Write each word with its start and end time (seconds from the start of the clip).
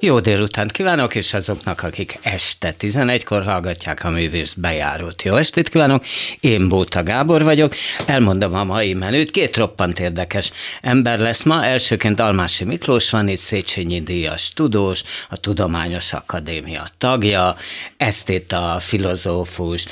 Jó 0.00 0.20
délutánt 0.20 0.72
kívánok, 0.72 1.14
és 1.14 1.34
azoknak, 1.34 1.82
akik 1.82 2.18
este 2.22 2.74
11-kor 2.80 3.44
hallgatják 3.44 4.04
a 4.04 4.10
művész 4.10 4.52
bejárót. 4.52 5.22
Jó 5.22 5.36
estét 5.36 5.68
kívánok, 5.68 6.04
én 6.40 6.68
Bóta 6.68 7.02
Gábor 7.02 7.42
vagyok, 7.42 7.74
elmondom 8.06 8.54
a 8.54 8.64
mai 8.64 8.94
menüt, 8.94 9.30
két 9.30 9.56
roppant 9.56 10.00
érdekes 10.00 10.52
ember 10.80 11.18
lesz 11.18 11.42
ma, 11.42 11.64
elsőként 11.64 12.20
Almási 12.20 12.64
Miklós 12.64 13.10
van 13.10 13.28
itt, 13.28 13.36
Széchenyi 13.36 14.00
Díjas 14.00 14.48
tudós, 14.54 15.02
a 15.30 15.36
Tudományos 15.36 16.12
Akadémia 16.12 16.86
tagja, 16.98 17.56
esztéta, 17.96 18.76
filozófus, 18.80 19.86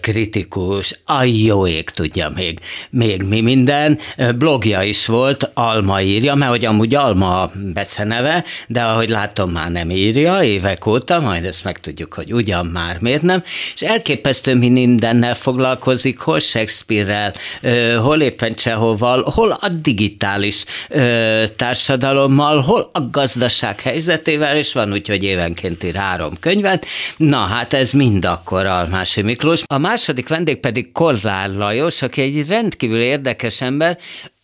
kritikus, 0.00 1.00
a 1.04 1.22
jó 1.22 1.66
ég 1.66 1.90
tudja 1.90 2.28
még, 2.34 2.58
még 2.90 3.22
mi 3.22 3.40
minden, 3.40 3.98
blogja 4.34 4.82
is 4.82 5.06
volt, 5.06 5.50
Alma 5.54 6.00
írja, 6.00 6.34
mert 6.34 6.50
hogy 6.50 6.64
amúgy 6.64 6.94
Alma 6.94 7.50
beceneve, 7.54 8.44
de 8.66 8.82
ahogy 8.82 9.08
lát 9.08 9.28
látom, 9.30 9.50
már 9.50 9.70
nem 9.70 9.90
írja 9.90 10.42
évek 10.42 10.86
óta, 10.86 11.20
majd 11.20 11.44
ezt 11.44 11.64
megtudjuk, 11.64 12.14
hogy 12.14 12.32
ugyan 12.32 12.66
már 12.66 12.96
miért 13.00 13.22
nem, 13.22 13.42
és 13.74 13.82
elképesztő 13.82 14.54
mi 14.54 14.68
mindennel 14.68 15.34
foglalkozik, 15.34 16.18
hol 16.18 16.38
Shakespeare-rel, 16.38 17.32
hol 17.96 18.20
éppen 18.20 18.54
Csehoval, 18.54 19.22
hol 19.34 19.50
a 19.50 19.68
digitális 19.68 20.64
társadalommal, 21.56 22.60
hol 22.60 22.90
a 22.92 23.00
gazdaság 23.10 23.80
helyzetével, 23.80 24.56
és 24.56 24.72
van 24.72 24.92
úgy, 24.92 25.08
hogy 25.08 25.22
évenként 25.22 25.84
ír 25.84 25.94
három 25.94 26.32
könyvet. 26.40 26.86
Na 27.16 27.38
hát 27.38 27.72
ez 27.72 27.92
mind 27.92 28.24
akkor 28.24 28.66
Almási 28.66 29.22
Miklós. 29.22 29.62
A 29.66 29.78
második 29.78 30.28
vendég 30.28 30.56
pedig 30.56 30.92
Kollár 30.92 31.50
Lajos, 31.50 32.02
aki 32.02 32.22
egy 32.22 32.48
rendkívül 32.48 33.00
érdekes 33.00 33.60
ember, 33.60 33.98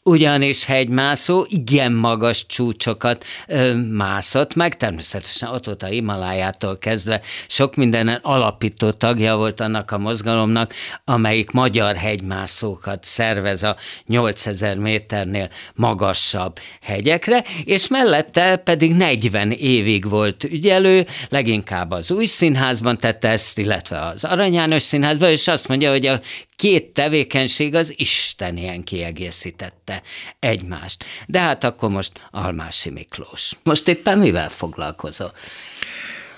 ugyanis 0.07 0.65
hegymászó 0.65 1.47
igen 1.49 1.93
magas 1.93 2.47
csúcsokat 2.47 3.25
ö, 3.47 3.75
mászott 3.75 4.55
meg, 4.55 4.77
természetesen 4.77 5.49
ott 5.49 5.65
volt 5.65 5.83
a 5.83 5.87
Himalájától 5.87 6.79
kezdve, 6.79 7.21
sok 7.47 7.75
mindenen 7.75 8.19
alapító 8.23 8.91
tagja 8.91 9.37
volt 9.37 9.61
annak 9.61 9.91
a 9.91 9.99
mozgalomnak, 9.99 10.75
amelyik 11.05 11.51
magyar 11.51 11.97
hegymászókat 11.97 13.05
szervez 13.05 13.63
a 13.63 13.77
8000 14.07 14.77
méternél 14.77 15.49
magasabb 15.75 16.59
hegyekre, 16.81 17.45
és 17.65 17.89
mellette 17.89 18.57
pedig 18.57 18.95
40 18.95 19.51
évig 19.51 20.09
volt 20.09 20.45
ügyelő, 20.45 21.07
leginkább 21.29 21.91
az 21.91 22.11
új 22.11 22.25
színházban 22.25 22.99
tette 22.99 23.29
ezt, 23.29 23.59
illetve 23.59 24.01
az 24.01 24.25
Arany 24.25 24.53
János 24.53 24.83
színházban, 24.83 25.31
és 25.31 25.49
azt 25.49 25.69
mondja, 25.69 25.91
hogy 25.91 26.07
a 26.07 26.21
két 26.57 26.85
tevékenység 26.93 27.75
az 27.75 27.93
Isten 27.97 28.57
ilyen 28.57 28.85
kiegészítette 28.85 30.03
egymást. 30.39 31.05
De 31.27 31.41
hát 31.41 31.65
akkor 31.65 31.91
most 31.91 32.13
Almási 32.31 32.91
Miklós. 32.91 33.53
Most 33.63 33.89
éppen 33.89 34.19
mivel 34.19 34.49
foglalkozol? 34.49 35.33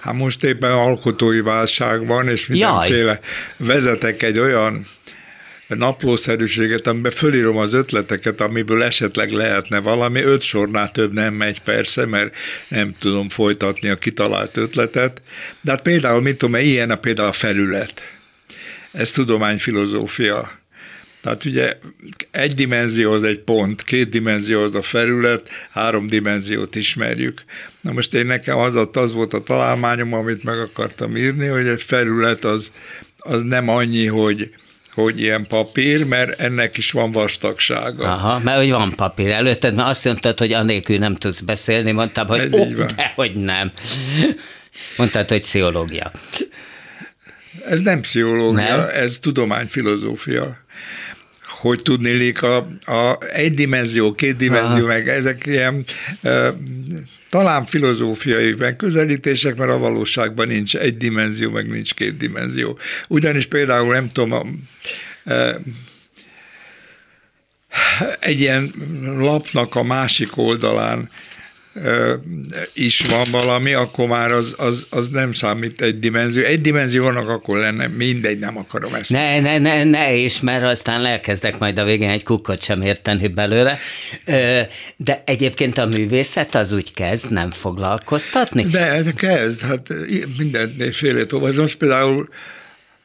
Hát 0.00 0.14
most 0.14 0.44
éppen 0.44 0.70
alkotói 0.70 1.40
válság 1.40 2.06
van, 2.06 2.28
és 2.28 2.46
mindenféle 2.46 2.98
Jaj. 2.98 3.20
vezetek 3.56 4.22
egy 4.22 4.38
olyan 4.38 4.84
naplószerűséget, 5.66 6.86
amiben 6.86 7.12
fölírom 7.12 7.56
az 7.56 7.72
ötleteket, 7.72 8.40
amiből 8.40 8.82
esetleg 8.82 9.30
lehetne 9.30 9.78
valami. 9.80 10.22
Öt 10.22 10.42
sornál 10.42 10.90
több 10.90 11.12
nem 11.12 11.34
megy 11.34 11.60
persze, 11.60 12.06
mert 12.06 12.34
nem 12.68 12.94
tudom 12.98 13.28
folytatni 13.28 13.88
a 13.88 13.94
kitalált 13.94 14.56
ötletet. 14.56 15.22
De 15.60 15.70
hát 15.70 15.82
például, 15.82 16.20
mit 16.20 16.38
tudom, 16.38 16.60
ilyen 16.60 16.90
a 16.90 16.96
például 16.96 17.28
a 17.28 17.32
felület 17.32 18.17
ez 18.92 19.10
tudományfilozófia. 19.10 20.50
Tehát 21.22 21.44
ugye 21.44 21.78
egy 22.30 22.54
dimenzió 22.54 23.12
az 23.12 23.22
egy 23.22 23.38
pont, 23.38 23.84
két 23.84 24.08
dimenzió 24.08 24.60
az 24.60 24.74
a 24.74 24.82
felület, 24.82 25.48
három 25.70 26.06
dimenziót 26.06 26.74
ismerjük. 26.74 27.42
Na 27.80 27.92
most 27.92 28.14
én 28.14 28.26
nekem 28.26 28.58
az, 28.58 28.74
az 28.92 29.12
volt 29.12 29.34
a 29.34 29.42
találmányom, 29.42 30.12
amit 30.12 30.44
meg 30.44 30.58
akartam 30.58 31.16
írni, 31.16 31.46
hogy 31.46 31.66
egy 31.66 31.82
felület 31.82 32.44
az, 32.44 32.70
az 33.16 33.42
nem 33.42 33.68
annyi, 33.68 34.06
hogy 34.06 34.50
hogy 34.94 35.20
ilyen 35.20 35.46
papír, 35.46 36.04
mert 36.04 36.40
ennek 36.40 36.76
is 36.76 36.90
van 36.90 37.10
vastagsága. 37.10 38.12
Aha, 38.12 38.38
mert 38.38 38.58
hogy 38.58 38.70
van 38.70 38.94
papír 38.94 39.30
előtted, 39.30 39.74
mert 39.74 39.88
azt 39.88 40.04
mondtad, 40.04 40.38
hogy 40.38 40.52
anélkül 40.52 40.98
nem 40.98 41.14
tudsz 41.14 41.40
beszélni, 41.40 41.92
mondtam, 41.92 42.26
hogy 42.26 42.38
Ez 42.38 42.52
oh, 42.52 42.68
de, 42.68 43.12
hogy 43.14 43.32
nem. 43.34 43.72
Mondtad, 44.96 45.28
hogy 45.28 45.40
pszichológia. 45.40 46.10
Ez 47.66 47.80
nem 47.80 48.00
pszichológia, 48.00 48.76
nem? 48.76 48.88
ez 48.92 49.18
tudományfilozófia 49.18 50.58
hogy 51.60 51.82
tudnélik 51.82 52.42
a, 52.42 52.56
a 52.84 53.18
egy 53.32 53.54
dimenzió, 53.54 54.12
két 54.12 54.36
dimenzió, 54.36 54.84
Aha. 54.84 54.86
meg 54.86 55.08
ezek 55.08 55.46
ilyen 55.46 55.84
e, 56.22 56.54
talán 57.28 57.64
filozófiai 57.64 58.54
megközelítések, 58.58 59.56
mert 59.56 59.70
a 59.70 59.78
valóságban 59.78 60.48
nincs 60.48 60.76
egy 60.76 60.96
dimenzió, 60.96 61.50
meg 61.50 61.70
nincs 61.70 61.94
két 61.94 62.16
dimenzió. 62.16 62.78
Ugyanis 63.08 63.46
például 63.46 63.92
nem 63.92 64.10
tudom, 64.12 64.32
a, 64.32 64.46
e, 65.30 65.60
egy 68.20 68.40
ilyen 68.40 68.72
lapnak 69.18 69.74
a 69.74 69.82
másik 69.82 70.36
oldalán 70.36 71.08
is 72.74 73.00
van 73.00 73.26
valami, 73.30 73.72
akkor 73.72 74.08
már 74.08 74.30
az, 74.30 74.54
az, 74.56 74.86
az 74.90 75.08
nem 75.08 75.32
számít 75.32 75.80
egy 75.80 75.98
dimenzió. 75.98 76.44
Egy 76.44 76.60
dimenziónak 76.60 77.28
akkor 77.28 77.58
lenne, 77.58 77.86
mindegy, 77.86 78.38
nem 78.38 78.56
akarom 78.56 78.94
ezt. 78.94 79.10
Ne, 79.10 79.40
ne, 79.40 79.58
ne, 79.58 79.84
ne 79.84 80.14
is, 80.14 80.40
mert 80.40 80.62
aztán 80.64 81.04
elkezdek 81.04 81.58
majd 81.58 81.78
a 81.78 81.84
végén 81.84 82.10
egy 82.10 82.22
kukkot 82.22 82.62
sem 82.62 82.82
érteni 82.82 83.28
belőle. 83.28 83.78
De 84.96 85.22
egyébként 85.24 85.78
a 85.78 85.86
művészet 85.86 86.54
az 86.54 86.72
úgy 86.72 86.92
kezd 86.92 87.32
nem 87.32 87.50
foglalkoztatni? 87.50 88.62
De, 88.62 89.02
kezd, 89.16 89.62
hát 89.62 89.88
mindenféle 90.38 91.24
olvasom. 91.32 91.60
Most 91.60 91.76
például 91.76 92.28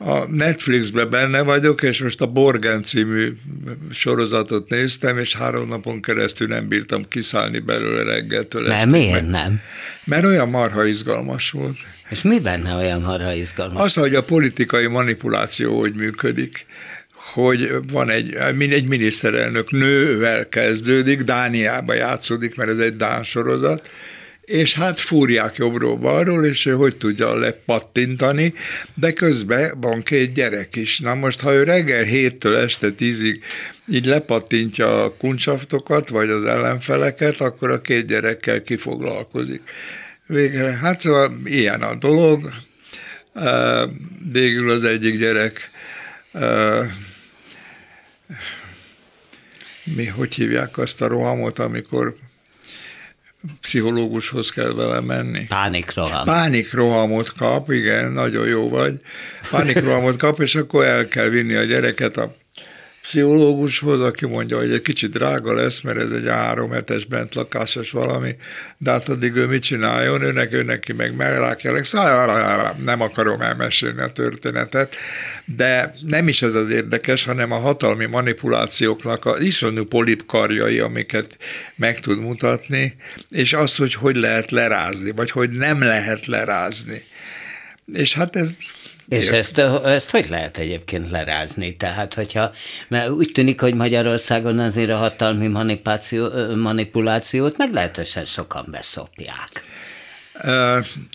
a 0.05 0.27
Netflixben 0.31 1.09
benne 1.09 1.41
vagyok, 1.41 1.81
és 1.81 2.01
most 2.01 2.21
a 2.21 2.25
Borgen 2.25 2.83
című 2.83 3.37
sorozatot 3.91 4.69
néztem, 4.69 5.17
és 5.17 5.35
három 5.35 5.67
napon 5.67 6.01
keresztül 6.01 6.47
nem 6.47 6.67
bírtam 6.67 7.07
kiszállni 7.07 7.59
belőle 7.59 8.03
reggeltől 8.03 8.67
Mert 8.67 8.89
miért 8.89 9.21
meg. 9.21 9.29
nem? 9.29 9.59
Mert 10.03 10.25
olyan 10.25 10.49
marha 10.49 10.85
izgalmas 10.85 11.51
volt. 11.51 11.77
És 12.09 12.21
mi 12.21 12.39
benne 12.39 12.75
olyan 12.75 13.01
marha 13.01 13.33
izgalmas? 13.33 13.81
Az, 13.83 13.93
hogy 13.93 14.15
a 14.15 14.23
politikai 14.23 14.87
manipuláció 14.87 15.79
hogy 15.79 15.93
működik 15.93 16.65
hogy 17.33 17.71
van 17.91 18.09
egy, 18.09 18.33
egy 18.59 18.87
miniszterelnök 18.87 19.71
nővel 19.71 20.49
kezdődik, 20.49 21.21
Dániába 21.21 21.93
játszódik, 21.93 22.55
mert 22.55 22.69
ez 22.69 22.77
egy 22.77 22.95
Dán 22.95 23.23
sorozat, 23.23 23.89
és 24.45 24.73
hát 24.73 24.99
fúrják 24.99 25.55
jobbról-balról, 25.55 26.45
és 26.45 26.65
ő 26.65 26.71
hogy 26.71 26.97
tudja 26.97 27.35
lepattintani, 27.35 28.53
de 28.93 29.13
közben 29.13 29.79
van 29.81 30.03
két 30.03 30.33
gyerek 30.33 30.75
is. 30.75 30.99
Na 30.99 31.15
most, 31.15 31.39
ha 31.39 31.53
ő 31.53 31.63
reggel 31.63 32.03
héttől 32.03 32.55
este 32.55 32.91
tízig 32.91 33.43
így 33.87 34.05
lepattintja 34.05 35.03
a 35.03 35.15
kuncsaftokat, 35.17 36.09
vagy 36.09 36.29
az 36.29 36.43
ellenfeleket, 36.43 37.41
akkor 37.41 37.69
a 37.69 37.81
két 37.81 38.07
gyerekkel 38.07 38.63
kifoglalkozik. 38.63 39.61
Végre, 40.27 40.71
hát 40.71 40.99
szóval 40.99 41.41
ilyen 41.45 41.81
a 41.81 41.95
dolog. 41.95 42.53
Végül 44.31 44.69
az 44.69 44.83
egyik 44.83 45.17
gyerek 45.17 45.69
mi, 49.83 50.05
hogy 50.05 50.33
hívják 50.33 50.77
azt 50.77 51.01
a 51.01 51.07
rohamot, 51.07 51.59
amikor 51.59 52.15
pszichológushoz 53.61 54.49
kell 54.49 54.73
vele 54.73 54.99
menni. 54.99 55.45
Pánikroham. 55.45 56.25
Pánikrohamot 56.25 57.33
kap, 57.33 57.71
igen, 57.71 58.11
nagyon 58.11 58.47
jó 58.47 58.69
vagy. 58.69 59.01
Pánikrohamot 59.51 60.17
kap, 60.17 60.39
és 60.39 60.55
akkor 60.55 60.85
el 60.85 61.07
kell 61.07 61.27
vinni 61.27 61.53
a 61.53 61.63
gyereket 61.63 62.17
a 62.17 62.35
pszichológushoz, 63.03 64.01
aki 64.01 64.25
mondja, 64.25 64.57
hogy 64.57 64.71
egy 64.71 64.81
kicsit 64.81 65.11
drága 65.11 65.53
lesz, 65.53 65.81
mert 65.81 65.97
ez 65.97 66.11
egy 66.11 66.27
három 66.27 66.71
hetes 66.71 67.05
bentlakásos 67.05 67.91
valami, 67.91 68.35
de 68.77 68.91
hát 68.91 69.09
addig 69.09 69.35
ő 69.35 69.47
mit 69.47 69.61
csináljon, 69.61 70.21
őnek, 70.21 70.53
ő 70.53 70.63
neki 70.63 70.93
meg 70.93 71.13
szóval 71.83 72.75
nem 72.83 73.01
akarom 73.01 73.41
elmesélni 73.41 74.01
a 74.01 74.11
történetet, 74.11 74.95
de 75.45 75.93
nem 76.07 76.27
is 76.27 76.41
ez 76.41 76.55
az 76.55 76.69
érdekes, 76.69 77.25
hanem 77.25 77.51
a 77.51 77.57
hatalmi 77.57 78.05
manipulációknak 78.05 79.25
a 79.25 79.37
iszonyú 79.39 79.83
polipkarjai, 79.83 80.79
amiket 80.79 81.37
meg 81.75 81.99
tud 81.99 82.19
mutatni, 82.19 82.95
és 83.29 83.53
az, 83.53 83.75
hogy 83.75 83.93
hogy 83.93 84.15
lehet 84.15 84.51
lerázni, 84.51 85.11
vagy 85.11 85.31
hogy 85.31 85.49
nem 85.49 85.81
lehet 85.81 86.25
lerázni. 86.25 87.03
És 87.93 88.13
hát 88.13 88.35
ez 88.35 88.57
és 89.07 89.31
ezt, 89.31 89.57
ezt 89.85 90.11
hogy 90.11 90.29
lehet 90.29 90.57
egyébként 90.57 91.09
lerázni? 91.09 91.75
Tehát, 91.75 92.13
hogyha, 92.13 92.51
mert 92.87 93.09
úgy 93.09 93.29
tűnik, 93.33 93.61
hogy 93.61 93.73
Magyarországon 93.73 94.59
azért 94.59 94.89
a 94.89 94.97
hatalmi 94.97 95.47
manipuláció, 95.47 96.29
manipulációt 96.55 97.57
meglehetősen 97.57 98.25
sokan 98.25 98.65
beszopják. 98.71 99.72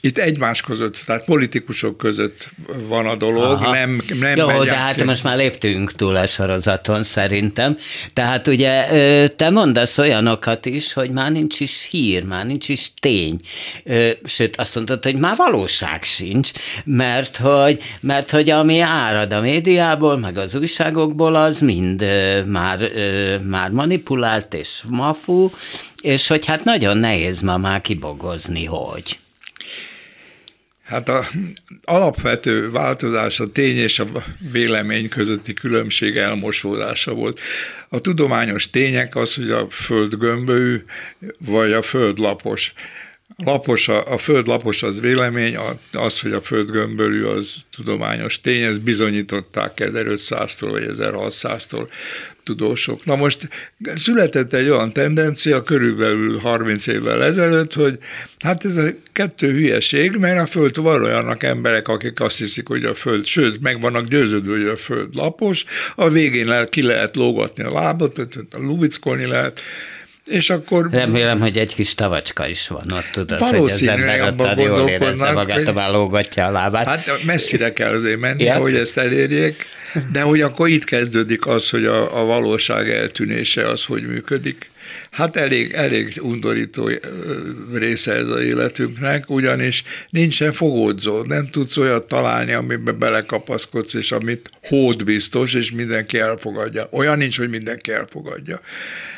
Itt 0.00 0.18
egymás 0.18 0.62
között, 0.62 1.02
tehát 1.06 1.24
politikusok 1.24 1.98
között 1.98 2.50
van 2.88 3.06
a 3.06 3.16
dolog, 3.16 3.42
Aha. 3.44 3.70
nem, 3.70 4.02
nem 4.20 4.36
Jó, 4.36 4.64
de 4.64 4.74
hát 4.74 4.94
ki. 4.94 5.04
most 5.04 5.24
már 5.24 5.36
léptünk 5.36 5.92
túl 5.92 6.16
a 6.16 6.26
sorozaton 6.26 7.02
szerintem. 7.02 7.76
Tehát 8.12 8.46
ugye 8.46 8.86
te 9.28 9.50
mondasz 9.50 9.98
olyanokat 9.98 10.66
is, 10.66 10.92
hogy 10.92 11.10
már 11.10 11.32
nincs 11.32 11.60
is 11.60 11.88
hír, 11.90 12.24
már 12.24 12.46
nincs 12.46 12.68
is 12.68 12.94
tény. 13.00 13.40
Sőt, 14.24 14.56
azt 14.56 14.74
mondtad, 14.74 15.04
hogy 15.04 15.16
már 15.16 15.36
valóság 15.36 16.02
sincs, 16.02 16.50
mert 16.84 17.36
hogy, 17.36 17.82
mert 18.00 18.30
hogy 18.30 18.50
ami 18.50 18.80
árad 18.80 19.32
a 19.32 19.40
médiából, 19.40 20.18
meg 20.18 20.38
az 20.38 20.54
újságokból, 20.54 21.34
az 21.34 21.60
mind 21.60 22.04
már, 22.46 22.90
már 23.44 23.70
manipulált 23.70 24.54
és 24.54 24.82
mafú, 24.88 25.50
és 26.02 26.26
hogy 26.26 26.46
hát 26.46 26.64
nagyon 26.64 26.96
nehéz 26.96 27.40
ma 27.40 27.56
már 27.56 27.80
kibogozni, 27.80 28.64
hogy. 28.64 29.18
Hát 30.88 31.08
a 31.08 31.24
alapvető 31.84 32.70
változás 32.70 33.40
a 33.40 33.46
tény 33.46 33.76
és 33.76 33.98
a 33.98 34.06
vélemény 34.52 35.08
közötti 35.08 35.52
különbség 35.52 36.16
elmosódása 36.16 37.14
volt. 37.14 37.40
A 37.88 38.00
tudományos 38.00 38.70
tények 38.70 39.16
az, 39.16 39.34
hogy 39.34 39.50
a 39.50 39.66
föld 39.70 40.14
gömbölyű, 40.14 40.82
vagy 41.38 41.72
a 41.72 41.82
föld 41.82 42.18
lapos. 42.18 42.72
Lapos, 43.36 43.88
a, 43.88 44.12
a 44.12 44.18
föld 44.18 44.46
lapos 44.46 44.82
az 44.82 45.00
vélemény, 45.00 45.58
az, 45.92 46.20
hogy 46.20 46.32
a 46.32 46.40
föld 46.40 46.70
gömbölű 46.70 47.24
az 47.24 47.54
tudományos 47.76 48.40
tény, 48.40 48.62
ezt 48.62 48.82
bizonyították 48.82 49.72
1500-tól 49.76 50.68
vagy 50.70 50.84
1600-tól 50.88 51.88
tudósok. 52.42 53.04
Na 53.04 53.16
most 53.16 53.48
született 53.94 54.52
egy 54.52 54.68
olyan 54.68 54.92
tendencia 54.92 55.62
körülbelül 55.62 56.38
30 56.38 56.86
évvel 56.86 57.24
ezelőtt, 57.24 57.72
hogy 57.74 57.98
hát 58.38 58.64
ez 58.64 58.76
a 58.76 58.88
kettő 59.12 59.52
hülyeség, 59.52 60.16
mert 60.16 60.40
a 60.40 60.46
Föld 60.46 60.76
van 60.76 61.04
olyannak 61.04 61.42
emberek, 61.42 61.88
akik 61.88 62.20
azt 62.20 62.38
hiszik, 62.38 62.68
hogy 62.68 62.84
a 62.84 62.94
Föld, 62.94 63.24
sőt, 63.24 63.60
meg 63.60 63.80
vannak 63.80 64.08
győződve, 64.08 64.52
hogy 64.52 64.66
a 64.66 64.76
Föld 64.76 65.14
lapos, 65.14 65.64
a 65.94 66.08
végén 66.08 66.50
el, 66.50 66.68
ki 66.68 66.82
lehet 66.82 67.16
lógatni 67.16 67.64
a 67.64 67.72
lábot, 67.72 68.28
lubickolni 68.50 69.26
lehet, 69.26 69.62
és 70.28 70.50
akkor... 70.50 70.88
Remélem, 70.90 71.40
hogy 71.40 71.58
egy 71.58 71.74
kis 71.74 71.94
tavacska 71.94 72.46
is 72.46 72.68
van 72.68 72.92
ott, 72.92 73.08
tudod, 73.12 73.38
hogy 73.38 73.58
az 73.58 73.82
ember 73.86 74.34
ott 74.38 74.60
jól 74.60 74.88
érezze 74.88 75.32
magát, 75.32 75.68
hogy... 75.68 75.92
lógatja 75.92 76.46
a 76.46 76.50
lábát. 76.50 76.86
Hát 76.86 77.24
messzire 77.24 77.72
kell 77.72 77.94
azért 77.94 78.18
menni, 78.18 78.44
ja. 78.44 78.56
hogy 78.56 78.74
ezt 78.74 78.98
elérjék, 78.98 79.66
de 80.12 80.20
hogy 80.20 80.40
akkor 80.40 80.68
itt 80.68 80.84
kezdődik 80.84 81.46
az, 81.46 81.70
hogy 81.70 81.84
a, 81.84 82.20
a 82.20 82.24
valóság 82.24 82.90
eltűnése 82.90 83.66
az, 83.66 83.84
hogy 83.84 84.06
működik. 84.06 84.70
Hát 85.18 85.36
elég, 85.36 85.72
elég 85.72 86.12
undorító 86.20 86.90
része 87.72 88.12
ez 88.12 88.28
az 88.28 88.40
életünknek, 88.40 89.30
ugyanis 89.30 89.84
nincsen 90.10 90.52
fogódzó, 90.52 91.22
nem 91.22 91.46
tudsz 91.50 91.76
olyat 91.76 92.06
találni, 92.06 92.52
amiben 92.52 92.98
belekapaszkodsz, 92.98 93.94
és 93.94 94.12
amit 94.12 94.50
hód 94.62 95.04
biztos, 95.04 95.54
és 95.54 95.72
mindenki 95.72 96.18
elfogadja. 96.18 96.88
Olyan 96.90 97.16
nincs, 97.16 97.38
hogy 97.38 97.48
mindenki 97.48 97.92
elfogadja 97.92 98.60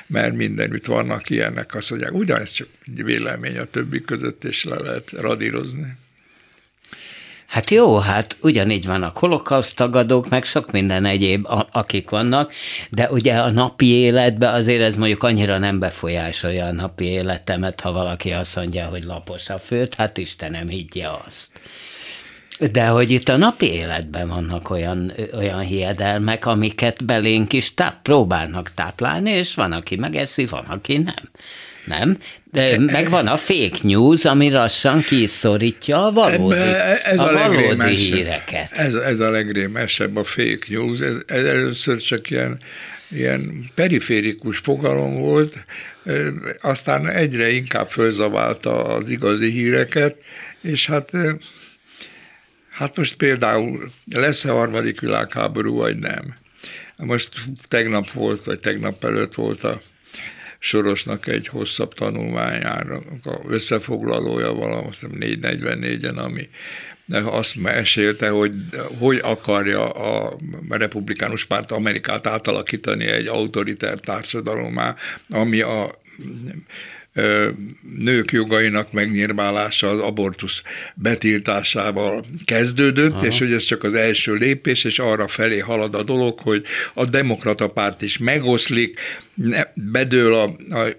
mert 0.06 0.34
mindenütt 0.34 0.86
vannak 0.86 1.30
ilyenek, 1.30 1.74
azt 1.74 1.90
mondják, 1.90 2.12
ugyanez 2.12 2.50
csak 2.50 2.68
vélemény 3.04 3.58
a 3.58 3.64
többi 3.64 4.00
között, 4.00 4.44
és 4.44 4.64
le 4.64 4.78
lehet 4.78 5.10
radírozni. 5.10 5.96
Hát 7.50 7.70
jó, 7.70 7.96
hát 7.96 8.36
ugyanígy 8.40 8.86
van 8.86 9.02
a 9.02 9.12
holokauszt 9.14 9.76
tagadók, 9.76 10.28
meg 10.28 10.44
sok 10.44 10.70
minden 10.70 11.04
egyéb, 11.04 11.46
a, 11.46 11.68
akik 11.72 12.10
vannak, 12.10 12.52
de 12.90 13.10
ugye 13.10 13.36
a 13.38 13.50
napi 13.50 13.86
életben 13.86 14.54
azért 14.54 14.82
ez 14.82 14.96
mondjuk 14.96 15.22
annyira 15.22 15.58
nem 15.58 15.78
befolyásolja 15.78 16.66
a 16.66 16.72
napi 16.72 17.04
életemet, 17.04 17.80
ha 17.80 17.92
valaki 17.92 18.30
azt 18.30 18.56
mondja, 18.56 18.86
hogy 18.86 19.04
lapos 19.04 19.48
a 19.48 19.58
föld, 19.58 19.94
hát 19.94 20.18
Istenem 20.18 20.68
higgye 20.68 21.06
azt. 21.26 21.60
De 22.72 22.86
hogy 22.86 23.10
itt 23.10 23.28
a 23.28 23.36
napi 23.36 23.72
életben 23.72 24.28
vannak 24.28 24.70
olyan, 24.70 25.12
olyan 25.34 25.60
hiedelmek, 25.60 26.46
amiket 26.46 27.04
belénk 27.04 27.52
is 27.52 27.74
táp, 27.74 28.02
próbálnak 28.02 28.70
táplálni, 28.74 29.30
és 29.30 29.54
van, 29.54 29.72
aki 29.72 29.96
megeszi, 30.00 30.46
van, 30.46 30.64
aki 30.64 30.96
nem. 30.96 31.30
Nem? 31.84 32.18
De 32.52 32.78
meg 32.78 33.10
van 33.10 33.26
a 33.26 33.36
fake 33.36 33.78
news, 33.82 34.24
ami 34.24 34.50
lassan 34.50 35.02
kiszorítja 35.02 36.06
a 36.06 36.12
valódi, 36.12 36.56
ez 37.02 37.18
a, 37.18 37.28
a 37.28 37.48
valódi 37.48 37.94
híreket. 37.94 38.72
Ez, 38.72 38.94
ez 38.94 39.20
a 39.20 39.30
legrémesebb 39.30 40.16
a 40.16 40.24
fake 40.24 40.66
news. 40.68 41.00
Ez, 41.00 41.16
ez 41.26 41.44
először 41.44 41.98
csak 41.98 42.30
ilyen, 42.30 42.60
ilyen 43.10 43.70
periférikus 43.74 44.58
fogalom 44.58 45.14
volt, 45.14 45.64
aztán 46.60 47.08
egyre 47.08 47.50
inkább 47.50 47.88
fölzaválta 47.88 48.84
az 48.84 49.08
igazi 49.08 49.50
híreket, 49.50 50.16
és 50.62 50.86
hát 50.86 51.10
Hát 52.80 52.96
most 52.96 53.16
például 53.16 53.90
lesz-e 54.10 54.50
harmadik 54.50 55.00
világháború, 55.00 55.74
vagy 55.74 55.98
nem? 55.98 56.34
Most 56.96 57.28
tegnap 57.68 58.10
volt, 58.10 58.44
vagy 58.44 58.60
tegnap 58.60 59.04
előtt 59.04 59.34
volt 59.34 59.64
a 59.64 59.82
Sorosnak 60.62 61.26
egy 61.26 61.46
hosszabb 61.46 61.94
tanulmányára, 61.94 63.02
a 63.24 63.40
összefoglalója 63.48 64.52
valami 64.52 64.88
444-en, 65.20 66.16
ami 66.16 66.48
azt 67.12 67.56
mesélte, 67.56 68.28
hogy 68.28 68.54
hogy 68.98 69.18
akarja 69.22 69.90
a 69.90 70.38
republikánus 70.68 71.44
párt 71.44 71.70
Amerikát 71.70 72.26
átalakítani 72.26 73.06
egy 73.06 73.26
autoritár 73.26 73.98
társadalomá, 73.98 74.96
ami 75.28 75.60
a 75.60 76.00
nők 77.98 78.32
jogainak 78.32 78.92
megnyírválása 78.92 79.88
az 79.88 80.00
abortusz 80.00 80.62
betiltásával 80.94 82.24
kezdődött, 82.44 83.12
Aha. 83.12 83.26
és 83.26 83.38
hogy 83.38 83.52
ez 83.52 83.62
csak 83.62 83.82
az 83.82 83.94
első 83.94 84.34
lépés, 84.34 84.84
és 84.84 84.98
arra 84.98 85.28
felé 85.28 85.58
halad 85.58 85.94
a 85.94 86.02
dolog, 86.02 86.38
hogy 86.38 86.64
a 86.94 87.04
demokrata 87.04 87.68
párt 87.68 88.02
is 88.02 88.18
megoszlik, 88.18 88.98
bedől 89.74 90.34
a, 90.34 90.56
a 90.74 90.94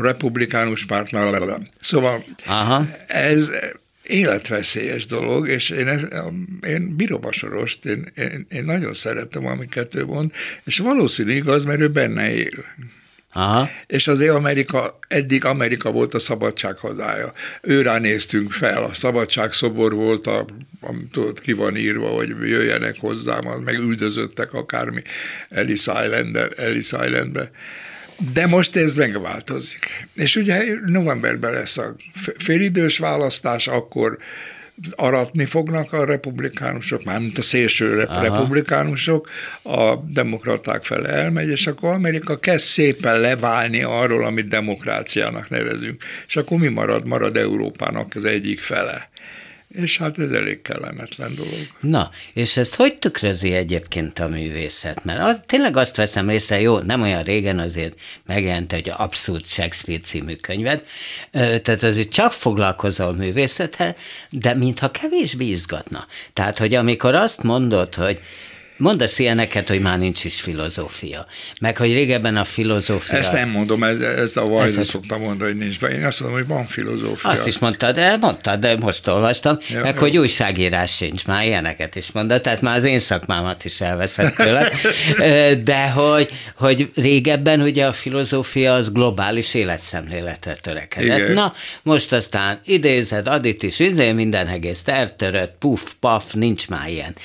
republikánus 0.00 0.84
pártnál. 0.84 1.66
Szóval 1.80 2.24
Aha. 2.46 2.86
ez 3.06 3.50
életveszélyes 4.02 5.06
dolog, 5.06 5.48
és 5.48 5.70
én, 5.70 5.88
ez, 5.88 6.02
én 6.66 6.96
bírom 6.96 7.24
a 7.24 7.32
sorost, 7.32 7.84
én, 7.84 8.12
én, 8.16 8.46
én 8.50 8.64
nagyon 8.64 8.94
szeretem, 8.94 9.46
amiket 9.46 9.94
ő 9.94 10.04
mond, 10.04 10.32
és 10.64 10.78
valószínű 10.78 11.32
igaz, 11.32 11.64
mert 11.64 11.80
ő 11.80 11.88
benne 11.88 12.34
él. 12.34 12.64
Aha. 13.36 13.68
És 13.86 14.08
azért 14.08 14.34
Amerika, 14.34 14.98
eddig 15.08 15.44
Amerika 15.44 15.90
volt 15.90 16.14
a 16.14 16.18
szabadság 16.18 16.76
hazája. 16.76 17.32
Őrá 17.62 17.98
néztünk 17.98 18.52
fel, 18.52 18.82
a 18.82 18.94
szabadság 18.94 19.52
szobor 19.52 19.94
volt, 19.94 20.26
a, 20.26 20.44
amit 20.80 21.10
tudod, 21.10 21.40
ki 21.40 21.52
van 21.52 21.76
írva, 21.76 22.08
hogy 22.08 22.28
jöjjenek 22.28 22.96
hozzám, 23.00 23.44
meg 23.64 23.74
üldözöttek 23.74 24.52
akármi 24.52 25.02
Ellis, 25.48 25.86
Island, 25.86 26.38
Ellis 26.56 26.92
Islandbe. 26.92 27.50
De 28.32 28.46
most 28.46 28.76
ez 28.76 28.94
megváltozik. 28.94 30.08
És 30.14 30.36
ugye 30.36 30.64
novemberben 30.84 31.52
lesz 31.52 31.78
a 31.78 31.96
félidős 32.38 32.98
választás, 32.98 33.66
akkor 33.66 34.18
aratni 34.90 35.44
fognak 35.44 35.92
a 35.92 36.04
republikánusok, 36.04 37.04
mármint 37.04 37.38
a 37.38 37.42
szélső 37.42 38.00
Aha. 38.00 38.22
republikánusok, 38.22 39.30
a 39.62 39.96
demokraták 39.96 40.84
fele 40.84 41.08
elmegy, 41.08 41.48
és 41.48 41.66
akkor 41.66 41.92
Amerika 41.92 42.38
kezd 42.38 42.66
szépen 42.66 43.20
leválni 43.20 43.82
arról, 43.82 44.24
amit 44.24 44.48
demokráciának 44.48 45.48
nevezünk. 45.48 46.02
És 46.26 46.36
akkor 46.36 46.58
mi 46.58 46.68
marad? 46.68 47.06
Marad 47.06 47.36
Európának 47.36 48.12
az 48.14 48.24
egyik 48.24 48.60
fele. 48.60 49.08
És 49.74 49.98
hát 49.98 50.18
ez 50.18 50.30
elég 50.30 50.62
kellemetlen 50.62 51.34
dolog. 51.34 51.66
Na, 51.80 52.10
és 52.32 52.56
ezt 52.56 52.74
hogy 52.74 52.94
tükrözi 52.94 53.52
egyébként 53.52 54.18
a 54.18 54.28
művészet? 54.28 55.04
Mert 55.04 55.20
az, 55.20 55.40
tényleg 55.46 55.76
azt 55.76 55.96
veszem 55.96 56.28
észre, 56.28 56.60
jó, 56.60 56.78
nem 56.78 57.02
olyan 57.02 57.22
régen 57.22 57.58
azért 57.58 58.00
megjelent 58.26 58.72
egy 58.72 58.92
abszurd 58.96 59.46
Shakespeare 59.46 60.00
című 60.00 60.34
könyved, 60.34 60.84
tehát 61.30 61.82
azért 61.82 62.12
csak 62.12 62.32
foglalkozol 62.32 63.12
művészettel, 63.12 63.96
de 64.30 64.54
mintha 64.54 64.90
kevésbé 64.90 65.44
izgatna. 65.44 66.06
Tehát, 66.32 66.58
hogy 66.58 66.74
amikor 66.74 67.14
azt 67.14 67.42
mondod, 67.42 67.94
hogy 67.94 68.20
Mondasz 68.76 69.18
ilyeneket, 69.18 69.68
hogy 69.68 69.80
már 69.80 69.98
nincs 69.98 70.24
is 70.24 70.40
filozófia. 70.40 71.26
Meg, 71.60 71.76
hogy 71.76 71.92
régebben 71.92 72.36
a 72.36 72.44
filozófia... 72.44 73.18
Ezt 73.18 73.32
nem 73.32 73.50
mondom, 73.50 73.82
ez, 73.82 74.00
ez 74.00 74.36
a 74.36 74.46
Vajda 74.46 74.82
szokta 74.82 75.18
mondani, 75.18 75.50
hogy 75.50 75.60
nincs. 75.60 75.82
Én 75.82 76.04
azt 76.04 76.20
mondom, 76.20 76.38
hogy 76.38 76.48
van 76.48 76.66
filozófia. 76.66 77.30
Azt 77.30 77.46
is 77.46 77.58
mondtad, 77.58 77.94
de 77.94 78.16
mondtad, 78.16 78.60
de 78.60 78.76
most 78.76 79.06
olvastam. 79.06 79.58
Ja, 79.68 79.80
meg, 79.80 79.94
jó. 79.94 80.00
hogy 80.00 80.18
újságírás 80.18 80.96
sincs, 80.96 81.26
már 81.26 81.44
ilyeneket 81.44 81.96
is 81.96 82.12
mondod. 82.12 82.40
Tehát 82.40 82.60
már 82.60 82.76
az 82.76 82.84
én 82.84 82.98
szakmámat 82.98 83.64
is 83.64 83.80
elveszett 83.80 84.34
tőle. 84.34 84.70
de 85.70 85.88
hogy, 85.90 86.30
hogy 86.56 86.90
régebben 86.94 87.60
ugye 87.60 87.86
a 87.86 87.92
filozófia 87.92 88.74
az 88.74 88.92
globális 88.92 89.54
életszemléletre 89.54 90.56
törekedett. 90.62 91.18
Igen. 91.18 91.32
Na, 91.32 91.52
most 91.82 92.12
aztán 92.12 92.60
idézed, 92.64 93.26
adit 93.26 93.62
is, 93.62 93.78
izé, 93.78 94.12
minden 94.12 94.46
egész 94.46 94.82
eltörött, 94.84 95.56
puf, 95.58 95.92
paf, 96.00 96.32
nincs 96.32 96.68
már 96.68 96.88
ilyen. 96.88 97.16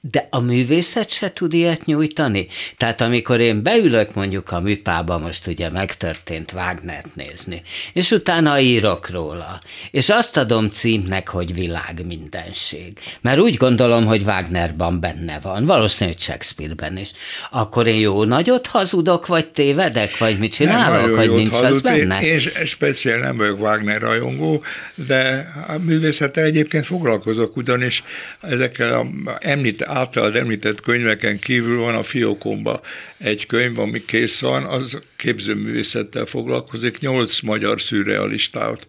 De 0.00 0.26
a 0.30 0.40
művész 0.40 0.95
művészet 0.96 1.10
se 1.16 1.32
tud 1.32 1.52
ilyet 1.52 1.84
nyújtani? 1.84 2.46
Tehát 2.76 3.00
amikor 3.00 3.40
én 3.40 3.62
beülök 3.62 4.14
mondjuk 4.14 4.50
a 4.50 4.60
műpába, 4.60 5.18
most 5.18 5.46
ugye 5.46 5.70
megtörtént 5.70 6.52
Wagnert 6.52 7.14
nézni, 7.14 7.62
és 7.92 8.10
utána 8.10 8.60
írok 8.60 9.10
róla, 9.10 9.60
és 9.90 10.08
azt 10.08 10.36
adom 10.36 10.70
címnek, 10.70 11.28
hogy 11.28 11.54
világ 11.54 12.06
mindenség. 12.06 12.98
Mert 13.20 13.38
úgy 13.38 13.56
gondolom, 13.56 14.06
hogy 14.06 14.22
Wagnerban 14.22 15.00
benne 15.00 15.38
van, 15.42 15.66
valószínűleg 15.66 16.18
Shakespeareben 16.18 16.98
is. 16.98 17.10
Akkor 17.50 17.86
én 17.86 18.00
jó 18.00 18.24
nagyot 18.24 18.66
hazudok, 18.66 19.26
vagy 19.26 19.46
tévedek, 19.46 20.18
vagy 20.18 20.38
mit 20.38 20.52
csinálok, 20.52 21.16
hogy 21.16 21.30
nincs 21.30 21.50
hazudsz. 21.50 21.72
az 21.72 21.80
benne? 21.80 22.20
Én, 22.20 22.32
én 22.32 22.66
speciál 22.66 23.18
nem 23.18 23.36
vagyok 23.36 23.60
Wagner 23.60 24.00
rajongó, 24.00 24.62
de 24.94 25.48
a 25.68 25.78
művészettel 25.78 26.44
egyébként 26.44 26.86
foglalkozok, 26.86 27.56
ugyanis 27.56 28.02
ezekkel 28.40 28.92
a 28.92 29.06
említ, 29.38 29.82
általad 29.82 30.36
említett 30.36 30.80
könyveken 30.86 31.38
kívül 31.38 31.78
van 31.78 31.94
a 31.94 32.02
fiókomba 32.02 32.80
egy 33.18 33.46
könyv, 33.46 33.78
ami 33.78 34.04
kész 34.04 34.40
van, 34.40 34.64
az 34.64 35.02
képzőművészettel 35.16 36.24
foglalkozik, 36.24 36.98
nyolc 36.98 37.40
magyar 37.40 37.80
szürrealistát 37.80 38.86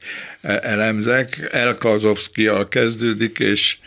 elemzek, 0.61 1.49
Elkazovszkijal 1.51 2.67
kezdődik, 2.67 3.39
és 3.39 3.77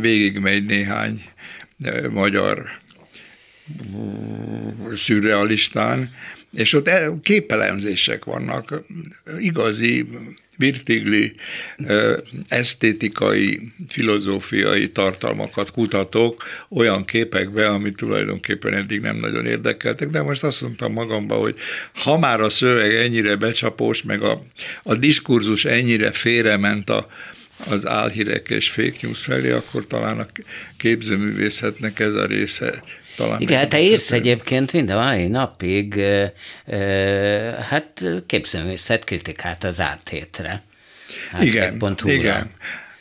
végigmegy 0.00 0.64
néhány 0.64 1.22
magyar 2.10 2.64
szürrealistán, 4.94 6.10
és 6.52 6.72
ott 6.72 6.90
képelemzések 7.22 8.24
vannak, 8.24 8.84
igazi 9.38 10.06
virtigli 10.56 11.34
esztétikai, 12.48 13.72
filozófiai 13.88 14.88
tartalmakat 14.88 15.70
kutatok 15.70 16.44
olyan 16.68 17.04
képekbe, 17.04 17.68
amit 17.68 17.96
tulajdonképpen 17.96 18.74
eddig 18.74 19.00
nem 19.00 19.16
nagyon 19.16 19.46
érdekeltek, 19.46 20.08
de 20.08 20.22
most 20.22 20.42
azt 20.44 20.62
mondtam 20.62 20.92
magamban, 20.92 21.38
hogy 21.38 21.56
ha 21.94 22.18
már 22.18 22.40
a 22.40 22.48
szöveg 22.48 22.94
ennyire 22.94 23.36
becsapós, 23.36 24.02
meg 24.02 24.22
a, 24.22 24.44
a 24.82 24.94
diskurzus 24.94 25.64
ennyire 25.64 26.10
félrement 26.12 26.90
a, 26.90 27.06
az 27.66 27.86
álhírek 27.86 28.50
és 28.50 28.70
fake 28.70 28.96
news 29.00 29.22
felé, 29.22 29.50
akkor 29.50 29.86
talán 29.86 30.18
a 30.18 30.26
képzőművészetnek 30.76 32.00
ez 32.00 32.14
a 32.14 32.26
része 32.26 32.82
talán 33.16 33.40
Igen, 33.40 33.68
te 33.68 33.80
írsz 33.80 34.10
egyébként 34.10 34.72
minden 34.72 34.96
mai 34.96 35.26
napig, 35.26 35.98
e, 35.98 36.32
e, 36.66 36.78
hát 37.68 38.04
képzőművészet 38.26 39.04
kritikát 39.04 39.64
az 39.64 39.80
árt 39.80 40.08
hétre. 40.08 40.62
Igen, 41.40 41.78
igen. 42.04 42.50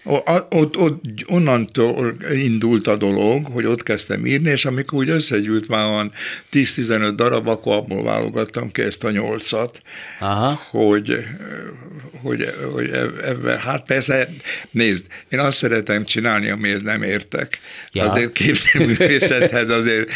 Ott, 0.04 0.78
ott, 0.78 1.04
onnantól 1.26 2.16
indult 2.34 2.88
a 2.88 2.96
dolog, 2.96 3.46
hogy 3.46 3.66
ott 3.66 3.84
kezdtem 3.84 4.26
írni, 4.26 4.50
és 4.50 4.66
amikor 4.66 4.98
úgy 4.98 5.10
összegyűlt 5.10 5.68
már 5.68 5.90
van 5.90 6.12
10-15 6.52 7.14
darab, 7.16 7.48
akkor 7.48 7.76
abból 7.76 8.04
válogattam 8.04 8.72
ki 8.72 8.82
ezt 8.82 9.04
a 9.04 9.12
nyolcat, 9.12 9.82
Aha. 10.20 10.60
hogy, 10.70 11.26
hogy, 12.22 12.54
hogy 12.72 12.90
ebben, 13.24 13.58
hát 13.58 13.86
persze, 13.86 14.30
nézd, 14.72 15.08
én 15.30 15.40
azt 15.40 15.58
szeretem 15.58 16.04
csinálni, 16.06 16.50
amihez 16.50 16.82
nem 16.82 17.04
értek. 17.04 17.60
Ja. 17.92 18.12
Azért 18.12 18.32
képzőművészethez 18.32 19.70
azért 19.70 20.12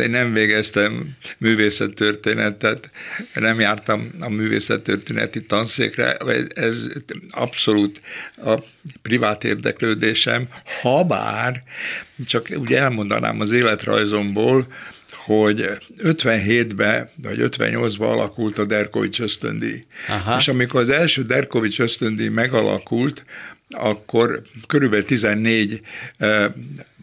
én 0.00 0.10
nem 0.10 0.32
végeztem 0.32 1.16
művészettörténetet, 1.38 2.90
nem 3.34 3.60
jártam 3.60 4.10
a 4.20 4.28
művészettörténeti 4.28 5.42
tanszékre, 5.42 6.16
ez 6.54 6.76
abszolút 7.30 8.00
a 8.44 8.54
privát 9.10 9.44
érdeklődésem, 9.44 10.48
ha 10.82 11.04
bár, 11.04 11.62
csak 12.24 12.48
ugye 12.54 12.78
elmondanám 12.78 13.40
az 13.40 13.50
életrajzomból, 13.50 14.66
hogy 15.12 15.70
57-ben 16.02 17.08
vagy 17.22 17.38
58-ban 17.40 18.10
alakult 18.10 18.58
a 18.58 18.64
Derkovics 18.64 19.20
ösztöndíj. 19.20 19.84
Aha. 20.08 20.36
És 20.36 20.48
amikor 20.48 20.80
az 20.80 20.88
első 20.88 21.22
Derkovics 21.22 21.80
ösztöndíj 21.80 22.28
megalakult, 22.28 23.24
akkor 23.70 24.42
körülbelül 24.66 25.04
14 25.04 25.80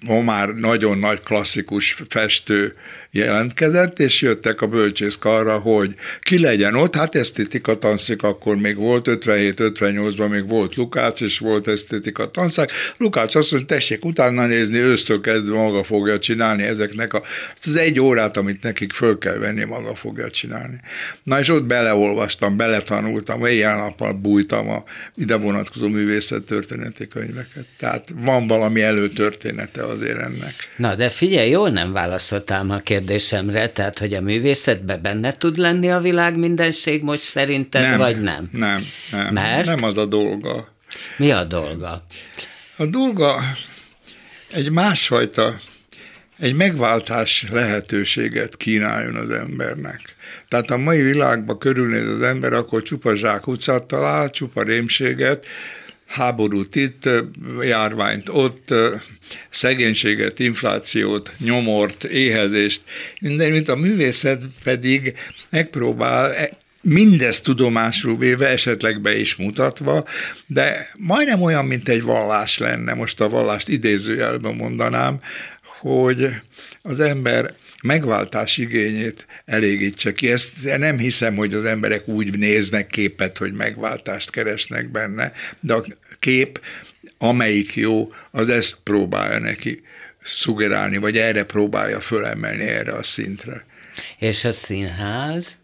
ma 0.05 0.21
már 0.21 0.49
nagyon 0.49 0.97
nagy 0.97 1.21
klasszikus 1.23 1.95
festő 2.09 2.75
jelentkezett, 3.11 3.99
és 3.99 4.21
jöttek 4.21 4.61
a 4.61 4.67
bölcsészkarra, 4.67 5.59
hogy 5.59 5.95
ki 6.21 6.39
legyen 6.39 6.75
ott, 6.75 6.95
hát 6.95 7.15
esztétika 7.15 7.77
tanszik 7.77 8.23
akkor 8.23 8.55
még 8.55 8.75
volt, 8.75 9.05
57-58-ban 9.09 10.29
még 10.29 10.47
volt 10.47 10.75
Lukács, 10.75 11.21
és 11.21 11.39
volt 11.39 11.67
esztétika 11.67 12.31
tanszák. 12.31 12.71
Lukács 12.97 13.35
azt 13.35 13.51
mondja, 13.51 13.75
tessék 13.75 14.05
utána 14.05 14.45
nézni, 14.45 14.77
ősztől 14.77 15.21
kezdve 15.21 15.55
maga 15.55 15.83
fogja 15.83 16.17
csinálni 16.17 16.63
ezeknek 16.63 17.13
a, 17.13 17.23
az 17.63 17.75
egy 17.75 17.99
órát, 17.99 18.37
amit 18.37 18.63
nekik 18.63 18.93
föl 18.93 19.17
kell 19.17 19.37
venni, 19.37 19.63
maga 19.63 19.95
fogja 19.95 20.29
csinálni. 20.29 20.79
Na 21.23 21.39
és 21.39 21.49
ott 21.49 21.63
beleolvastam, 21.63 22.57
beletanultam, 22.57 23.45
éjjel-nappal 23.45 24.13
bújtam 24.13 24.69
a 24.69 24.83
ide 25.15 25.35
vonatkozó 25.35 25.87
művészettörténeti 25.87 27.07
könyveket. 27.07 27.65
Tehát 27.77 28.13
van 28.15 28.47
valami 28.47 28.81
előtörténete 28.81 29.85
azért 29.87 30.19
ennek. 30.19 30.53
Na, 30.75 30.95
de 30.95 31.09
figyelj, 31.09 31.49
jól 31.49 31.69
nem 31.69 31.91
válaszoltál 31.91 32.69
a 32.69 32.79
kérdésemre, 32.79 33.69
tehát, 33.69 33.99
hogy 33.99 34.13
a 34.13 34.21
művészetben 34.21 35.01
benne 35.01 35.31
tud 35.31 35.57
lenni 35.57 35.91
a 35.91 35.99
világ 35.99 36.37
mindenség 36.37 37.03
most 37.03 37.23
szerinted, 37.23 37.81
nem, 37.81 37.97
vagy 37.97 38.21
nem? 38.21 38.49
Nem, 38.51 38.87
nem. 39.11 39.33
Mert? 39.33 39.65
Nem 39.65 39.83
az 39.83 39.97
a 39.97 40.05
dolga. 40.05 40.67
Mi 41.17 41.31
a 41.31 41.43
dolga? 41.43 42.05
A 42.77 42.85
dolga 42.85 43.39
egy 44.51 44.71
másfajta, 44.71 45.59
egy 46.39 46.53
megváltás 46.53 47.45
lehetőséget 47.51 48.57
kínáljon 48.57 49.15
az 49.15 49.29
embernek. 49.29 50.15
Tehát 50.47 50.71
a 50.71 50.77
mai 50.77 51.01
világban 51.01 51.57
körülnéz 51.57 52.07
az 52.07 52.21
ember, 52.21 52.53
akkor 52.53 52.83
csupa 52.83 53.15
zsákutcát 53.15 53.85
talál, 53.85 54.29
csupa 54.29 54.63
rémséget, 54.63 55.45
háborút 56.07 56.75
itt, 56.75 57.09
járványt 57.61 58.29
ott, 58.29 58.73
szegénységet, 59.49 60.39
inflációt, 60.39 61.31
nyomort, 61.37 62.03
éhezést, 62.03 62.81
minden, 63.21 63.51
mint 63.51 63.69
a 63.69 63.75
művészet 63.75 64.43
pedig 64.63 65.13
megpróbál 65.49 66.33
e, 66.33 66.49
mindezt 66.81 67.43
tudomásul 67.43 68.17
véve, 68.17 68.47
esetleg 68.47 69.01
be 69.01 69.17
is 69.17 69.35
mutatva, 69.35 70.05
de 70.45 70.89
majdnem 70.97 71.41
olyan, 71.41 71.65
mint 71.65 71.89
egy 71.89 72.01
vallás 72.01 72.57
lenne, 72.57 72.93
most 72.93 73.21
a 73.21 73.29
vallást 73.29 73.69
idézőjelben 73.69 74.55
mondanám, 74.55 75.19
hogy 75.63 76.27
az 76.81 76.99
ember 76.99 77.55
megváltás 77.83 78.57
igényét 78.57 79.25
elégítse 79.45 80.13
ki. 80.13 80.31
Ezt 80.31 80.77
nem 80.77 80.97
hiszem, 80.97 81.35
hogy 81.35 81.53
az 81.53 81.65
emberek 81.65 82.07
úgy 82.07 82.37
néznek 82.37 82.87
képet, 82.87 83.37
hogy 83.37 83.53
megváltást 83.53 84.29
keresnek 84.29 84.91
benne, 84.91 85.31
de 85.59 85.73
a 85.73 85.85
kép, 86.19 86.61
amelyik 87.17 87.75
jó, 87.75 88.11
az 88.31 88.49
ezt 88.49 88.77
próbálja 88.83 89.39
neki 89.39 89.81
szugerálni, 90.23 90.97
vagy 90.97 91.17
erre 91.17 91.43
próbálja 91.43 91.99
fölemelni 91.99 92.63
erre 92.63 92.93
a 92.93 93.03
szintre. 93.03 93.65
És 94.17 94.43
a 94.45 94.51
színház? 94.51 95.55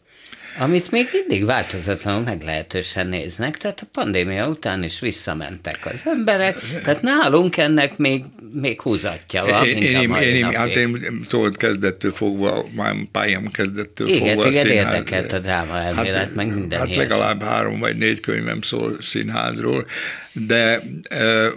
Amit 0.58 0.92
még 0.92 1.10
mindig 1.12 1.46
változatlanul 1.46 2.22
meglehetősen 2.22 3.08
néznek, 3.08 3.58
tehát 3.58 3.80
a 3.82 3.86
pandémia 3.92 4.48
után 4.48 4.84
is 4.84 5.00
visszamentek 5.00 5.80
az 5.94 6.02
emberek, 6.06 6.56
tehát 6.84 7.02
nálunk 7.02 7.58
ennek 7.58 7.98
még, 7.98 8.24
még 8.54 8.82
húzatja 8.82 9.46
van, 9.46 9.66
én, 9.66 9.78
én, 9.78 10.14
én, 10.16 10.36
én, 10.36 10.56
hát 10.56 10.76
én 10.76 11.22
tudod, 11.28 11.58
kezdettől 11.58 12.12
fogva, 12.12 12.66
már 12.76 12.96
pályám 13.12 13.48
kezdettől 13.52 14.08
igen, 14.08 14.34
fogva 14.34 14.50
igen, 14.50 14.66
színház. 14.66 14.94
érdekelt 14.94 15.34
a 15.34 15.40
dráma 15.40 15.78
elmélet, 15.78 16.16
hát, 16.16 16.36
meg 16.36 16.54
minden 16.54 16.80
Hát 16.80 16.96
legalább 16.96 17.44
három 17.44 17.80
vagy 17.80 17.98
négy 17.98 18.20
könyvem 18.20 18.62
szól 18.62 18.98
színházról, 19.02 19.86
de 20.34 20.84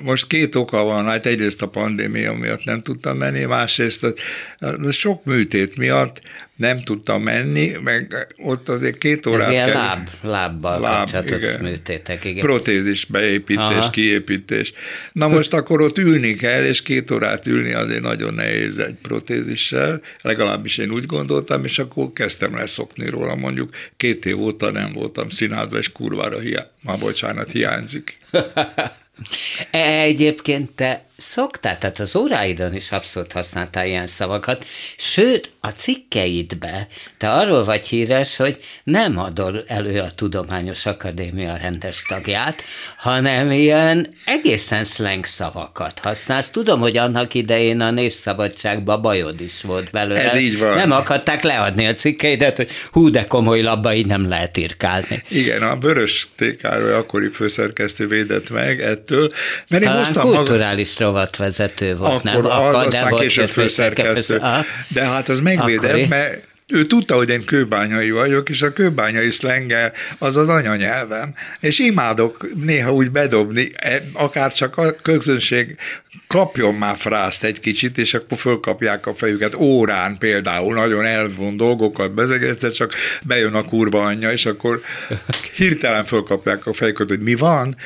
most 0.02 0.26
két 0.26 0.54
oka 0.54 0.82
van, 0.82 1.04
hát 1.04 1.26
egyrészt 1.26 1.62
a 1.62 1.68
pandémia 1.68 2.32
miatt 2.32 2.64
nem 2.64 2.82
tudtam 2.82 3.16
menni, 3.16 3.44
másrészt 3.44 4.14
sok 4.90 5.24
műtét 5.24 5.76
miatt 5.76 6.20
nem 6.56 6.82
tudtam 6.82 7.22
menni, 7.22 7.72
meg 7.84 8.26
ott 8.36 8.68
azért 8.68 8.98
két 8.98 9.26
órát 9.26 9.46
Ez 9.46 9.52
ilyen 9.52 9.66
kell. 9.66 9.74
láb, 9.74 10.08
lábbal 10.22 10.80
láb, 10.80 10.96
kapcsolatos 10.96 11.36
igen. 11.36 11.60
műtétek, 11.60 12.24
igen. 12.24 12.40
Protézis 12.40 13.04
beépítés, 13.04 13.62
Aha. 13.62 13.90
kiépítés. 13.90 14.72
Na 15.12 15.28
most 15.28 15.52
akkor 15.52 15.80
ott 15.80 15.98
ülni 15.98 16.34
kell, 16.34 16.64
és 16.64 16.82
két 16.82 17.10
órát 17.10 17.46
ülni 17.46 17.72
azért 17.72 18.02
nagyon 18.02 18.34
nehéz 18.34 18.78
egy 18.78 18.94
protézissel, 19.02 20.00
legalábbis 20.22 20.78
én 20.78 20.90
úgy 20.90 21.06
gondoltam, 21.06 21.64
és 21.64 21.78
akkor 21.78 22.12
kezdtem 22.12 22.54
leszokni 22.54 23.08
róla, 23.10 23.34
mondjuk 23.34 23.70
két 23.96 24.26
év 24.26 24.40
óta 24.40 24.70
nem 24.70 24.92
voltam 24.92 25.28
színházban, 25.28 25.78
és 25.78 25.92
kurvára 25.92 26.38
hiá... 26.38 26.70
Ma 26.86 26.96
bocsánat, 26.96 27.50
hiányzik. 27.50 28.16
E, 29.70 30.00
egyébként 30.00 30.74
te 30.74 31.04
szoktál, 31.16 31.78
tehát 31.78 31.98
az 31.98 32.16
óráidon 32.16 32.74
is 32.74 32.92
abszolút 32.92 33.32
használtál 33.32 33.86
ilyen 33.86 34.06
szavakat, 34.06 34.64
sőt, 34.96 35.50
a 35.60 35.68
cikkeidbe 35.68 36.88
te 37.18 37.30
arról 37.30 37.64
vagy 37.64 37.86
híres, 37.86 38.36
hogy 38.36 38.56
nem 38.84 39.18
adol 39.18 39.64
elő 39.66 40.00
a 40.00 40.10
Tudományos 40.14 40.86
Akadémia 40.86 41.56
rendes 41.56 42.04
tagját, 42.08 42.62
hanem 42.96 43.50
ilyen 43.50 44.08
egészen 44.24 44.84
slang 44.84 45.24
szavakat 45.24 45.98
használsz. 45.98 46.50
Tudom, 46.50 46.80
hogy 46.80 46.96
annak 46.96 47.34
idején 47.34 47.80
a 47.80 47.90
Népszabadságban 47.90 49.02
bajod 49.02 49.40
is 49.40 49.62
volt 49.62 49.90
belőle. 49.90 50.22
Ez 50.22 50.34
így 50.34 50.58
van. 50.58 50.74
Nem 50.74 50.90
akarták 50.90 51.42
leadni 51.42 51.86
a 51.86 51.94
cikkeidet, 51.94 52.56
hogy 52.56 52.70
hú, 52.90 53.10
de 53.10 53.24
komoly 53.24 53.62
labba, 53.62 53.94
így 53.94 54.06
nem 54.06 54.28
lehet 54.28 54.56
írkálni. 54.56 55.22
Igen, 55.28 55.62
a 55.62 55.78
Vörös 55.78 56.28
TK-ről 56.36 56.94
akkori 56.94 57.30
főszerkesztő 57.30 58.06
védett 58.06 58.50
meg 58.50 58.80
ettől. 58.80 59.30
Mert 59.68 59.82
Talán 59.82 59.98
én 59.98 60.04
hoztam 60.04 60.28
kulturális 60.28 60.98
maga... 60.98 61.05
rovatvezető 61.06 61.96
volt, 61.96 62.10
Akkor 62.10 62.22
nem? 62.24 62.44
Az, 62.44 62.50
Akkor, 62.50 62.86
aztán 62.86 63.14
később 63.14 63.48
főszerkesztő. 63.48 64.42
De 64.88 65.04
hát 65.04 65.28
az 65.28 65.40
megvédett, 65.40 66.08
mert 66.08 66.48
ő 66.68 66.84
tudta, 66.84 67.16
hogy 67.16 67.28
én 67.28 67.44
kőbányai 67.44 68.10
vagyok, 68.10 68.48
és 68.48 68.62
a 68.62 68.72
kőbányai 68.72 69.30
szlenge 69.30 69.92
az 70.18 70.36
az 70.36 70.48
anyanyelvem, 70.48 71.34
és 71.60 71.78
imádok 71.78 72.48
néha 72.54 72.92
úgy 72.92 73.10
bedobni, 73.10 73.70
e, 73.74 74.02
akár 74.12 74.52
csak 74.52 74.76
a 74.76 74.92
közönség 75.02 75.76
kapjon 76.26 76.74
már 76.74 76.96
frászt 76.96 77.44
egy 77.44 77.60
kicsit, 77.60 77.98
és 77.98 78.14
akkor 78.14 78.38
fölkapják 78.38 79.06
a 79.06 79.14
fejüket 79.14 79.54
órán 79.54 80.18
például, 80.18 80.74
nagyon 80.74 81.04
elvon 81.04 81.56
dolgokat 81.56 82.14
bezegezte, 82.14 82.68
csak 82.68 82.92
bejön 83.22 83.54
a 83.54 83.64
kurva 83.64 84.04
anyja, 84.04 84.32
és 84.32 84.46
akkor 84.46 84.80
hirtelen 85.56 86.04
fölkapják 86.04 86.66
a 86.66 86.72
fejüket, 86.72 87.08
hogy 87.08 87.20
mi 87.20 87.34
van. 87.34 87.76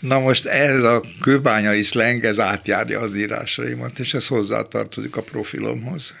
Na 0.00 0.18
most 0.18 0.46
ez 0.46 0.82
a 0.82 1.04
kőbányai 1.20 1.82
szleng, 1.82 2.24
ez 2.24 2.38
átjárja 2.38 3.00
az 3.00 3.16
írásaimat, 3.16 3.98
és 3.98 4.14
ez 4.14 4.26
hozzátartozik 4.26 5.16
a 5.16 5.22
profilomhoz. 5.22 6.14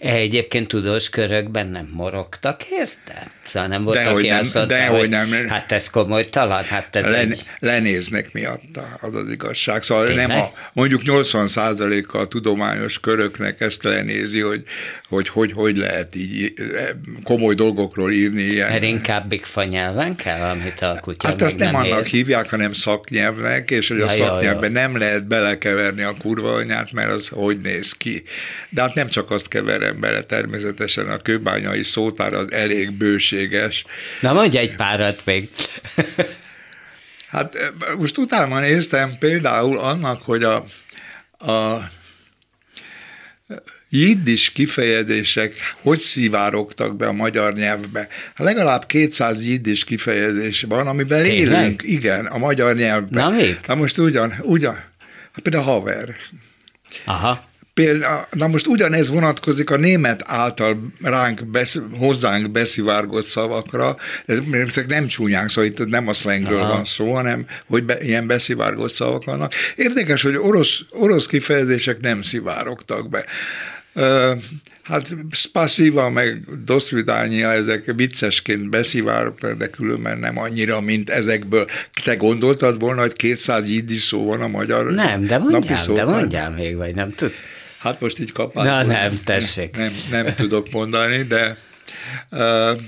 Egyébként 0.00 0.68
tudós 0.68 1.08
körökben 1.08 1.66
nem 1.66 1.90
morogtak, 1.92 2.62
érte? 2.64 3.26
Szóval 3.44 3.68
nem 3.68 3.84
volt, 3.84 3.96
de 3.96 4.08
aki 4.08 4.28
nem, 4.28 4.38
azt 4.38 4.54
mondta, 4.54 4.74
de 4.74 4.86
hogy 4.86 5.08
nem. 5.08 5.48
hát 5.48 5.72
ez 5.72 5.90
komoly 5.90 6.28
talan, 6.28 6.64
hát 6.64 6.96
ez 6.96 7.04
Len, 7.04 7.30
egy... 7.30 7.42
Lenéznek 7.58 8.32
miatta, 8.32 8.98
az 9.00 9.14
az 9.14 9.28
igazság. 9.30 9.82
Szóval 9.82 10.06
Tényleg? 10.06 10.26
nem 10.26 10.38
a, 10.38 10.52
mondjuk 10.72 11.02
80% 11.04 12.06
a 12.08 12.26
tudományos 12.26 13.00
köröknek 13.00 13.60
ezt 13.60 13.82
lenézi, 13.82 14.40
hogy 14.40 14.62
hogy, 15.08 15.28
hogy 15.28 15.52
hogy 15.52 15.76
lehet 15.76 16.14
így 16.14 16.52
komoly 17.24 17.54
dolgokról 17.54 18.12
írni 18.12 18.42
ilyen. 18.42 18.70
Mert 18.70 18.82
inkább 18.82 19.28
bigfa 19.28 19.64
nyelven 19.64 20.16
kell, 20.16 20.40
amit 20.40 20.80
a 20.80 20.98
kutya 21.00 21.28
Hát 21.28 21.42
ezt 21.42 21.58
nem, 21.58 21.70
nem 21.70 21.80
annak 21.80 22.00
ér. 22.00 22.06
hívják, 22.06 22.50
hanem 22.50 22.72
szaknyelvnek, 22.72 23.70
és 23.70 23.88
hogy 23.88 23.98
ja, 23.98 24.04
a 24.04 24.08
szaknyelvben 24.08 24.72
nem 24.72 24.96
lehet 24.96 25.26
belekeverni 25.26 26.02
a 26.02 26.14
kurva 26.18 26.52
anyát, 26.52 26.92
mert 26.92 27.10
az 27.10 27.28
hogy 27.28 27.60
néz 27.60 27.92
ki. 27.92 28.22
De 28.68 28.80
hát 28.80 28.94
nem 28.94 29.08
csak 29.08 29.30
azt 29.30 29.48
keverem 29.68 30.00
bele, 30.00 30.22
természetesen 30.22 31.08
a 31.10 31.16
kőbányai 31.16 31.82
szótár 31.82 32.32
az 32.32 32.52
elég 32.52 32.92
bőséges. 32.92 33.84
Na 34.20 34.32
mondj 34.32 34.56
egy 34.58 34.76
párat 34.76 35.20
még. 35.24 35.48
hát 37.34 37.72
most 37.98 38.18
utána 38.18 38.60
néztem 38.60 39.18
például 39.18 39.78
annak, 39.78 40.22
hogy 40.22 40.42
a, 40.42 40.64
a 41.52 41.88
jiddis 43.88 44.50
kifejezések 44.50 45.54
hogy 45.82 45.98
szivárogtak 45.98 46.96
be 46.96 47.06
a 47.06 47.12
magyar 47.12 47.54
nyelvbe. 47.54 48.08
Hát 48.34 48.46
legalább 48.46 48.86
200 48.86 49.44
jiddis 49.44 49.84
kifejezés 49.84 50.62
van, 50.62 50.86
amivel 50.86 51.22
Tényleg? 51.22 51.62
élünk, 51.62 51.82
igen, 51.82 52.26
a 52.26 52.38
magyar 52.38 52.74
nyelvben. 52.74 53.30
Na 53.30 53.36
még? 53.36 53.60
Na 53.66 53.74
most 53.74 53.98
ugyan, 53.98 54.34
ugyan, 54.42 54.74
hát 55.32 55.40
például 55.42 55.64
haver. 55.64 56.16
Aha. 57.04 57.47
Például, 57.78 58.26
na 58.30 58.46
most 58.46 58.66
ugyanez 58.66 59.08
vonatkozik 59.08 59.70
a 59.70 59.76
német 59.76 60.22
által 60.26 60.92
ránk, 61.02 61.46
besz, 61.46 61.80
hozzánk 61.98 62.50
beszivárgott 62.50 63.24
szavakra, 63.24 63.96
ez 64.26 64.38
nem 64.86 65.06
csúnyánk, 65.06 65.50
szóval 65.50 65.70
itt 65.70 65.86
nem 65.86 66.08
a 66.08 66.12
szlengről 66.12 66.66
van 66.66 66.84
szó, 66.84 67.12
hanem 67.12 67.46
hogy 67.66 67.84
be, 67.84 68.00
ilyen 68.00 68.26
beszivárgott 68.26 68.90
szavak 68.90 69.24
vannak. 69.24 69.52
Érdekes, 69.76 70.22
hogy 70.22 70.36
orosz, 70.36 70.80
orosz 70.90 71.26
kifejezések 71.26 72.00
nem 72.00 72.22
szivárogtak 72.22 73.08
be. 73.08 73.24
Hát 74.82 75.16
Spasiva, 75.30 76.10
meg 76.10 76.44
Doszvidánia, 76.64 77.50
ezek 77.50 77.92
viccesként 77.96 78.68
beszivárogtak, 78.70 79.56
de 79.56 79.66
különben 79.66 80.18
nem 80.18 80.38
annyira, 80.38 80.80
mint 80.80 81.10
ezekből. 81.10 81.66
Te 82.04 82.16
gondoltad 82.16 82.80
volna, 82.80 83.00
hogy 83.00 83.12
200 83.12 83.68
jiddi 83.68 83.96
szó 83.96 84.24
van 84.24 84.40
a 84.40 84.48
magyar 84.48 84.92
Nem, 84.92 85.26
de 85.26 85.38
mondjál, 85.38 85.86
de 85.94 86.04
mondjál 86.04 86.50
még, 86.50 86.76
vagy 86.76 86.94
nem 86.94 87.14
tudsz? 87.14 87.42
Hát 87.78 88.00
most 88.00 88.18
így 88.18 88.32
kapál. 88.32 88.64
Na 88.64 88.82
nem, 88.82 89.20
tessék. 89.24 89.76
Nem, 89.76 89.94
nem, 90.10 90.24
nem 90.24 90.34
tudok 90.34 90.70
mondani, 90.70 91.22
de 91.22 91.56
uh, 92.30 92.80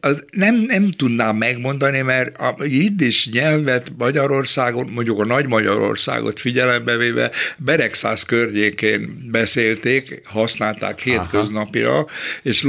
az 0.00 0.24
nem, 0.30 0.54
nem 0.54 0.90
tudnám 0.90 1.36
megmondani, 1.36 2.00
mert 2.00 2.36
a 2.36 2.56
jiddis 2.64 3.28
nyelvet 3.30 3.92
Magyarországon, 3.98 4.90
mondjuk 4.94 5.20
a 5.20 5.24
Nagy 5.24 5.46
Magyarországot 5.46 6.40
figyelembe 6.40 6.96
véve 6.96 7.30
Beregszáz 7.56 8.22
környékén 8.22 9.28
beszélték, 9.30 10.20
használták 10.24 11.00
hétköznapira, 11.00 11.92
Aha. 11.92 12.06
és 12.42 12.66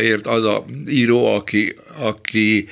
ért 0.00 0.26
az 0.26 0.44
a 0.44 0.64
író, 0.90 1.26
aki, 1.26 1.76
aki 1.96 2.68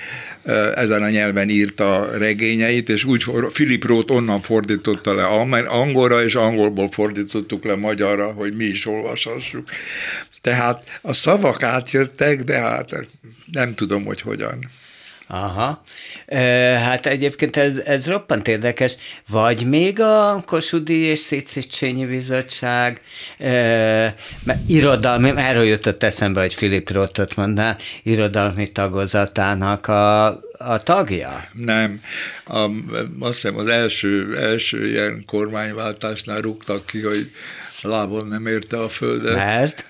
ezen 0.74 1.02
a 1.02 1.10
nyelven 1.10 1.48
írta 1.48 2.18
regényeit, 2.18 2.88
és 2.88 3.04
úgy 3.04 3.24
Philip 3.52 3.84
Roth 3.84 4.12
onnan 4.12 4.42
fordította 4.42 5.14
le 5.14 5.24
angolra, 5.66 6.22
és 6.22 6.34
angolból 6.34 6.88
fordítottuk 6.88 7.64
le 7.64 7.76
magyarra, 7.76 8.32
hogy 8.32 8.56
mi 8.56 8.64
is 8.64 8.86
olvashassuk. 8.86 9.68
Tehát 10.40 10.98
a 11.02 11.12
szavak 11.12 11.62
átjöttek, 11.62 12.44
de 12.44 12.58
hát 12.58 13.06
nem 13.52 13.74
tudom, 13.74 14.04
hogy 14.04 14.20
hogyan. 14.20 14.68
Aha. 15.32 15.82
E, 16.26 16.40
hát 16.78 17.06
egyébként 17.06 17.56
ez, 17.56 17.76
ez 17.76 18.08
roppant 18.08 18.48
érdekes. 18.48 18.96
Vagy 19.28 19.66
még 19.66 20.00
a 20.00 20.42
Kossuth 20.46 20.90
és 20.90 21.18
Széchenyi 21.18 22.06
Bizottság 22.06 23.00
e, 23.38 23.50
mert 24.44 24.68
irodalmi, 24.68 25.32
erről 25.36 25.64
jutott 25.64 26.02
eszembe, 26.02 26.40
hogy 26.40 26.54
Filip 26.54 26.90
Rottot 26.90 27.36
mondná, 27.36 27.76
irodalmi 28.02 28.72
tagozatának 28.72 29.86
a, 29.86 30.26
a 30.58 30.82
tagja? 30.82 31.48
Nem. 31.52 32.00
A, 32.44 32.70
azt 33.20 33.34
hiszem 33.34 33.56
az 33.56 33.68
első, 33.68 34.36
első 34.38 34.86
ilyen 34.86 35.24
kormányváltásnál 35.26 36.40
rúgtak 36.40 36.86
ki, 36.86 37.00
hogy 37.00 37.30
lábon 37.82 38.26
nem 38.26 38.46
érte 38.46 38.78
a 38.78 38.88
földet. 38.88 39.34
Mert? 39.34 39.84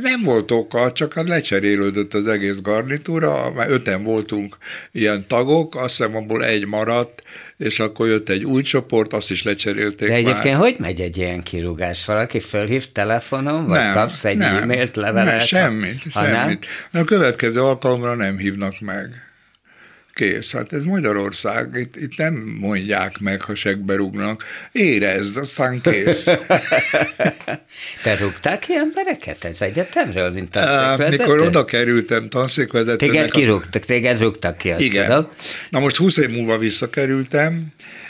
Nem 0.00 0.22
volt 0.24 0.50
oka, 0.50 0.92
csak 0.92 1.12
hát 1.12 1.28
lecserélődött 1.28 2.14
az 2.14 2.26
egész 2.26 2.60
garnitúra, 2.60 3.52
mert 3.52 3.70
öten 3.70 4.02
voltunk 4.02 4.56
ilyen 4.92 5.26
tagok, 5.28 5.76
azt 5.76 5.96
hiszem 5.96 6.16
abból 6.16 6.44
egy 6.44 6.66
maradt, 6.66 7.22
és 7.56 7.80
akkor 7.80 8.08
jött 8.08 8.28
egy 8.28 8.44
új 8.44 8.62
csoport, 8.62 9.12
azt 9.12 9.30
is 9.30 9.42
lecserélték 9.42 10.08
De 10.08 10.14
egyébként 10.14 10.54
már. 10.58 10.62
hogy 10.62 10.76
megy 10.78 11.00
egy 11.00 11.16
ilyen 11.16 11.42
kirúgás? 11.42 12.04
Valaki 12.04 12.40
fölhív 12.40 12.92
telefonon, 12.92 13.66
vagy 13.66 13.78
nem, 13.78 13.94
kapsz 13.94 14.24
egy 14.24 14.36
nem, 14.36 14.56
e-mailt, 14.56 14.96
levelet? 14.96 15.30
Nem, 15.30 15.38
semmit, 15.40 16.02
ha 16.12 16.22
semmit. 16.22 16.66
Nem? 16.90 17.02
A 17.02 17.04
következő 17.04 17.60
alkalomra 17.60 18.14
nem 18.14 18.36
hívnak 18.38 18.80
meg. 18.80 19.31
Kész, 20.14 20.52
hát 20.52 20.72
ez 20.72 20.84
Magyarország, 20.84 21.74
itt, 21.74 21.96
itt 21.96 22.16
nem 22.16 22.34
mondják 22.60 23.18
meg, 23.18 23.40
ha 23.42 23.54
segbe 23.54 23.94
rúgnak. 23.94 24.44
Érezd, 24.72 25.36
aztán 25.36 25.80
kész. 25.80 26.24
Te 28.02 28.16
rúgták 28.20 28.58
ki 28.58 28.74
embereket 28.74 29.44
ez 29.44 29.60
egyetemről, 29.60 30.30
mint 30.30 30.50
tanszékvezető? 30.50 31.16
Mikor 31.16 31.40
oda 31.40 31.64
kerültem 31.64 32.28
tanszékvezetőnek... 32.28 33.14
Téged 33.14 33.30
kirúgtak, 33.30 33.84
téged 33.84 34.20
rúgtak 34.20 34.56
ki, 34.56 34.70
azt 34.70 34.80
Igen. 34.80 35.06
Tudom. 35.06 35.28
Na 35.70 35.80
most 35.80 35.96
20 35.96 36.16
év 36.16 36.30
múlva 36.30 36.58
visszakerültem, 36.58 37.66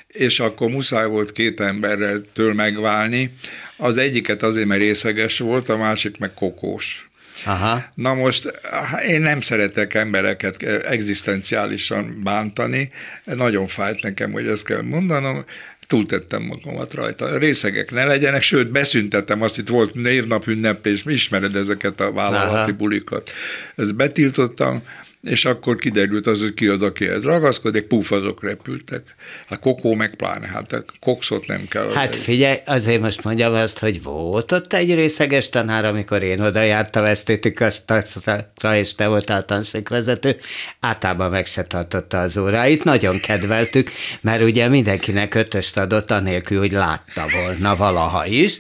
és 0.07 0.41
akkor 0.41 0.71
muszáj 0.71 1.07
volt 1.07 1.33
két 1.33 1.61
emberrel 1.61 2.23
től 2.33 2.55
megválni. 2.55 3.35
Az 3.77 3.97
egyiket 3.97 4.43
azért, 4.43 4.67
mert 4.67 4.81
részeges 4.81 5.39
volt, 5.39 5.69
a 5.69 5.77
másik 5.77 6.19
meg 6.19 6.35
kokós. 6.35 7.11
Aha. 7.45 7.85
Na 7.95 8.15
most 8.15 8.61
én 9.09 9.21
nem 9.21 9.41
szeretek 9.41 9.95
embereket 9.95 10.63
egzisztenciálisan 10.63 12.21
bántani, 12.25 12.91
nagyon 13.25 13.67
fájt 13.67 14.03
nekem, 14.03 14.33
hogy 14.33 14.47
ezt 14.47 14.65
kell 14.65 14.83
mondanom, 14.83 15.45
túltettem 15.87 16.43
magamat 16.43 16.95
rajta. 16.95 17.39
Részegek 17.39 17.91
ne 17.91 18.05
legyenek, 18.05 18.43
sőt, 18.43 18.71
beszüntettem 18.71 19.43
azt, 19.43 19.59
itt 19.59 19.69
volt 19.69 19.95
névnap 19.95 20.47
ünneplés, 20.47 21.03
ismered 21.07 21.57
ezeket 21.57 22.01
a 22.01 22.13
vállalati 22.13 22.71
Aha. 22.71 22.73
bulikat. 22.73 23.31
Ezt 23.77 23.97
betiltottam, 23.97 24.83
és 25.23 25.45
akkor 25.45 25.77
kiderült 25.77 26.27
az, 26.27 26.41
hogy 26.41 26.55
ki 26.55 26.67
az, 26.67 26.83
aki 26.83 27.09
ez 27.09 27.23
ragaszkodik, 27.23 27.87
puf, 27.87 28.13
azok 28.13 28.43
repültek. 28.43 29.03
Hát 29.49 29.61
kokó 29.61 29.95
meg 29.95 30.15
pláne, 30.17 30.47
hát 30.47 30.73
a 30.73 30.85
kokszot 31.01 31.47
nem 31.47 31.67
kell. 31.69 31.93
Hát 31.95 32.17
figyelj, 32.17 32.57
azért 32.67 33.01
most 33.01 33.25
mondjam 33.25 33.55
azt, 33.55 33.79
hogy 33.79 34.03
volt 34.03 34.53
ott 34.53 34.73
egy 34.73 34.95
részeges 34.95 35.49
tanár, 35.49 35.85
amikor 35.85 36.23
én 36.23 36.41
oda 36.41 36.61
jártam 36.61 37.05
esztétikas 37.05 37.85
tanszakra, 37.85 38.77
és 38.77 38.95
te 38.95 39.07
voltál 39.07 39.45
tanszékvezető, 39.45 40.37
általában 40.81 41.31
meg 41.31 41.47
se 41.47 41.63
tartotta 41.63 42.21
az 42.21 42.37
óráit, 42.37 42.85
nagyon 42.85 43.21
kedveltük, 43.21 43.91
mert 44.21 44.43
ugye 44.43 44.69
mindenkinek 44.69 45.35
ötöst 45.35 45.77
adott, 45.77 46.11
anélkül, 46.11 46.59
hogy 46.59 46.73
látta 46.73 47.23
volna 47.43 47.77
valaha 47.77 48.27
is, 48.27 48.59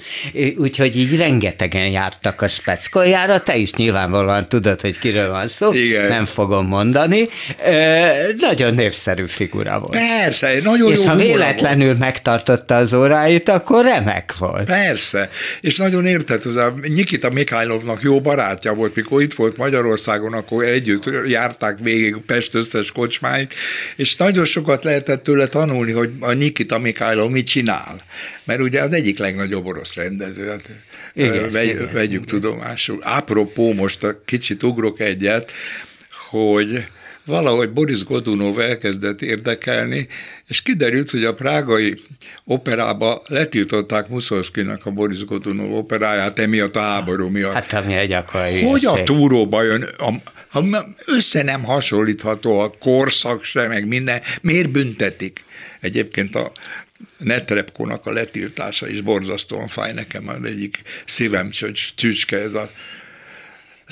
úgyhogy 0.57 0.97
így 0.97 1.17
rengetegen 1.17 1.89
jártak 1.89 2.43
a 2.43 2.49
speckoljára, 2.49 3.43
te 3.43 3.57
is 3.57 3.73
nyilvánvalóan 3.73 4.49
tudod, 4.49 4.81
hogy 4.81 4.99
kiről 4.99 5.31
van 5.31 5.47
szó, 5.47 5.73
Igen. 5.73 6.09
nem 6.09 6.25
fogom 6.53 6.67
mondani. 6.67 7.29
Nagyon 8.37 8.75
népszerű 8.75 9.27
figura 9.27 9.79
volt. 9.79 9.91
Persze, 9.91 10.59
nagyon 10.63 10.91
és 10.91 10.99
jó 10.99 11.05
ha 11.05 11.17
véletlenül 11.17 11.87
volt. 11.87 11.99
megtartotta 11.99 12.77
az 12.77 12.93
óráit, 12.93 13.49
akkor 13.49 13.85
remek 13.85 14.37
volt. 14.39 14.65
Persze, 14.65 15.29
és 15.61 15.77
nagyon 15.77 16.07
a 16.57 16.75
Nikita 16.83 17.31
Mikhailovnak 17.31 18.03
jó 18.03 18.21
barátja 18.21 18.75
volt, 18.75 18.95
mikor 18.95 19.23
itt 19.23 19.35
volt 19.35 19.57
Magyarországon, 19.57 20.33
akkor 20.33 20.65
együtt 20.65 21.11
járták 21.27 21.79
végig 21.79 22.17
Pest 22.27 22.55
összes 22.55 22.93
kocsmáit, 22.93 23.55
és 23.97 24.17
nagyon 24.17 24.45
sokat 24.45 24.85
lehetett 24.85 25.23
tőle 25.23 25.47
tanulni, 25.47 25.93
hogy 25.93 26.11
a 26.21 26.33
Nikita 26.33 26.79
Mikhailov 26.79 27.31
mit 27.31 27.47
csinál. 27.47 28.03
Mert 28.45 28.61
ugye 28.61 28.83
az 28.83 28.93
egyik 28.93 29.19
legnagyobb 29.19 29.67
orosz 29.67 29.95
rendező, 29.95 30.49
hát 30.49 30.63
igen, 31.15 31.51
vegy, 31.51 31.69
igen, 31.69 31.93
vegyük 31.93 32.13
igen. 32.13 32.41
tudomásul. 32.41 32.99
Apropó, 33.03 33.73
most 33.73 34.05
a 34.05 34.23
kicsit 34.25 34.63
ugrok 34.63 35.01
egyet, 35.01 35.53
hogy 36.33 36.85
valahogy 37.25 37.71
Boris 37.71 38.05
Godunov 38.05 38.61
elkezdett 38.61 39.23
érdekelni, 39.23 40.09
és 40.49 40.63
kiderült, 40.63 41.11
hogy 41.11 41.25
a 41.25 41.33
prágai 41.33 42.03
operába 42.45 43.23
letiltották 43.27 44.09
Muszorszkinak 44.09 44.87
a 44.87 44.91
Boris 44.91 45.25
Godunov 45.25 45.75
operáját, 45.75 46.39
emiatt 46.39 46.77
a 46.77 46.81
háború 46.81 47.29
miatt. 47.29 47.53
Hát 47.53 47.73
ami 47.73 47.95
egy 47.95 48.13
Hogy 48.65 48.85
a 48.85 49.03
túróba 49.03 49.63
jön, 49.63 49.83
a, 49.83 50.13
ha 50.49 50.95
össze 51.07 51.43
nem 51.43 51.65
hasonlítható 51.65 52.59
a 52.59 52.73
korszak 52.79 53.45
se, 53.45 53.69
meg 53.69 53.87
minden, 53.87 54.21
miért 54.41 54.71
büntetik? 54.71 55.45
Egyébként 55.81 56.35
a 56.35 56.53
Netrepkónak 57.17 58.07
a 58.07 58.13
letiltása 58.13 58.89
is 58.89 59.01
borzasztóan 59.01 59.69
fáj 59.69 59.93
nekem, 59.93 60.29
az 60.29 60.45
egyik 60.45 60.83
szívem 61.05 61.51
csücske 61.97 62.39
ez 62.39 62.55
a 62.55 62.71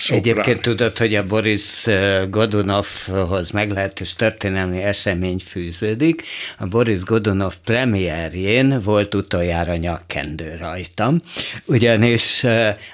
Szoprán. 0.01 0.19
Egyébként 0.19 0.61
tudod, 0.61 0.99
hogy 0.99 1.15
a 1.15 1.27
Boris 1.27 1.87
Godunovhoz 2.29 3.51
meglehetős 3.51 4.15
történelmi 4.15 4.83
esemény 4.83 5.39
fűződik. 5.47 6.23
A 6.59 6.67
Boris 6.67 7.03
Godunov 7.03 7.55
premierjén 7.65 8.81
volt 8.83 9.15
utoljára 9.15 9.77
nyakkendő 9.77 10.57
rajtam, 10.61 11.23
ugyanis 11.65 12.41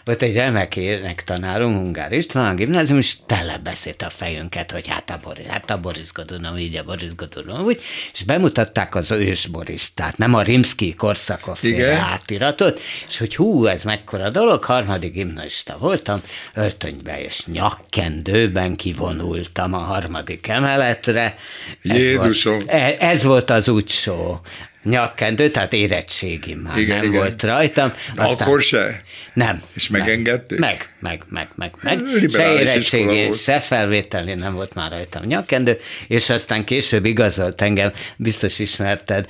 volt 0.05 0.23
egy 0.23 0.35
remek 0.35 0.77
énektanárunk, 0.77 1.81
Ungár 1.81 2.13
István, 2.13 2.51
a 2.51 2.55
gimnázium, 2.55 2.99
és 2.99 3.17
tele 3.27 3.59
beszélt 3.59 4.03
a 4.03 4.11
fejünket, 4.11 4.73
hogy 4.73 4.87
hát 4.87 5.11
a 5.11 5.21
Boris, 5.23 5.47
hát 5.47 5.71
a 5.71 5.81
Boris 5.81 6.13
Godunov, 6.13 6.59
így 6.59 6.77
a 6.77 6.85
Boris 6.85 7.15
Godunov, 7.15 7.65
úgy, 7.65 7.81
és 8.13 8.23
bemutatták 8.23 8.95
az 8.95 9.11
ős 9.11 9.47
Boris, 9.47 9.95
tehát 9.95 10.17
nem 10.17 10.35
a 10.35 10.43
Rimsky 10.43 10.95
Korszakov 10.95 11.59
átiratot, 11.99 12.81
és 13.09 13.19
hogy 13.19 13.37
hú, 13.37 13.67
ez 13.67 13.83
mekkora 13.83 14.31
dolog, 14.31 14.65
harmadik 14.65 15.13
gimnazista 15.13 15.77
voltam, 15.79 16.21
öltöny 16.55 16.96
öltönybe 16.97 17.25
és 17.25 17.47
nyakkendőben 17.47 18.77
kivonultam 18.77 19.73
a 19.73 19.79
harmadik 19.79 20.49
emeletre. 20.49 21.37
Jézusom! 21.83 22.55
Ez 22.55 22.65
volt, 22.65 22.71
e, 22.71 22.97
ez 23.07 23.25
volt 23.25 23.51
az 23.51 23.69
útsó 23.69 24.41
nyakkendő, 24.87 25.51
tehát 25.51 25.73
érettségi 25.73 26.55
már 26.55 26.79
igen, 26.79 26.97
nem 26.97 27.05
igen. 27.05 27.17
volt 27.21 27.43
rajtam. 27.43 27.93
Aztán, 28.17 28.47
Akkor 28.47 28.63
se? 28.63 29.03
Nem. 29.33 29.63
És 29.75 29.89
megengedték? 29.89 30.59
Meg, 30.59 30.95
meg, 31.01 31.23
meg, 31.29 31.49
meg, 31.55 31.75
meg. 31.83 32.01
Se 32.29 32.53
érettségi, 32.53 33.33
se 33.33 33.61
felvételi 33.61 34.35
nem 34.35 34.55
volt 34.55 34.75
már 34.75 34.91
rajtam 34.91 35.23
nyakkendő, 35.25 35.79
és 36.09 36.31
aztán 36.31 36.65
később 36.65 37.05
igazolt 37.05 37.63
engem, 37.63 37.93
biztos 38.17 38.59
ismerted, 38.59 39.27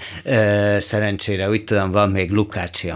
szerencsére 0.78 1.48
úgy 1.48 1.64
tudom, 1.64 1.90
van 1.90 2.10
még 2.10 2.30
Lukácsi 2.30 2.92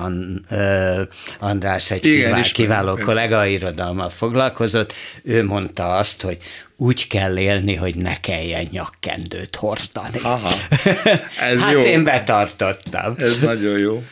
András, 1.39 1.91
egy 1.91 2.05
igen, 2.05 2.25
kivál, 2.25 2.43
kiváló 2.53 2.97
kollega, 2.97 3.47
irodalmal 3.47 4.09
foglalkozott, 4.09 4.93
ő 5.23 5.45
mondta 5.45 5.97
azt, 5.97 6.23
hogy 6.23 6.37
úgy 6.81 7.07
kell 7.07 7.39
élni, 7.39 7.75
hogy 7.75 7.95
ne 7.95 8.21
kelljen 8.21 8.69
nyakkendőt 8.71 9.57
hordani. 9.57 10.19
Aha, 10.23 10.53
ez 11.41 11.59
hát 11.61 11.73
jó. 11.73 11.81
én 11.81 12.05
betartottam. 12.05 13.15
Ez 13.19 13.39
nagyon 13.39 13.79
jó. 13.79 14.05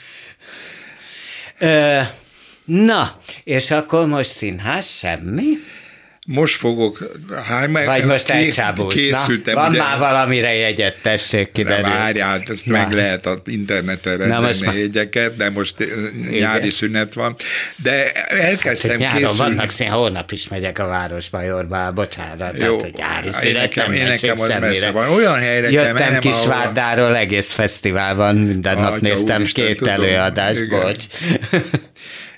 Na, 2.65 3.21
és 3.45 3.71
akkor 3.71 4.07
most 4.07 4.31
színház 4.31 4.87
semmi? 4.87 5.47
Most 6.31 6.57
fogok, 6.57 7.17
meg, 7.71 7.87
Vagy 7.87 8.05
most 8.05 8.33
készültem. 8.89 9.55
Van 9.55 9.71
ugye, 9.71 9.79
már 9.79 9.99
valamire 9.99 10.55
jegyet, 10.55 10.97
tessék 11.03 11.53
kiderülni. 11.53 11.95
Várjál, 11.95 12.43
ezt 12.47 12.67
Na. 12.67 12.73
meg 12.73 12.93
lehet 12.93 13.27
az 13.27 13.41
interneten 13.45 14.17
rendelni 14.17 14.67
a 14.67 14.73
jegyeket, 14.73 15.37
de 15.37 15.51
most 15.51 15.75
Igen. 15.81 16.33
nyári 16.39 16.71
szünet 16.71 17.15
van. 17.15 17.37
De 17.77 18.13
elkezdtem 18.29 18.91
hát, 18.91 18.99
nyáron 18.99 19.21
készülni. 19.21 19.55
vannak 19.55 19.71
szín, 19.71 19.89
holnap 19.89 20.33
is 20.33 20.49
megyek 20.49 20.79
a 20.79 20.87
Városbajorba, 20.87 21.93
bocsánat, 21.93 22.53
Jó, 22.53 22.59
tehát, 22.59 22.81
hogy 22.81 22.95
nyári 22.97 23.33
szünet 23.33 23.63
nekem, 23.63 23.91
nem 23.91 24.01
én 24.01 24.07
nekem 24.07 24.41
az 24.41 24.55
messze 24.61 24.91
van. 24.91 25.09
Olyan 25.09 25.35
helyre 25.35 25.71
Jöttem 25.71 25.95
kell 25.95 26.07
mennem, 26.07 26.21
Kisvárdáról, 26.21 27.05
ahol... 27.05 27.17
egész 27.17 27.53
fesztiválban, 27.53 28.37
minden 28.37 28.79
nap 28.79 29.01
néztem 29.01 29.45
két 29.45 29.87
előadást, 29.87 30.69
bocs. 30.69 31.05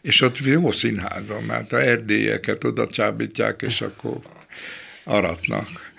és 0.03 0.21
ott 0.21 0.39
jó 0.39 0.71
színház 0.71 1.29
van, 1.29 1.43
mert 1.43 1.73
a 1.73 1.81
erdélyeket 1.83 2.65
oda 2.65 2.87
csábítják, 2.87 3.63
és 3.63 3.81
akkor 3.81 4.17
aratnak. 5.05 5.89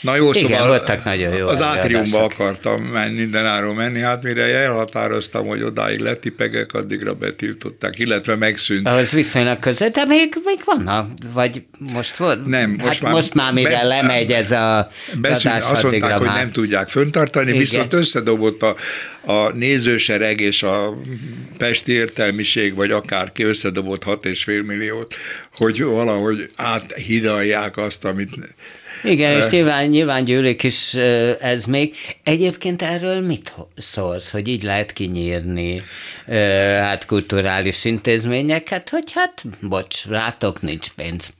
Na 0.00 0.16
jó, 0.16 0.32
Igen, 0.32 0.42
szóval 0.42 0.66
voltak 0.66 1.04
nagyon 1.04 1.34
jó 1.34 1.48
az 1.48 1.62
átriumba 1.62 2.22
akartam 2.22 2.82
menni, 2.82 3.14
mindenáról 3.14 3.74
menni, 3.74 4.00
hát 4.00 4.22
mire 4.22 4.42
elhatároztam, 4.42 5.46
hogy 5.46 5.62
odáig 5.62 5.98
letipegek, 5.98 6.72
addigra 6.72 7.14
betiltották, 7.14 7.98
illetve 7.98 8.36
megszűnt. 8.36 8.88
Az 8.88 9.12
viszonylag 9.12 9.58
közel, 9.58 9.88
de 9.88 10.04
még, 10.04 10.34
még 10.44 10.58
vannak, 10.64 11.10
vagy 11.32 11.62
most 11.92 12.16
volt? 12.16 12.46
Nem, 12.46 12.70
most 12.70 12.84
hát 12.84 13.00
már, 13.00 13.12
most 13.12 13.34
már 13.34 13.52
mire 13.52 13.70
be, 13.70 13.82
lemegy 13.82 14.32
ez 14.32 14.50
a 14.50 14.88
beszűnt, 15.20 15.54
adás, 15.54 15.70
Azt 15.70 15.82
mondták, 15.82 16.18
hogy 16.18 16.26
nem 16.26 16.52
tudják 16.52 16.88
föntartani, 16.88 17.48
Igen. 17.48 17.58
viszont 17.58 17.92
összedobott 17.92 18.62
a, 18.62 18.76
a 19.32 19.50
nézősereg 19.52 20.40
és 20.40 20.62
a 20.62 20.98
pesti 21.58 21.92
értelmiség, 21.92 22.74
vagy 22.74 22.90
akárki 22.90 23.42
összedobott 23.42 24.04
6,5 24.04 24.66
milliót, 24.66 25.14
hogy 25.54 25.82
valahogy 25.82 26.50
áthidalják 26.56 27.76
azt, 27.76 28.04
amit 28.04 28.30
igen, 29.04 29.36
és 29.36 29.48
nyilván, 29.48 29.86
nyilván 29.86 30.24
gyűlik 30.24 30.62
is 30.62 30.94
ez 31.40 31.64
még. 31.64 31.94
Egyébként 32.24 32.82
erről 32.82 33.20
mit 33.20 33.54
szólsz, 33.76 34.30
hogy 34.30 34.48
így 34.48 34.62
lehet 34.62 34.92
kinyírni 34.92 35.82
hát 36.80 37.06
kulturális 37.06 37.84
intézményeket, 37.84 38.88
hogy 38.88 39.12
hát, 39.12 39.42
bocs, 39.60 40.06
rátok 40.06 40.62
nincs 40.62 40.88
pénz. 40.88 41.32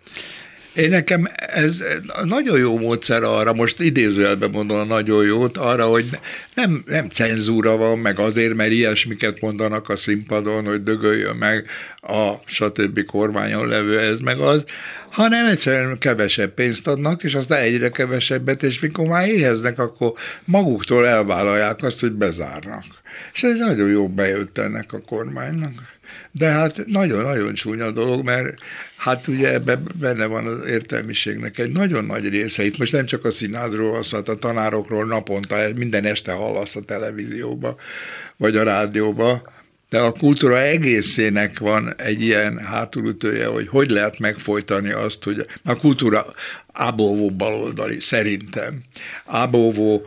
Én 0.81 0.89
nekem 0.89 1.29
ez 1.37 1.85
nagyon 2.25 2.59
jó 2.59 2.79
módszer 2.79 3.23
arra, 3.23 3.53
most 3.53 3.81
idézőjelben 3.81 4.51
mondom 4.51 4.79
a 4.79 4.85
nagyon 4.85 5.25
jót, 5.25 5.57
arra, 5.57 5.87
hogy 5.87 6.05
nem, 6.55 6.83
nem 6.87 7.09
cenzúra 7.09 7.77
van, 7.77 7.99
meg 7.99 8.19
azért, 8.19 8.55
mert 8.55 8.71
ilyesmiket 8.71 9.41
mondanak 9.41 9.89
a 9.89 9.97
színpadon, 9.97 10.67
hogy 10.67 10.83
dögöljön 10.83 11.37
meg 11.37 11.67
a 12.01 12.33
stb. 12.45 13.05
kormányon 13.05 13.69
levő 13.69 13.99
ez 13.99 14.21
meg 14.21 14.39
az, 14.39 14.65
hanem 15.11 15.47
egyszerűen 15.47 15.99
kevesebb 15.99 16.55
pénzt 16.55 16.87
adnak, 16.87 17.23
és 17.23 17.35
aztán 17.35 17.59
egyre 17.59 17.89
kevesebbet, 17.89 18.63
és 18.63 18.81
mikor 18.81 19.07
már 19.07 19.29
éheznek, 19.29 19.79
akkor 19.79 20.13
maguktól 20.45 21.07
elvállalják 21.07 21.83
azt, 21.83 22.01
hogy 22.01 22.13
bezárnak. 22.13 22.85
És 23.33 23.43
ez 23.43 23.57
nagyon 23.57 23.89
jó 23.89 24.09
bejött 24.09 24.59
ennek 24.59 24.93
a 24.93 25.01
kormánynak. 25.01 25.99
De 26.33 26.47
hát 26.47 26.87
nagyon-nagyon 26.87 27.55
csúnya 27.55 27.91
dolog, 27.91 28.25
mert 28.25 28.55
hát 28.97 29.27
ugye 29.27 29.53
ebben 29.53 29.89
benne 29.99 30.27
van 30.27 30.47
az 30.47 30.69
értelmiségnek 30.69 31.59
egy 31.59 31.73
nagyon 31.73 32.05
nagy 32.05 32.29
része. 32.29 32.65
Itt 32.65 32.79
most 32.79 32.93
nem 32.93 33.07
csak 33.07 33.25
a 33.25 33.31
színházról 33.31 33.91
van 33.91 34.29
a 34.29 34.39
tanárokról 34.39 35.07
naponta, 35.07 35.57
minden 35.77 36.05
este 36.05 36.33
hallasz 36.33 36.77
a 36.77 36.81
televízióba, 36.81 37.77
vagy 38.37 38.57
a 38.57 38.63
rádióba, 38.63 39.43
de 39.91 39.99
a 39.99 40.13
kultúra 40.13 40.61
egészének 40.61 41.59
van 41.59 41.95
egy 41.97 42.23
ilyen 42.23 42.59
hátulütője, 42.59 43.47
hogy 43.47 43.69
hogy 43.69 43.91
lehet 43.91 44.19
megfojtani 44.19 44.91
azt, 44.91 45.25
hogy 45.25 45.47
a 45.65 45.77
kultúra 45.77 46.27
ábóvó 46.73 47.31
baloldali, 47.31 48.01
szerintem. 48.01 48.83
Ábóvó 49.27 50.07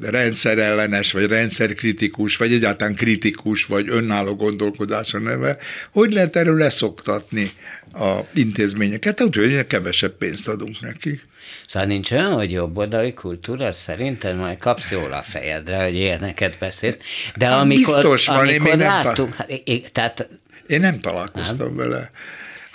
rendszerellenes, 0.00 1.12
vagy 1.12 1.26
rendszerkritikus, 1.26 2.36
vagy 2.36 2.52
egyáltalán 2.52 2.94
kritikus, 2.94 3.64
vagy 3.64 3.88
önálló 3.88 4.34
gondolkodása 4.34 5.18
neve, 5.18 5.56
hogy 5.90 6.12
lehet 6.12 6.36
erről 6.36 6.56
leszoktatni 6.56 7.50
a 7.92 8.20
intézményeket, 8.34 9.22
úgyhogy 9.22 9.66
kevesebb 9.66 10.16
pénzt 10.16 10.48
adunk 10.48 10.80
nekik. 10.80 11.26
Szóval 11.66 11.88
nincs 11.88 12.12
olyan, 12.12 12.32
hogy 12.32 12.52
jobboldali 12.52 13.12
kultúra, 13.12 13.72
szerintem 13.72 14.36
majd 14.36 14.58
kapsz 14.58 14.90
jól 14.90 15.12
a 15.12 15.22
fejedre, 15.22 15.82
hogy 15.82 15.94
ilyeneket 15.94 16.58
beszélsz. 16.58 16.98
De 17.36 17.46
hát 17.46 17.60
amikor, 17.60 17.94
Biztos 17.94 18.26
van, 18.26 18.38
amikor 18.38 18.70
én 18.70 18.78
láttuk, 18.78 19.34
hát, 19.34 19.50
tehát... 19.92 20.28
Én 20.66 20.80
nem 20.80 21.00
találkoztam 21.00 21.66
nem? 21.66 21.76
vele. 21.76 22.10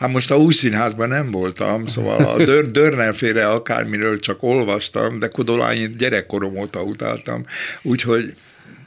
Hát 0.02 0.10
most 0.10 0.32
a 0.32 0.38
új 0.38 0.54
színházban 0.54 1.08
nem 1.08 1.32
voltam, 1.32 1.88
szóval 1.88 2.26
a 2.26 2.38
Dör, 2.46 2.72
Dörnerféle 2.78 3.50
akármiről 3.50 4.20
csak 4.20 4.44
olvastam, 4.44 5.20
de 5.20 5.28
Kodolányi 5.28 5.96
gyerekkorom 5.98 6.58
óta 6.58 6.84
utáltam, 6.84 7.46
úgyhogy 7.82 8.36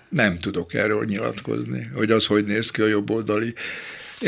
nem 0.09 0.39
tudok 0.39 0.75
erről 0.75 1.05
nyilatkozni, 1.05 1.91
hogy 1.95 2.11
az 2.11 2.27
hogy 2.27 2.45
néz 2.45 2.71
ki 2.71 2.83
a 2.83 2.87
jobboldali 2.87 3.55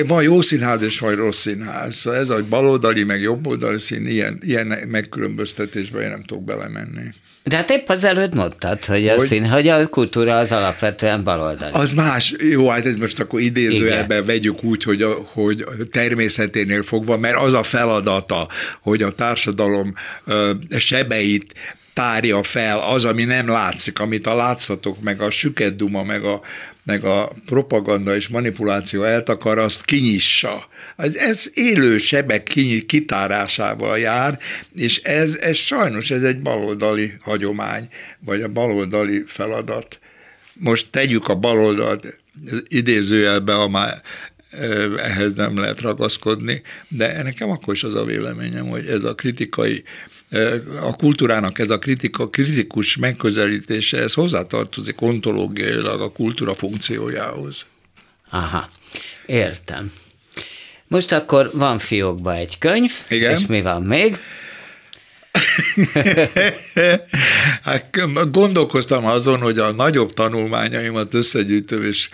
van 0.07 0.23
jó 0.23 0.41
színház 0.41 0.83
és 0.83 0.99
van 0.99 1.15
rossz 1.15 1.41
színház. 1.41 1.95
Szóval 1.95 2.21
ez 2.21 2.29
a 2.29 2.45
baloldali, 2.49 3.05
meg 3.05 3.21
jobboldali 3.21 3.79
szín, 3.79 4.07
ilyen, 4.07 4.39
ilyen 4.41 4.67
megkülönböztetésben 4.89 6.03
én 6.03 6.09
nem 6.09 6.23
tudok 6.23 6.45
belemenni. 6.45 7.09
De 7.45 7.57
hát 7.57 7.71
épp 7.71 7.89
az 7.89 8.05
előtt 8.05 8.35
mondtad, 8.35 8.85
hogy 8.85 9.09
a, 9.09 9.15
hogy, 9.15 9.27
szín, 9.27 9.47
hogy 9.49 9.69
a 9.69 9.87
kultúra 9.87 10.39
az 10.39 10.53
alapvetően 10.53 11.25
baloldali. 11.25 11.73
Az 11.73 11.93
más, 11.93 12.35
jó, 12.51 12.69
hát 12.69 12.87
ez 12.87 12.97
most 12.97 13.21
akkor 13.21 13.41
idézőjelben 13.41 14.25
vegyük 14.25 14.65
úgy, 14.65 14.83
hogy, 14.83 15.03
a, 15.03 15.15
hogy 15.33 15.65
természeténél 15.91 16.83
fogva, 16.83 17.19
mert 17.19 17.37
az 17.37 17.53
a 17.53 17.63
feladata, 17.63 18.49
hogy 18.81 19.03
a 19.03 19.11
társadalom 19.11 19.95
sebeit 20.79 21.55
tárja 21.93 22.43
fel 22.43 22.79
az, 22.79 23.05
ami 23.05 23.25
nem 23.25 23.49
látszik, 23.49 23.99
amit 23.99 24.27
a 24.27 24.35
látszatok, 24.35 25.01
meg 25.01 25.21
a 25.21 25.31
süket 25.31 25.77
duma, 25.77 26.03
meg 26.03 26.25
a, 26.25 26.41
meg 26.87 27.05
a 27.05 27.33
propaganda 27.47 28.17
és 28.17 28.29
manipuláció 28.29 29.03
eltakar, 29.03 29.59
azt 29.59 29.85
kinyissa. 29.85 30.69
Ez, 30.97 31.15
ez 31.15 31.51
élő 31.55 31.99
sebek 31.99 32.43
kitárásával 32.87 33.99
jár, 33.99 34.39
és 34.75 35.03
ez, 35.03 35.39
ez 35.39 35.57
sajnos 35.57 36.11
ez 36.11 36.23
egy 36.23 36.43
baloldali 36.43 37.13
hagyomány, 37.21 37.89
vagy 38.21 38.43
a 38.43 38.49
baloldali 38.49 39.25
feladat. 39.27 39.99
Most 40.53 40.91
tegyük 40.91 41.29
a 41.29 41.35
baloldalt 41.35 42.21
idézőjelbe, 42.69 43.55
a 43.55 43.69
már 43.69 44.03
ehhez 44.97 45.35
nem 45.35 45.59
lehet 45.59 45.81
ragaszkodni, 45.81 46.63
de 46.89 47.23
nekem 47.23 47.51
akkor 47.51 47.75
is 47.75 47.85
az 47.85 47.95
a 47.95 48.05
véleményem, 48.05 48.69
hogy 48.69 48.87
ez 48.87 49.05
a 49.05 49.15
kritikai 49.15 49.83
a 50.81 50.97
kultúrának 50.97 51.59
ez 51.59 51.71
a 51.71 51.79
kritika, 51.79 52.29
kritikus 52.29 52.97
megközelítése, 52.97 53.99
ez 53.99 54.15
hozzátartozik 54.15 55.01
ontológiailag 55.01 56.01
a 56.01 56.13
kultúra 56.13 56.55
funkciójához. 56.55 57.67
Aha, 58.31 58.71
értem. 59.27 59.93
Most 60.89 61.13
akkor 61.13 61.51
van 61.53 61.79
fiókba 61.79 62.35
egy 62.35 62.59
könyv, 62.59 62.93
Igen? 63.09 63.37
és 63.37 63.47
mi 63.47 63.63
van 63.63 63.83
még? 63.83 64.19
hát 67.63 67.91
gondolkoztam 68.33 69.05
azon, 69.05 69.41
hogy 69.41 69.59
a 69.59 69.73
nagyobb 69.73 70.13
tanulmányaimat 70.13 71.15
összegyűjtöm, 71.15 71.83
és 71.83 72.09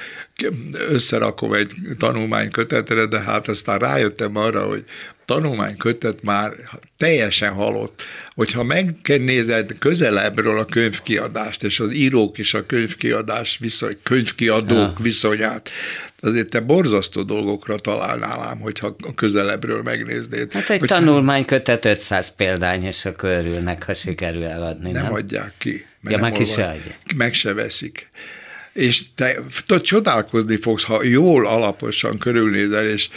összerakom 0.89 1.53
egy 1.53 1.73
tanulmánykötetre, 1.99 3.07
de 3.07 3.21
hát 3.21 3.49
aztán 3.49 3.79
rájöttem 3.79 4.37
arra, 4.37 4.67
hogy 4.67 4.85
tanulmánykötet 5.25 6.23
már 6.23 6.53
teljesen 6.97 7.53
halott. 7.53 8.03
Hogyha 8.35 8.63
megnézed 8.63 9.79
közelebbről 9.79 10.59
a 10.59 10.65
könyvkiadást, 10.65 11.63
és 11.63 11.81
az 11.81 11.95
írók 11.95 12.39
és 12.39 12.55
a 12.55 12.67
könyvkiadás 12.67 13.59
viszony, 13.59 13.97
könyvkiadók 14.03 14.99
ja. 14.99 15.03
viszonyát, 15.03 15.71
azért 16.21 16.49
te 16.49 16.61
borzasztó 16.61 17.23
dolgokra 17.23 17.77
találnál 17.77 18.43
ám, 18.43 18.61
hogyha 18.61 18.97
közelebbről 19.15 19.83
megnéznéd. 19.83 20.53
Hát 20.53 20.71
egy 20.71 20.79
hogy 20.79 20.89
tanulmánykötet 20.89 21.85
500 21.85 22.35
példány, 22.35 22.85
és 22.85 23.05
akkor 23.05 23.31
örülnek, 23.31 23.83
ha 23.83 23.95
sikerül 23.95 24.45
eladni. 24.45 24.91
Nem, 24.91 25.03
nem? 25.03 25.13
adják 25.13 25.55
ki. 25.59 25.87
Ja, 26.03 26.19
meg 26.19 26.33
ki 26.33 26.45
se 26.45 26.65
adják. 26.65 26.99
Meg 27.17 27.35
se 27.35 27.53
veszik 27.53 28.11
és 28.73 29.05
te 29.15 29.39
tudod, 29.67 29.83
csodálkozni 29.83 30.57
fogsz, 30.57 30.85
ha 30.85 31.05
jól 31.05 31.47
alaposan 31.47 32.19
körülnézel, 32.19 32.87
és 32.87 33.09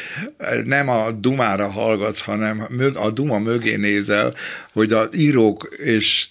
nem 0.65 0.89
a 0.89 1.11
dumára 1.11 1.71
hallgatsz, 1.71 2.21
hanem 2.21 2.67
a 2.93 3.09
duma 3.11 3.39
mögé 3.39 3.75
nézel, 3.75 4.33
hogy 4.73 4.93
az 4.93 5.17
írók 5.17 5.69
és 5.77 6.27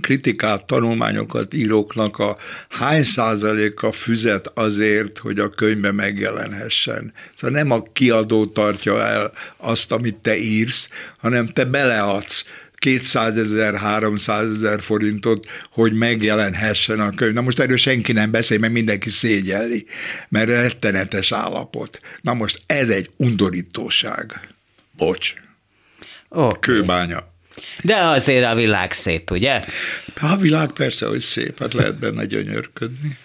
kritikát, 0.00 0.66
tanulmányokat 0.66 1.54
íróknak 1.54 2.18
a 2.18 2.36
hány 2.68 3.02
százaléka 3.02 3.92
füzet 3.92 4.50
azért, 4.54 5.18
hogy 5.18 5.38
a 5.38 5.48
könyvbe 5.48 5.92
megjelenhessen. 5.92 7.12
Szóval 7.34 7.56
nem 7.56 7.70
a 7.70 7.82
kiadó 7.92 8.46
tartja 8.46 9.00
el 9.00 9.32
azt, 9.56 9.92
amit 9.92 10.16
te 10.16 10.36
írsz, 10.36 10.88
hanem 11.18 11.46
te 11.46 11.64
beleadsz 11.64 12.44
200 12.84 13.36
ezer, 13.36 13.74
300 13.74 14.50
ezer 14.50 14.80
forintot, 14.80 15.46
hogy 15.70 15.92
megjelenhessen 15.92 17.00
a 17.00 17.10
könyv. 17.10 17.32
Na 17.32 17.40
most 17.40 17.58
erről 17.58 17.76
senki 17.76 18.12
nem 18.12 18.30
beszél, 18.30 18.58
mert 18.58 18.72
mindenki 18.72 19.10
szégyelli, 19.10 19.86
mert 20.28 20.48
rettenetes 20.48 21.32
állapot. 21.32 22.00
Na 22.20 22.34
most 22.34 22.62
ez 22.66 22.88
egy 22.88 23.10
undorítóság. 23.16 24.40
Bocs. 24.96 25.34
Okay. 26.28 26.58
Kőbánya. 26.60 27.32
De 27.82 27.96
azért 27.96 28.44
a 28.44 28.54
világ 28.54 28.92
szép, 28.92 29.30
ugye? 29.30 29.64
A 30.20 30.36
világ 30.36 30.70
persze, 30.70 31.06
hogy 31.06 31.20
szép, 31.20 31.58
hát 31.58 31.72
lehet 31.72 31.98
benne 31.98 32.24
gyönyörködni. 32.24 33.16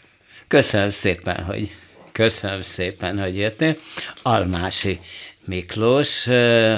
Köszönöm 0.47 0.89
szépen, 0.89 1.43
hogy 1.43 1.71
köszönöm 2.11 2.61
szépen, 2.61 3.19
hogy 3.19 3.37
jöttél. 3.37 3.75
Almási 4.21 4.99
Miklós 5.45 6.25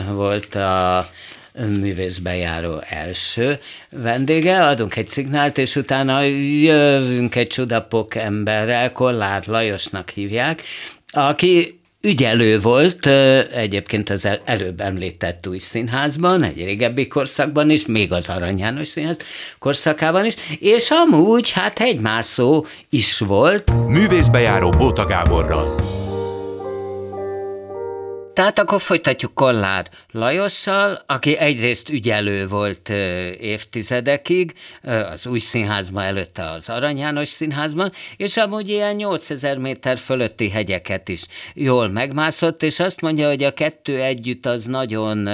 volt 0.07 0.55
a 0.55 1.05
művészbejáró 1.53 2.83
első 2.89 3.59
vendége, 3.89 4.65
adunk 4.65 4.95
egy 4.95 5.07
szignált, 5.07 5.57
és 5.57 5.75
utána 5.75 6.21
jövünk 6.21 7.35
egy 7.35 7.47
csudapok 7.47 8.15
emberrel, 8.15 8.91
Kollár 8.91 9.43
Lajosnak 9.45 10.09
hívják, 10.09 10.63
aki 11.11 11.79
ügyelő 12.01 12.59
volt 12.59 13.05
egyébként 13.53 14.09
az 14.09 14.27
előbb 14.45 14.81
említett 14.81 15.47
új 15.47 15.57
színházban, 15.57 16.43
egy 16.43 16.63
régebbi 16.63 17.07
korszakban 17.07 17.69
is, 17.69 17.85
még 17.85 18.11
az 18.11 18.29
Arany 18.29 18.59
János 18.59 18.87
színház 18.87 19.17
korszakában 19.59 20.25
is, 20.25 20.35
és 20.59 20.89
amúgy 20.89 21.51
hát 21.51 21.77
hegymászó 21.77 22.65
is 22.89 23.19
volt. 23.19 23.71
Művészbejáró 23.87 24.69
Bóta 24.69 25.05
Gáborral. 25.05 25.99
Tehát 28.41 28.59
akkor 28.59 28.81
folytatjuk 28.81 29.33
Kollár 29.33 29.89
Lajossal, 30.11 31.03
aki 31.05 31.37
egyrészt 31.37 31.89
ügyelő 31.89 32.47
volt 32.47 32.89
évtizedekig, 33.39 34.53
az 35.11 35.27
új 35.27 35.39
színházban, 35.39 36.03
előtte 36.03 36.49
az 36.49 36.69
Arany 36.69 36.97
János 36.97 37.27
színházban, 37.27 37.91
és 38.17 38.37
amúgy 38.37 38.69
ilyen 38.69 38.95
8000 38.95 39.57
méter 39.57 39.97
fölötti 39.97 40.49
hegyeket 40.49 41.09
is 41.09 41.23
jól 41.53 41.87
megmászott, 41.87 42.63
és 42.63 42.79
azt 42.79 43.01
mondja, 43.01 43.27
hogy 43.27 43.43
a 43.43 43.53
kettő 43.53 44.01
együtt 44.01 44.45
az 44.45 44.65
nagyon, 44.65 45.29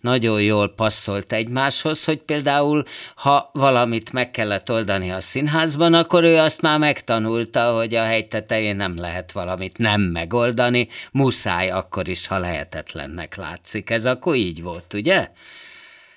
nagyon 0.00 0.42
jól 0.42 0.68
passzolt 0.68 1.32
egymáshoz, 1.32 2.04
hogy 2.04 2.18
például, 2.18 2.82
ha 3.14 3.50
valamit 3.52 4.12
meg 4.12 4.30
kellett 4.30 4.70
oldani 4.70 5.10
a 5.10 5.20
színházban, 5.20 5.94
akkor 5.94 6.24
ő 6.24 6.36
azt 6.36 6.60
már 6.60 6.78
megtanulta, 6.78 7.72
hogy 7.72 7.94
a 7.94 8.04
hegy 8.04 8.28
tetején 8.28 8.76
nem 8.76 8.98
lehet 8.98 9.32
valamit 9.32 9.78
nem 9.78 10.00
megoldani, 10.00 10.88
muszáj 11.12 11.70
akkor 11.70 12.08
is, 12.08 12.26
ha 12.26 12.46
lehetetlennek 12.48 13.36
látszik. 13.36 13.90
Ez 13.90 14.04
akkor 14.04 14.34
így 14.34 14.62
volt, 14.62 14.94
ugye? 14.94 15.28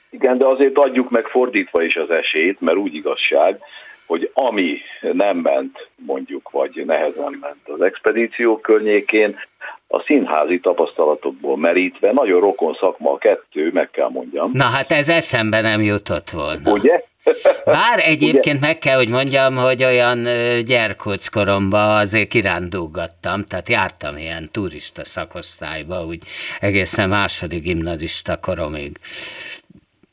Igen, 0.10 0.38
de 0.38 0.46
azért 0.46 0.78
adjuk 0.78 1.10
meg 1.10 1.26
fordítva 1.28 1.84
is 1.84 1.96
az 1.96 2.10
esélyt, 2.10 2.62
mert 2.62 2.78
úgy 2.78 2.94
igazság, 2.94 3.60
hogy 4.06 4.32
ami 4.34 4.78
nem 5.12 5.38
ment, 5.38 5.88
mondjuk, 5.96 6.50
vagy 6.52 6.84
nehezen 6.86 7.38
ment 7.42 7.70
az 7.70 7.82
expedíció 7.82 8.60
környékén, 8.60 9.40
a 9.88 10.00
színházi 10.00 10.60
tapasztalatokból 10.60 11.58
merítve, 11.58 12.12
nagyon 12.12 12.40
rokon 12.40 12.78
szakma 12.80 13.12
a 13.12 13.18
kettő, 13.18 13.70
meg 13.74 13.90
kell 13.92 14.10
mondjam. 14.10 14.52
Na 14.54 14.64
hát 14.64 14.92
ez 14.92 15.10
eszembe 15.10 15.62
nem 15.62 15.82
jutott 15.82 16.30
volna. 16.30 16.72
Ugye? 16.72 17.04
Bár 17.66 18.00
egyébként 18.00 18.58
Ugye? 18.58 18.68
meg 18.68 18.78
kell, 18.78 18.96
hogy 18.96 19.10
mondjam, 19.10 19.56
hogy 19.56 19.84
olyan 19.84 20.24
gyerkóckoromban 20.66 22.00
azért 22.00 22.30
kirándulgattam, 22.30 23.46
tehát 23.46 23.70
jártam 23.70 24.18
ilyen 24.18 24.50
turista 24.52 25.06
szakosztályba, 25.06 26.06
úgy 26.06 26.24
egészen 26.60 27.10
második 27.10 27.64
gimnazista 27.64 28.38
koromig. 28.38 28.98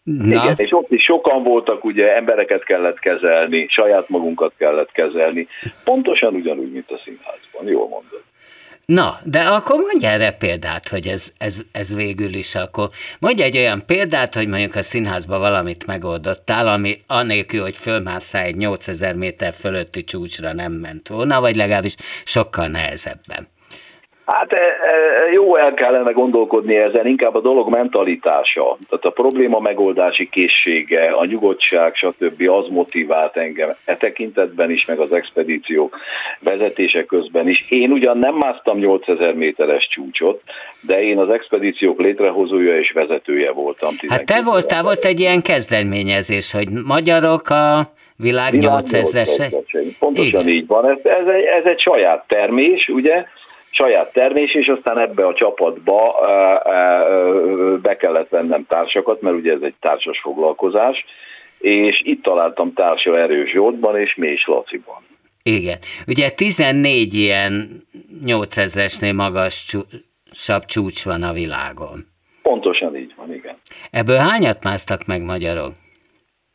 Na. 0.03 0.25
Igen, 0.25 0.55
és 0.57 0.73
ott 0.73 0.91
is 0.91 1.03
sokan 1.03 1.43
voltak, 1.43 1.85
ugye 1.85 2.17
embereket 2.17 2.65
kellett 2.65 2.99
kezelni, 2.99 3.67
saját 3.69 4.09
magunkat 4.09 4.53
kellett 4.57 4.93
kezelni, 4.93 5.49
pontosan 5.85 6.35
ugyanúgy, 6.35 6.73
mint 6.73 6.91
a 6.91 6.99
színházban, 7.05 7.67
jól 7.67 7.89
mondod. 7.89 8.23
Na, 8.93 9.21
de 9.25 9.41
akkor 9.41 9.81
mondj 9.81 10.07
erre 10.07 10.31
példát, 10.31 10.89
hogy 10.89 11.09
ez, 11.09 11.33
ez, 11.39 11.61
ez 11.73 11.95
végül 11.95 12.35
is 12.35 12.55
akkor. 12.55 12.91
Mondj 13.19 13.43
egy 13.43 13.57
olyan 13.57 13.87
példát, 13.87 14.35
hogy 14.35 14.49
mondjuk 14.49 14.75
a 14.75 14.83
színházban 14.83 15.39
valamit 15.39 15.87
megoldottál, 15.87 16.69
ami 16.69 17.03
anélkül, 17.07 17.63
hogy 17.63 17.77
fölmásszál 17.77 18.43
egy 18.43 18.57
8000 18.57 19.15
méter 19.15 19.55
fölötti 19.55 20.05
csúcsra 20.05 20.53
nem 20.53 20.73
ment 20.73 21.09
volna, 21.09 21.41
vagy 21.41 21.57
legalábbis 21.57 21.95
sokkal 22.25 22.67
nehezebben. 22.67 23.49
Hát 24.29 24.53
e, 24.53 24.63
e, 24.63 25.33
jó 25.33 25.57
el 25.57 25.75
kellene 25.75 26.13
gondolkodni 26.13 26.77
ezen, 26.77 27.07
inkább 27.07 27.35
a 27.35 27.41
dolog 27.41 27.69
mentalitása, 27.69 28.77
tehát 28.89 29.05
a 29.05 29.11
probléma 29.11 29.59
megoldási 29.59 30.29
készsége, 30.29 31.11
a 31.11 31.25
nyugodtság, 31.25 31.95
stb. 31.95 32.49
az 32.49 32.67
motivált 32.71 33.37
engem 33.37 33.75
e 33.85 33.97
tekintetben 33.97 34.71
is, 34.71 34.85
meg 34.85 34.99
az 34.99 35.13
expedíciók 35.13 35.97
vezetése 36.41 37.05
közben 37.05 37.49
is. 37.49 37.67
Én 37.69 37.91
ugyan 37.91 38.19
nem 38.19 38.35
másztam 38.35 38.79
8000 38.79 39.35
méteres 39.35 39.89
csúcsot, 39.89 40.43
de 40.81 41.03
én 41.03 41.19
az 41.19 41.33
expedíciók 41.33 42.01
létrehozója 42.01 42.79
és 42.79 42.91
vezetője 42.91 43.51
voltam. 43.51 43.95
Hát 44.09 44.27
te 44.27 44.43
voltál, 44.43 44.83
volt 44.83 45.05
egy 45.05 45.21
ilyen 45.21 45.43
kezdeményezés, 45.43 46.53
hogy 46.53 46.69
magyarok 46.85 47.49
a 47.49 47.81
világ, 48.17 48.53
világ 48.53 48.83
8000-ese? 48.85 49.61
Pontosan 49.99 50.41
Igen. 50.41 50.49
így 50.49 50.67
van. 50.67 50.91
Ez, 50.91 50.99
ez, 51.03 51.27
egy, 51.27 51.45
ez 51.45 51.65
egy 51.65 51.81
saját 51.81 52.25
termés, 52.27 52.89
ugye? 52.89 53.25
Saját 53.79 54.13
termés, 54.13 54.55
és 54.55 54.67
aztán 54.67 54.99
ebbe 54.99 55.27
a 55.27 55.35
csapatba 55.35 56.21
be 57.83 57.97
kellett 57.97 58.29
vennem 58.29 58.67
társakat, 58.69 59.21
mert 59.21 59.37
ugye 59.37 59.53
ez 59.53 59.63
egy 59.63 59.75
társas 59.81 60.21
foglalkozás, 60.21 61.05
és 61.59 62.01
itt 62.05 62.23
találtam 62.23 62.73
társa 62.73 63.19
Erős 63.19 63.51
Zsoltban 63.51 63.99
és 63.99 64.15
Més 64.15 64.47
Laciban. 64.47 65.07
Igen. 65.43 65.79
Ugye 66.07 66.31
14 66.31 67.15
ilyen 67.15 67.83
8000-esnél 68.27 69.15
magasabb 69.15 70.65
csúcs 70.65 71.05
van 71.05 71.23
a 71.23 71.33
világon. 71.33 72.07
Pontosan 72.43 72.97
így 72.97 73.13
van, 73.17 73.35
igen. 73.35 73.57
Ebből 73.91 74.17
hányat 74.17 74.65
másztak 74.65 75.07
meg 75.07 75.23
magyarok? 75.23 75.73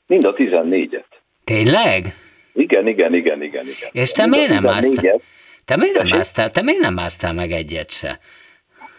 Mind 0.08 0.26
a 0.26 0.34
14-et. 0.34 1.04
Tényleg? 1.44 2.16
Igen, 2.54 2.88
igen, 2.88 3.14
igen, 3.14 3.44
igen. 3.44 3.66
igen. 3.66 3.90
És 3.92 4.12
te 4.12 4.26
miért 4.26 4.50
nem 4.50 4.64
másztál? 4.64 5.20
Te 5.66 5.78
miért 5.78 5.96
nem 5.96 6.08
másztál, 6.08 6.52
te 6.52 6.62
miért 6.62 6.82
nem 6.82 6.94
másztál 6.94 7.34
meg 7.34 7.52
egyet 7.52 7.92
se? 7.92 8.20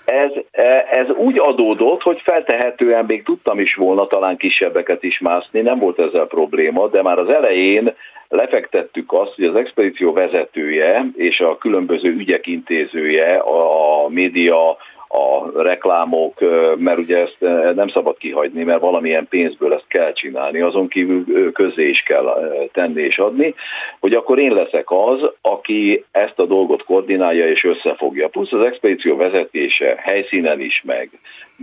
Ez, 0.05 0.31
e, 0.51 0.87
ez 0.91 1.09
úgy 1.17 1.39
adódott, 1.39 2.03
hogy 2.03 2.21
feltehetően 2.25 3.05
még 3.09 3.23
tudtam 3.23 3.59
is 3.61 3.75
volna 3.75 4.07
talán 4.07 4.37
kisebbeket 4.37 5.03
is 5.03 5.19
mászni, 5.19 5.61
nem 5.61 5.79
volt 5.79 6.01
ezzel 6.01 6.27
probléma, 6.27 6.89
de 6.89 7.03
már 7.03 7.19
az 7.19 7.33
elején 7.33 7.95
lefektettük 8.29 9.13
azt, 9.13 9.35
hogy 9.35 9.45
az 9.45 9.55
expedíció 9.55 10.13
vezetője 10.13 11.07
és 11.17 11.41
a 11.41 11.59
különböző 11.59 12.09
ügyek 12.09 12.47
intézője, 12.47 13.33
a 13.35 14.09
média 14.09 14.77
a 15.15 15.63
reklámok, 15.63 16.41
mert 16.77 16.99
ugye 16.99 17.19
ezt 17.19 17.37
nem 17.75 17.89
szabad 17.89 18.17
kihagyni, 18.19 18.63
mert 18.63 18.81
valamilyen 18.81 19.27
pénzből 19.29 19.75
ezt 19.75 19.89
kell 19.89 20.13
csinálni, 20.13 20.61
azon 20.61 20.89
kívül 20.89 21.53
közé 21.53 21.89
is 21.89 22.03
kell 22.03 22.25
tenni 22.73 23.03
és 23.03 23.19
adni, 23.19 23.55
hogy 24.01 24.13
akkor 24.13 24.39
én 24.39 24.53
leszek 24.53 24.91
az, 24.91 25.31
aki 25.41 26.05
ezt 26.11 26.39
a 26.39 26.47
dolgot 26.47 26.85
koordinálja 26.85 27.49
és 27.49 27.65
összefogja. 27.65 28.29
Plusz 28.29 28.53
az 28.53 28.67
expedíció 28.67 29.17
vezetése 29.17 29.95
helyszínen 29.99 30.61
is, 30.61 30.83
meg, 30.85 31.11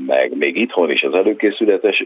meg 0.08 0.38
még 0.38 0.58
itthon 0.58 0.92
is 0.92 1.04
az 1.04 1.14
előkészületes 1.14 2.04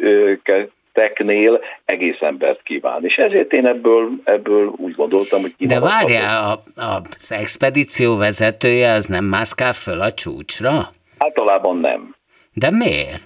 teknél 0.94 1.60
egész 1.86 2.22
embert 2.22 2.64
kíván. 2.64 3.06
És 3.06 3.16
ezért 3.16 3.54
én 3.54 3.68
ebből, 3.68 4.10
ebből 4.24 4.74
úgy 4.78 4.96
gondoltam, 4.96 5.42
hogy 5.42 5.54
De 5.58 5.80
várjál, 5.80 6.62
a, 6.76 6.82
a, 6.82 7.02
az 7.18 7.32
expedíció 7.32 8.18
vezetője 8.18 8.92
az 8.92 9.06
nem 9.06 9.26
mászkál 9.26 9.74
föl 9.74 10.02
a 10.02 10.12
csúcsra? 10.12 10.94
Általában 11.18 11.78
nem. 11.78 12.16
De 12.54 12.72
miért? 12.72 13.22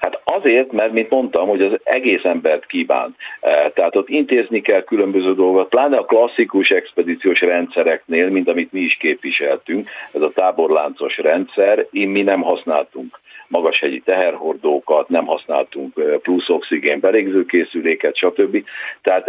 Hát 0.00 0.20
azért, 0.24 0.72
mert 0.72 0.92
mint 0.92 1.10
mondtam, 1.10 1.48
hogy 1.48 1.60
az 1.60 1.80
egész 1.84 2.24
embert 2.24 2.66
kíván. 2.66 3.16
E, 3.40 3.70
tehát 3.70 3.96
ott 3.96 4.08
intézni 4.08 4.60
kell 4.60 4.82
különböző 4.82 5.34
dolgokat, 5.34 5.68
pláne 5.68 5.96
a 5.96 6.04
klasszikus 6.04 6.68
expedíciós 6.68 7.40
rendszereknél, 7.40 8.30
mint 8.30 8.50
amit 8.50 8.72
mi 8.72 8.80
is 8.80 8.94
képviseltünk, 8.94 9.88
ez 10.12 10.20
a 10.20 10.32
táborláncos 10.34 11.16
rendszer, 11.16 11.86
mi 11.90 12.22
nem 12.22 12.42
használtunk 12.42 13.20
magashegyi 13.54 14.00
teherhordókat, 14.00 15.08
nem 15.08 15.26
használtunk 15.26 16.20
plusz 16.22 16.48
oxigén 16.48 17.00
belégzőkészüléket, 17.00 18.16
stb. 18.16 18.64
Tehát 19.02 19.28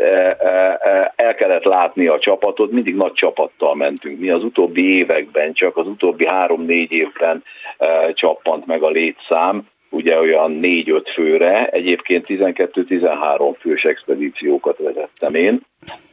el 1.16 1.36
kellett 1.36 1.64
látni 1.64 2.08
a 2.08 2.20
csapatot, 2.20 2.72
mindig 2.72 2.96
nagy 2.96 3.14
csapattal 3.14 3.76
mentünk. 3.76 4.20
Mi 4.20 4.30
az 4.30 4.44
utóbbi 4.44 4.98
években, 4.98 5.54
csak 5.54 5.78
az 5.78 5.88
utóbbi 5.88 6.26
három-négy 6.28 6.92
évben 6.92 7.44
csappant 8.14 8.66
meg 8.66 8.84
a 8.84 8.90
létszám, 8.90 9.68
ugye 9.90 10.20
olyan 10.20 10.60
4-5 10.62 11.06
főre, 11.14 11.68
egyébként 11.68 12.26
12-13 12.28 13.56
fős 13.60 13.84
expedíciókat 13.84 14.78
vezettem 14.78 15.36
én, 15.36 15.62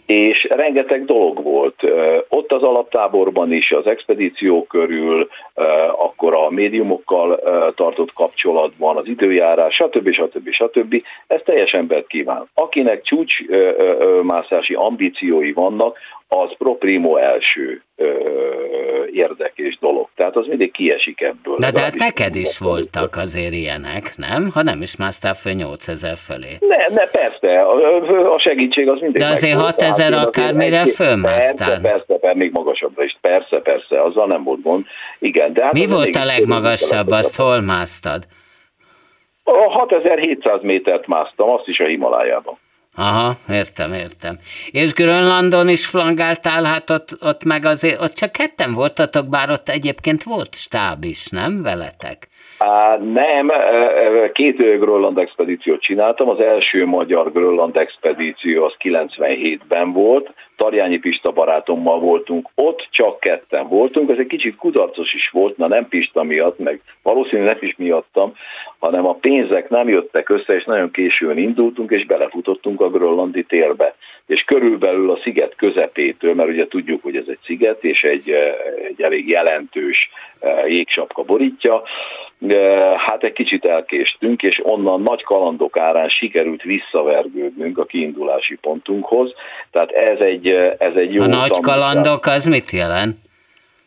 és 0.06 0.46
rengeteg 0.50 1.04
dolog 1.04 1.42
volt. 1.42 1.82
Ott 2.28 2.52
az 2.52 2.62
alaptáborban 2.62 3.52
is, 3.52 3.70
az 3.70 3.86
expedíció 3.86 4.66
körül, 4.66 5.28
akkor 5.98 6.34
a 6.34 6.50
médiumokkal 6.50 7.40
tartott 7.76 8.12
kapcsolatban, 8.12 8.96
az 8.96 9.06
időjárás, 9.06 9.74
stb. 9.74 10.12
stb. 10.12 10.50
stb. 10.50 11.02
Ez 11.26 11.40
teljes 11.44 11.70
embert 11.70 12.06
kíván. 12.06 12.48
Akinek 12.54 13.02
csúcsmászási 13.02 14.74
ambíciói 14.74 15.52
vannak, 15.52 15.98
az 16.34 16.56
pro 16.58 16.74
primo 16.74 17.16
első 17.16 17.82
érdekes 19.12 19.78
dolog. 19.80 20.08
Tehát 20.16 20.36
az 20.36 20.46
mindig 20.46 20.70
kiesik 20.70 21.20
ebből. 21.20 21.56
De, 21.58 21.70
de 21.70 21.80
hát 21.80 21.94
neked 21.94 22.34
is 22.34 22.58
voltak 22.58 23.16
azért 23.16 23.52
ilyenek, 23.52 24.12
nem? 24.16 24.50
Ha 24.54 24.62
nem 24.62 24.82
is 24.82 24.96
másztál 24.96 25.34
föl 25.34 25.52
8000 25.52 26.16
fölé. 26.16 26.56
Ne, 26.60 26.94
ne, 26.94 27.06
persze, 27.06 27.60
a, 27.60 28.32
a 28.32 28.38
segítség 28.38 28.88
az 28.88 29.00
mindig 29.00 29.20
De 29.20 29.28
azért 29.28 29.60
6000 29.64 30.12
akármire 30.12 30.86
fölmásztál. 30.86 31.68
Persze, 31.68 31.82
persze, 31.82 32.18
persze, 32.20 32.36
még 32.36 32.52
magasabbra 32.52 33.04
is. 33.04 33.18
Persze, 33.20 33.56
persze, 33.56 34.02
azzal 34.02 34.26
nem 34.26 34.42
volt 34.42 34.62
gond. 34.62 34.84
Igen, 35.18 35.52
de 35.52 35.64
hát 35.64 35.72
Mi 35.72 35.86
volt 35.86 36.16
a 36.16 36.24
legmagasabb, 36.24 37.10
azt 37.10 37.36
hol 37.36 37.60
másztad? 37.60 38.26
A 39.44 39.78
6700 39.78 40.62
métert 40.62 41.06
másztam, 41.06 41.48
azt 41.48 41.68
is 41.68 41.78
a 41.78 41.86
Himalájában. 41.86 42.58
Aha, 42.94 43.36
értem, 43.48 43.92
értem. 43.92 44.38
És 44.70 44.92
Grönlandon 44.92 45.68
is 45.68 45.86
flangáltál, 45.86 46.64
hát 46.64 46.90
ott, 46.90 47.16
ott 47.20 47.44
meg 47.44 47.64
azért, 47.64 48.00
ott 48.00 48.12
csak 48.12 48.32
ketten 48.32 48.74
voltatok, 48.74 49.28
bár 49.28 49.50
ott 49.50 49.68
egyébként 49.68 50.22
volt 50.22 50.54
stáb 50.54 51.04
is, 51.04 51.26
nem 51.26 51.62
veletek? 51.62 52.28
Á, 52.64 52.96
nem, 52.96 53.50
két 54.32 54.56
Grönland 54.56 55.18
expedíciót 55.18 55.80
csináltam, 55.80 56.28
az 56.28 56.40
első 56.40 56.86
magyar 56.86 57.32
Grönland 57.32 57.76
expedíció 57.76 58.64
az 58.64 58.74
97-ben 58.78 59.92
volt, 59.92 60.32
Tarjányi 60.56 60.98
Pista 60.98 61.30
barátommal 61.30 61.98
voltunk, 61.98 62.48
ott 62.54 62.88
csak 62.90 63.20
ketten 63.20 63.68
voltunk, 63.68 64.10
ez 64.10 64.18
egy 64.18 64.26
kicsit 64.26 64.56
kudarcos 64.56 65.12
is 65.12 65.30
volt, 65.32 65.56
na 65.56 65.66
nem 65.66 65.88
Pista 65.88 66.22
miatt, 66.22 66.58
meg 66.58 66.80
valószínűleg 67.02 67.54
nem 67.54 67.68
is 67.68 67.76
miattam, 67.76 68.28
hanem 68.78 69.06
a 69.06 69.14
pénzek 69.14 69.68
nem 69.68 69.88
jöttek 69.88 70.28
össze, 70.28 70.54
és 70.54 70.64
nagyon 70.64 70.90
későn 70.90 71.38
indultunk, 71.38 71.90
és 71.90 72.06
belefutottunk 72.06 72.80
a 72.80 72.90
grönlandi 72.90 73.44
térbe. 73.44 73.94
És 74.26 74.42
körülbelül 74.42 75.10
a 75.10 75.18
sziget 75.22 75.54
közepétől, 75.56 76.34
mert 76.34 76.48
ugye 76.48 76.68
tudjuk, 76.68 77.02
hogy 77.02 77.16
ez 77.16 77.24
egy 77.26 77.38
sziget, 77.44 77.84
és 77.84 78.02
egy, 78.02 78.30
egy 78.88 79.02
elég 79.02 79.28
jelentős 79.28 80.10
jégsapka 80.66 81.22
borítja, 81.22 81.82
hát 82.96 83.22
egy 83.22 83.32
kicsit 83.32 83.64
elkéstünk, 83.64 84.42
és 84.42 84.60
onnan 84.62 85.02
nagy 85.02 85.22
kalandok 85.22 85.78
árán 85.78 86.08
sikerült 86.08 86.62
visszavergődnünk 86.62 87.78
a 87.78 87.84
kiindulási 87.84 88.58
pontunkhoz. 88.60 89.32
Tehát 89.70 89.90
ez 89.90 90.18
egy, 90.18 90.50
ez 90.78 90.94
egy 90.94 91.14
jó... 91.14 91.22
A 91.22 91.26
nagy 91.26 91.60
kalandok 91.60 92.26
az 92.26 92.46
mit 92.46 92.70
jelent? 92.70 93.16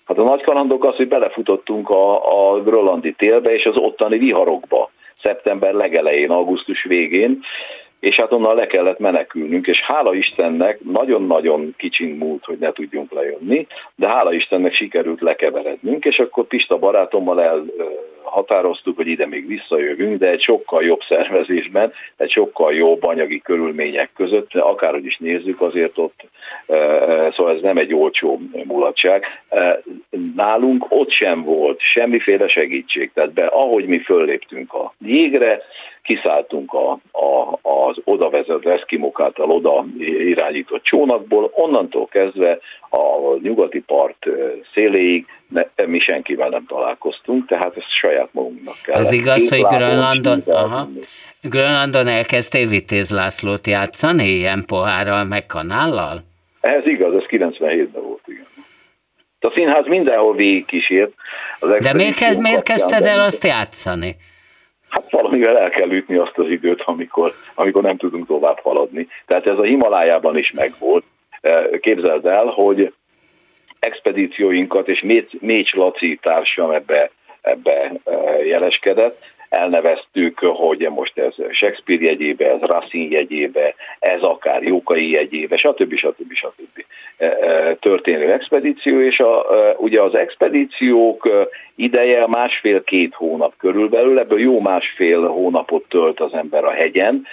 Hát 0.06 0.18
a 0.18 0.24
nagy 0.24 0.42
kalandok 0.42 0.86
az, 0.86 0.96
hogy 0.96 1.08
belefutottunk 1.08 1.90
a, 1.90 2.16
a 2.54 2.62
grönlandi 2.62 3.14
télbe 3.14 3.54
és 3.54 3.64
az 3.64 3.76
ottani 3.78 4.18
viharokba 4.18 4.92
szeptember 5.24 5.74
legelején, 5.74 6.30
augusztus 6.30 6.84
végén, 6.84 7.44
és 8.06 8.16
hát 8.16 8.32
onnan 8.32 8.56
le 8.56 8.68
kellett 8.68 9.00
menekülnünk, 9.00 9.68
és 9.68 9.82
hála 9.82 10.14
Istennek 10.14 10.80
nagyon-nagyon 10.84 11.74
kicsin 11.78 12.10
múlt, 12.10 12.46
hogy 12.46 12.58
ne 12.58 12.72
tudjunk 12.72 13.12
lejönni, 13.12 13.68
de 13.96 14.08
hála 14.08 14.34
Istennek 14.34 14.74
sikerült 14.74 15.22
lekeverednünk, 15.22 16.06
és 16.06 16.20
akkor 16.20 16.48
Pista 16.48 16.78
barátommal 16.78 17.42
elhatároztuk, 17.42 18.96
hogy 18.96 19.08
ide 19.08 19.26
még 19.26 19.48
visszajövünk, 19.48 20.20
de 20.20 20.30
egy 20.30 20.42
sokkal 20.42 20.84
jobb 20.84 21.00
szervezésben, 21.08 21.94
egy 22.18 22.32
sokkal 22.32 22.74
jobb 22.74 23.04
anyagi 23.04 23.42
körülmények 23.42 24.10
között, 24.16 24.54
akárhogy 24.54 25.06
is 25.06 25.18
nézzük, 25.18 25.62
azért 25.62 25.98
ott, 25.98 26.24
szóval 27.38 27.54
ez 27.54 27.60
nem 27.60 27.78
egy 27.78 27.94
olcsó 27.94 28.42
mulatság. 28.68 29.26
Nálunk 30.36 30.86
ott 30.90 31.12
sem 31.12 31.44
volt 31.44 31.80
semmiféle 31.80 32.48
segítség, 32.48 33.12
tehát 33.14 33.34
be, 33.34 33.46
ahogy 33.46 33.86
mi 33.86 34.00
fölléptünk 34.00 34.74
a 34.74 34.94
jégre, 35.06 35.62
kiszálltunk 36.06 36.74
a, 36.74 36.92
a, 37.12 37.60
az 37.62 37.98
oda 38.04 38.30
vezető 38.30 38.72
eszkimok 38.72 39.20
által 39.20 39.50
oda 39.50 39.86
irányított 39.98 40.84
csónakból, 40.84 41.52
onnantól 41.54 42.08
kezdve 42.08 42.60
a 42.90 43.38
nyugati 43.42 43.80
part 43.80 44.26
széléig 44.74 45.26
ne, 45.48 45.86
mi 45.86 46.00
senkivel 46.00 46.50
nem 46.50 46.66
találkoztunk, 46.68 47.48
tehát 47.48 47.78
ezt 47.78 47.92
saját 48.02 48.30
magunknak 48.32 48.76
kell. 48.84 49.00
Az 49.00 49.12
igaz, 49.12 49.50
hogy 49.50 49.78
Grönlandon, 49.78 50.42
aha, 50.46 50.88
Grönlandon 51.42 52.08
elkezdtél 52.08 52.68
Vitéz 52.68 53.12
Lászlót 53.12 53.68
játszani, 53.68 54.28
ilyen 54.28 54.64
pohárral, 54.68 55.24
meg 55.24 55.46
kanállal? 55.46 56.24
Ez 56.62 56.88
igaz, 56.88 57.14
ez 57.14 57.24
97-ben 57.30 58.02
volt, 58.02 58.22
igen. 58.26 58.48
A 59.40 59.52
színház 59.56 59.86
mindenhol 59.88 60.36
végig 60.36 60.66
kísért, 60.66 61.12
Az 61.60 61.70
De 61.82 61.94
miért, 61.94 62.16
kezd, 62.16 62.42
miért 62.42 62.64
kezdted 62.64 63.06
el 63.06 63.20
azt 63.20 63.44
játszani? 63.44 64.16
Valamivel 65.16 65.58
el 65.58 65.70
kell 65.70 65.92
ütni 65.92 66.16
azt 66.16 66.38
az 66.38 66.50
időt, 66.50 66.82
amikor, 66.86 67.34
amikor 67.56 67.84
nem 67.84 67.98
tudunk 67.98 68.28
tovább 68.28 68.60
haladni. 68.60 69.08
Tehát 69.26 69.48
ez 69.48 69.58
a 69.58 69.64
Himalájában 69.64 70.38
is 70.38 70.52
megvolt. 70.52 71.04
Képzeld 71.80 72.26
el, 72.26 72.46
hogy 72.46 72.94
expedícióinkat, 73.80 74.88
és 74.88 75.04
Mécs 75.40 75.74
Laci 75.74 76.20
társam 76.22 76.72
ebbe, 76.72 77.12
ebbe 77.42 77.92
jeleskedett, 78.44 79.35
elneveztük, 79.56 80.40
hogy 80.40 80.90
most 80.90 81.18
ez 81.18 81.34
Shakespeare 81.52 82.04
jegyébe, 82.04 82.52
ez 82.52 82.60
Racine 82.62 83.16
jegyébe, 83.16 83.76
ez 84.00 84.22
akár 84.22 84.64
Jókai 84.64 85.12
jegyébe, 85.12 85.58
stb. 85.58 85.96
stb. 85.96 86.34
stb. 86.34 86.86
E, 87.18 87.26
e, 87.26 87.76
történő 87.76 88.32
expedíció, 88.32 89.02
és 89.02 89.20
a, 89.20 89.56
e, 89.56 89.76
ugye 89.78 90.02
az 90.02 90.18
expedíciók 90.18 91.30
ideje 91.76 92.28
másfél-két 92.28 93.14
hónap 93.14 93.54
körülbelül, 93.58 94.20
ebből 94.20 94.40
jó 94.40 94.60
másfél 94.60 95.28
hónapot 95.28 95.84
tölt 95.90 96.20
az 96.20 96.34
ember 96.34 96.64
a 96.64 96.72
hegyen, 96.72 97.26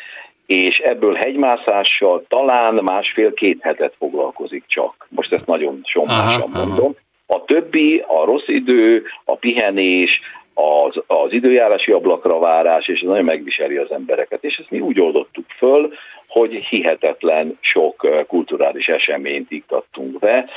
és 0.47 0.79
ebből 0.79 1.15
hegymászással 1.15 2.25
talán 2.29 2.81
másfél-két 2.85 3.63
hetet 3.63 3.95
foglalkozik 3.99 4.65
csak. 4.67 5.07
Most 5.09 5.33
ezt 5.33 5.47
nagyon 5.47 5.81
sommásan 5.85 6.51
mondom. 6.53 6.95
A 7.27 7.45
többi, 7.45 8.05
a 8.07 8.25
rossz 8.25 8.49
idő, 8.49 9.03
a 9.25 9.37
pihenés, 9.37 10.21
az, 10.55 11.03
az 11.07 11.33
időjárási 11.33 11.93
ablakra 11.93 12.39
várás, 12.39 12.89
és 12.89 13.01
ez 13.01 13.09
nagyon 13.09 13.25
megviseli 13.25 13.77
az 13.77 13.91
embereket. 13.91 14.45
És 14.45 14.57
ezt 14.57 14.71
mi 14.71 14.81
úgy 14.81 15.01
oldottuk 15.01 15.45
föl, 15.57 15.93
hogy 16.29 16.55
hihetetlen 16.55 17.59
sok 17.61 18.07
kulturális 18.27 18.87
eseményt 18.87 19.51
iktattunk 19.51 20.19
be, 20.19 20.49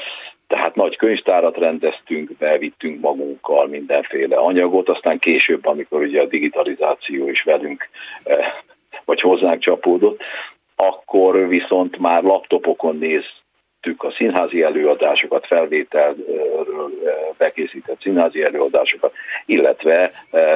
tehát 0.48 0.76
nagy 0.76 0.96
könyvtárat 0.96 1.58
rendeztünk 1.58 2.38
be, 2.38 2.58
vittünk 2.58 3.02
magunkkal 3.02 3.68
mindenféle 3.68 4.36
anyagot, 4.36 4.90
aztán 4.90 5.20
később, 5.20 5.66
amikor 5.66 6.02
ugye 6.02 6.22
a 6.22 6.26
digitalizáció 6.26 7.30
is 7.30 7.44
velünk 7.44 7.90
vagy 9.06 9.22
hozzánk 9.22 9.60
csapódott, 9.60 10.22
akkor 10.76 11.48
viszont 11.48 11.98
már 11.98 12.24
laptopokon 12.24 12.98
néz, 12.98 13.24
vettük 13.86 14.04
a 14.04 14.12
színházi 14.12 14.62
előadásokat, 14.62 15.46
felvételről 15.48 16.92
bekészített 17.38 18.02
színházi 18.02 18.44
előadásokat, 18.44 19.14
illetve 19.46 20.12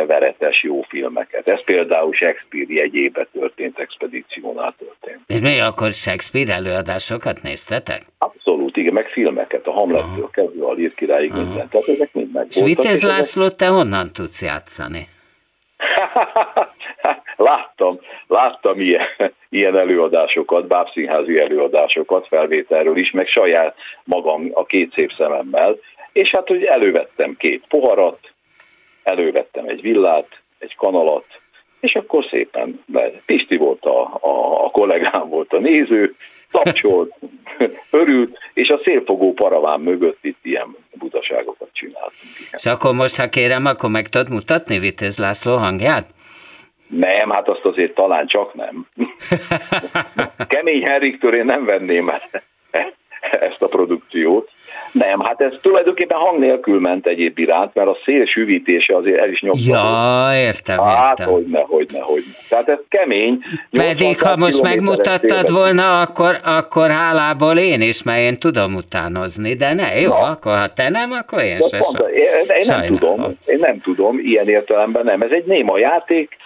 veretes 0.08 0.64
jó 0.64 0.82
filmeket. 0.82 1.50
Ez 1.50 1.64
például 1.64 2.14
Shakespeare 2.14 2.74
jegyébe 2.74 3.28
történt 3.32 3.80
expedíciónál 3.80 4.76
történt. 4.78 5.20
És 5.28 5.40
mi 5.40 5.60
akkor 5.60 5.92
Shakespeare 5.92 6.54
előadásokat 6.54 7.42
néztetek? 7.42 8.02
Abszolút, 8.18 8.78
igen, 8.78 8.94
meg 8.94 9.08
filmeket, 9.08 9.68
a 9.68 9.72
Hamlettől 9.72 10.30
kezdve 10.32 10.66
a 10.66 10.74
Lír 10.74 10.94
királyig 10.94 11.32
minden. 11.32 11.70
Tehát 11.70 11.88
ezek 11.88 12.14
mind 12.14 12.32
meg 12.34 12.46
És 12.50 12.62
Vitez 12.64 13.04
László, 13.04 13.50
te 13.50 13.68
honnan 13.68 14.12
tudsz 14.14 14.42
játszani? 14.42 15.08
láttam, 17.40 18.00
láttam 18.28 18.80
ilyen, 18.80 19.08
ilyen 19.50 19.78
előadásokat, 19.78 20.68
bábszínházi 20.68 21.40
előadásokat 21.40 22.28
felvételről 22.28 22.98
is, 22.98 23.12
meg 23.12 23.28
saját 23.28 23.76
magam 24.04 24.50
a 24.54 24.66
két 24.66 24.94
szép 24.94 25.12
szememmel, 25.18 25.78
és 26.12 26.30
hát 26.30 26.48
hogy 26.48 26.64
elővettem 26.64 27.36
két 27.38 27.64
poharat, 27.68 28.20
elővettem 29.04 29.68
egy 29.68 29.82
villát, 29.82 30.28
egy 30.60 30.76
kanalat, 30.76 31.26
és 31.80 31.96
akkor 31.96 32.26
szépen, 32.30 32.84
mert 32.86 33.22
Pisti 33.26 33.58
volt 33.58 33.86
a, 33.86 34.02
a, 34.22 34.66
a 34.66 34.70
kollégám, 34.70 35.30
volt 35.30 35.54
a 35.54 35.60
néző, 35.60 36.16
tapcsolt, 36.52 37.14
örült, 37.92 38.38
és 38.54 38.70
a 38.70 38.82
szélfogó 38.84 39.34
paraván 39.34 39.80
mögött 39.80 40.18
itt 40.22 40.40
ilyen 40.42 40.76
butaságokat 40.94 41.70
csináltunk. 41.74 42.14
És 42.52 42.66
akkor 42.66 42.94
most, 42.94 43.16
ha 43.16 43.30
kérem, 43.30 43.66
akkor 43.66 43.90
meg 43.90 44.08
tudod 44.08 44.30
mutatni 44.30 44.80
Vitéz 44.80 45.18
László 45.18 45.56
hangját? 45.56 46.06
Nem, 46.90 47.30
hát 47.30 47.50
azt 47.50 47.64
azért 47.66 47.94
talán 47.94 48.28
csak 48.28 48.54
nem. 48.54 48.88
Kemény 50.48 50.84
Henriktől 50.84 51.36
én 51.36 51.46
nem 51.46 51.66
venném 51.66 52.12
ezt 53.32 53.62
a 53.62 53.68
produkciót. 53.68 54.50
Nem, 54.92 55.20
hát 55.20 55.42
ez 55.42 55.54
tulajdonképpen 55.62 56.18
hang 56.18 56.40
nélkül 56.40 56.80
ment 56.80 57.08
egyéb 57.08 57.40
iránt, 57.40 57.74
mert 57.74 57.90
a 57.90 57.98
szél 58.04 58.26
süvítése 58.26 58.96
azért 58.96 59.20
el 59.20 59.30
is 59.30 59.42
nyomta. 59.42 59.62
Ja, 59.66 60.30
értem, 60.36 60.78
hát, 60.78 61.20
értem. 61.20 61.34
hogyne, 61.34 61.60
hogyne, 61.60 62.00
hogyne. 62.02 62.32
Tehát 62.50 62.70
ez 62.70 62.80
kemény. 62.90 63.40
Pedig 63.72 64.22
ha 64.22 64.38
most 64.38 64.62
megmutattad 64.62 65.52
volna, 65.52 66.02
akkor, 66.02 66.40
akkor 66.44 66.90
hálából 66.90 67.58
én 67.58 67.82
is, 67.82 68.04
mert 68.04 68.20
én 68.20 68.38
tudom 68.38 68.76
utánozni, 68.76 69.54
de 69.54 69.74
ne, 69.74 70.00
jó, 70.00 70.10
Na. 70.10 70.16
akkor 70.16 70.58
ha 70.58 70.74
te 70.74 70.90
nem, 70.90 71.12
akkor 71.12 71.42
én 71.42 71.58
se. 71.58 71.78
Pont, 71.78 72.10
én, 72.10 72.56
én 72.60 72.66
nem 72.68 72.86
tudom, 72.86 73.38
én 73.46 73.58
nem 73.60 73.82
tudom, 73.82 74.20
ilyen 74.20 74.50
értelemben 74.50 75.04
nem. 75.04 75.22
Ez 75.22 75.32
egy 75.32 75.46
néma 75.46 75.78
játék, 75.78 76.38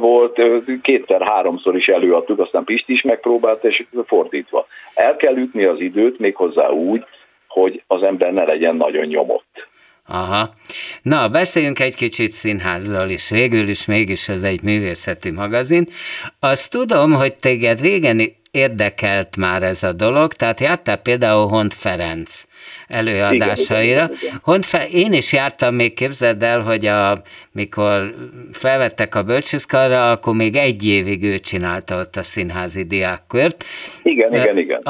volt, 0.00 0.40
kétszer-háromszor 0.82 1.76
is 1.76 1.86
előadtuk, 1.86 2.38
aztán 2.38 2.64
Pisti 2.64 2.92
is 2.92 3.02
megpróbált, 3.02 3.64
és 3.64 3.84
fordítva. 4.06 4.66
El 4.94 5.16
kell 5.16 5.36
ütni 5.36 5.64
az 5.64 5.80
időt 5.80 6.18
méghozzá 6.18 6.68
úgy, 6.68 7.04
hogy 7.48 7.82
az 7.86 8.02
ember 8.02 8.32
ne 8.32 8.44
legyen 8.44 8.76
nagyon 8.76 9.06
nyomott. 9.06 9.66
Aha. 10.06 10.54
Na, 11.02 11.28
beszéljünk 11.28 11.80
egy 11.80 11.94
kicsit 11.94 12.32
színházról 12.32 13.08
is. 13.08 13.30
Végül 13.30 13.68
is 13.68 13.86
mégis 13.86 14.28
ez 14.28 14.42
egy 14.42 14.62
művészeti 14.62 15.30
magazin. 15.30 15.86
Azt 16.40 16.70
tudom, 16.70 17.12
hogy 17.12 17.36
téged 17.36 17.80
régen 17.80 18.20
érdekelt 18.54 19.36
már 19.36 19.62
ez 19.62 19.82
a 19.82 19.92
dolog, 19.92 20.34
tehát 20.34 20.60
jártál 20.60 20.96
például 20.96 21.48
Hont 21.48 21.74
Ferenc 21.74 22.44
előadásaira. 22.88 24.10
Igen, 24.20 24.40
Hont 24.42 24.66
Ferenc, 24.66 24.92
én 24.92 25.12
is 25.12 25.32
jártam 25.32 25.74
még, 25.74 25.94
képzeld 25.94 26.42
el, 26.42 26.60
hogy 26.60 26.86
a, 26.86 27.22
mikor 27.52 28.14
felvettek 28.52 29.14
a 29.14 29.22
bölcsészkarra, 29.22 30.10
akkor 30.10 30.34
még 30.34 30.56
egy 30.56 30.86
évig 30.86 31.22
ő 31.22 31.38
csinálta 31.38 32.00
ott 32.00 32.16
a 32.16 32.22
színházi 32.22 32.82
diákkört. 32.82 33.64
Igen, 34.02 34.32
igen, 34.32 34.58
igen. 34.58 34.80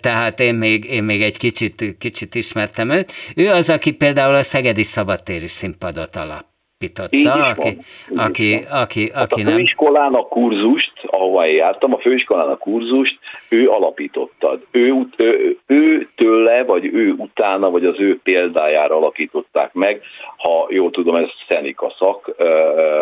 Tehát 0.00 0.40
én 0.40 0.54
még, 0.54 0.84
én 0.84 1.02
még 1.02 1.22
egy 1.22 1.36
kicsit, 1.36 1.96
kicsit 1.98 2.34
ismertem 2.34 2.90
őt. 2.90 3.12
Ő 3.34 3.48
az, 3.48 3.70
aki 3.70 3.90
például 3.90 4.34
a 4.34 4.42
Szegedi 4.42 4.82
Szabadtéri 4.82 5.48
színpadot 5.48 6.16
alap 6.16 6.49
alapította, 6.80 7.48
aki, 7.48 7.78
aki, 8.16 8.54
aki, 8.54 8.64
aki, 8.70 9.10
hát 9.12 9.32
aki 9.32 9.42
a 9.42 9.50
főiskolán 9.50 10.14
a 10.14 10.22
kurzust, 10.22 10.92
ahova 11.06 11.46
én 11.46 11.56
jártam, 11.56 11.94
a 11.94 11.98
főiskolán 11.98 12.48
a 12.48 12.56
kurzust 12.56 13.18
ő 13.48 13.68
alapította. 13.68 14.60
Ő, 14.70 15.06
ő, 15.16 15.58
ő 15.66 16.08
tőle, 16.16 16.64
vagy 16.64 16.84
ő 16.84 17.12
utána, 17.16 17.70
vagy 17.70 17.84
az 17.84 17.94
ő 17.98 18.20
példájára 18.22 18.96
alakították 18.96 19.72
meg, 19.72 20.02
ha 20.36 20.66
jól 20.70 20.90
tudom, 20.90 21.16
ez 21.16 21.28
szenika 21.48 21.94
szak, 21.98 22.34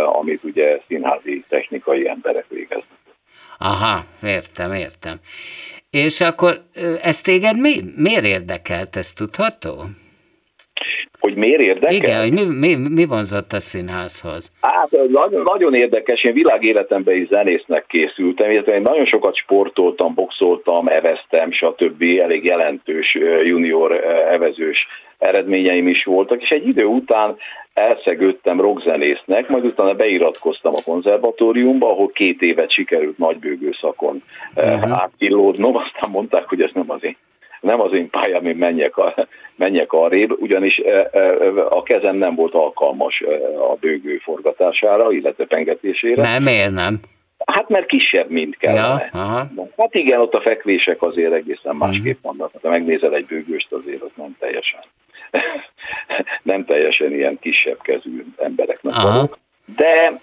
amit 0.05 0.45
ugye 0.45 0.81
színházi 0.89 1.45
technikai 1.49 2.09
emberek 2.09 2.47
végeznek. 2.49 2.97
Aha, 3.59 4.05
értem, 4.23 4.73
értem. 4.73 5.17
És 5.91 6.21
akkor 6.21 6.63
ez 7.03 7.21
téged 7.21 7.59
mi, 7.59 7.81
miért 7.97 8.25
érdekelt, 8.25 8.97
ezt 8.97 9.17
tudható? 9.17 9.85
Hogy 11.21 11.35
miért 11.35 11.61
érdekel? 11.61 11.97
Igen, 11.97 12.21
hogy 12.21 12.33
mi, 12.33 12.45
mi, 12.67 12.77
mi 12.95 13.05
vonzott 13.05 13.53
a 13.53 13.61
színházhoz? 13.61 14.53
Hát 14.61 14.91
nagyon, 14.91 15.43
nagyon 15.45 15.75
érdekes, 15.75 16.25
én 16.25 16.33
világéletemben 16.33 17.17
is 17.17 17.29
zenésznek 17.29 17.85
készültem, 17.87 18.51
illetve 18.51 18.75
én 18.75 18.83
nagyon 18.83 19.07
sokat 19.07 19.37
sportoltam, 19.37 20.15
boxoltam, 20.15 20.87
eveztem, 20.87 21.53
stb. 21.53 22.03
elég 22.03 22.45
jelentős 22.45 23.15
junior 23.45 23.93
evezős 24.31 24.87
eredményeim 25.19 25.89
is 25.89 26.05
voltak, 26.05 26.43
és 26.43 26.49
egy 26.49 26.67
idő 26.67 26.85
után 26.85 27.37
elszegődtem 27.75 28.61
rockzenésznek, 28.61 29.49
majd 29.49 29.65
utána 29.65 29.95
beiratkoztam 29.95 30.73
a 30.75 30.83
konzervatóriumba, 30.85 31.91
ahol 31.91 32.09
két 32.09 32.43
évet 32.43 32.71
sikerült 32.73 33.19
nagybőgő 33.19 33.75
szakon 33.81 34.23
uh-huh. 34.55 35.01
átkillódnom, 35.01 35.77
aztán 35.77 36.11
mondták, 36.11 36.49
hogy 36.49 36.63
ez 36.63 36.71
nem 36.75 36.91
az 36.91 37.05
én 37.05 37.17
nem 37.61 37.81
az 37.81 37.93
én 37.93 38.11
pályám, 38.11 38.47
én 38.47 38.57
menjek, 38.57 38.97
a, 38.97 39.15
menjek 39.57 39.93
arrébb, 39.93 40.41
ugyanis 40.41 40.79
e, 40.79 41.09
e, 41.13 41.37
a 41.69 41.83
kezem 41.83 42.17
nem 42.17 42.35
volt 42.35 42.55
alkalmas 42.55 43.21
e, 43.21 43.61
a 43.61 43.77
bőgő 43.81 44.19
forgatására, 44.19 45.13
illetve 45.13 45.45
pengetésére. 45.45 46.23
Nem, 46.23 46.43
miért 46.43 46.73
nem? 46.73 47.01
Hát 47.47 47.69
mert 47.69 47.87
kisebb, 47.87 48.31
mint 48.31 48.57
kellene. 48.57 49.11
Ja, 49.13 49.21
aha. 49.21 49.49
Hát 49.77 49.95
igen, 49.95 50.21
ott 50.21 50.35
a 50.35 50.41
fekvések 50.41 51.03
azért 51.03 51.33
egészen 51.33 51.77
másképp 51.77 52.19
mhm. 52.23 52.37
vannak. 52.37 52.53
Ha 52.63 52.69
megnézel 52.69 53.15
egy 53.15 53.27
bőgőst, 53.27 53.73
azért 53.73 54.03
ott 54.03 54.17
nem 54.17 54.37
teljesen 54.39 54.81
nem 56.43 56.65
teljesen 56.65 57.13
ilyen 57.13 57.39
kisebb 57.41 57.81
kezű 57.83 58.25
embereknek 58.37 58.95
valók 58.95 59.39
de, 59.77 60.21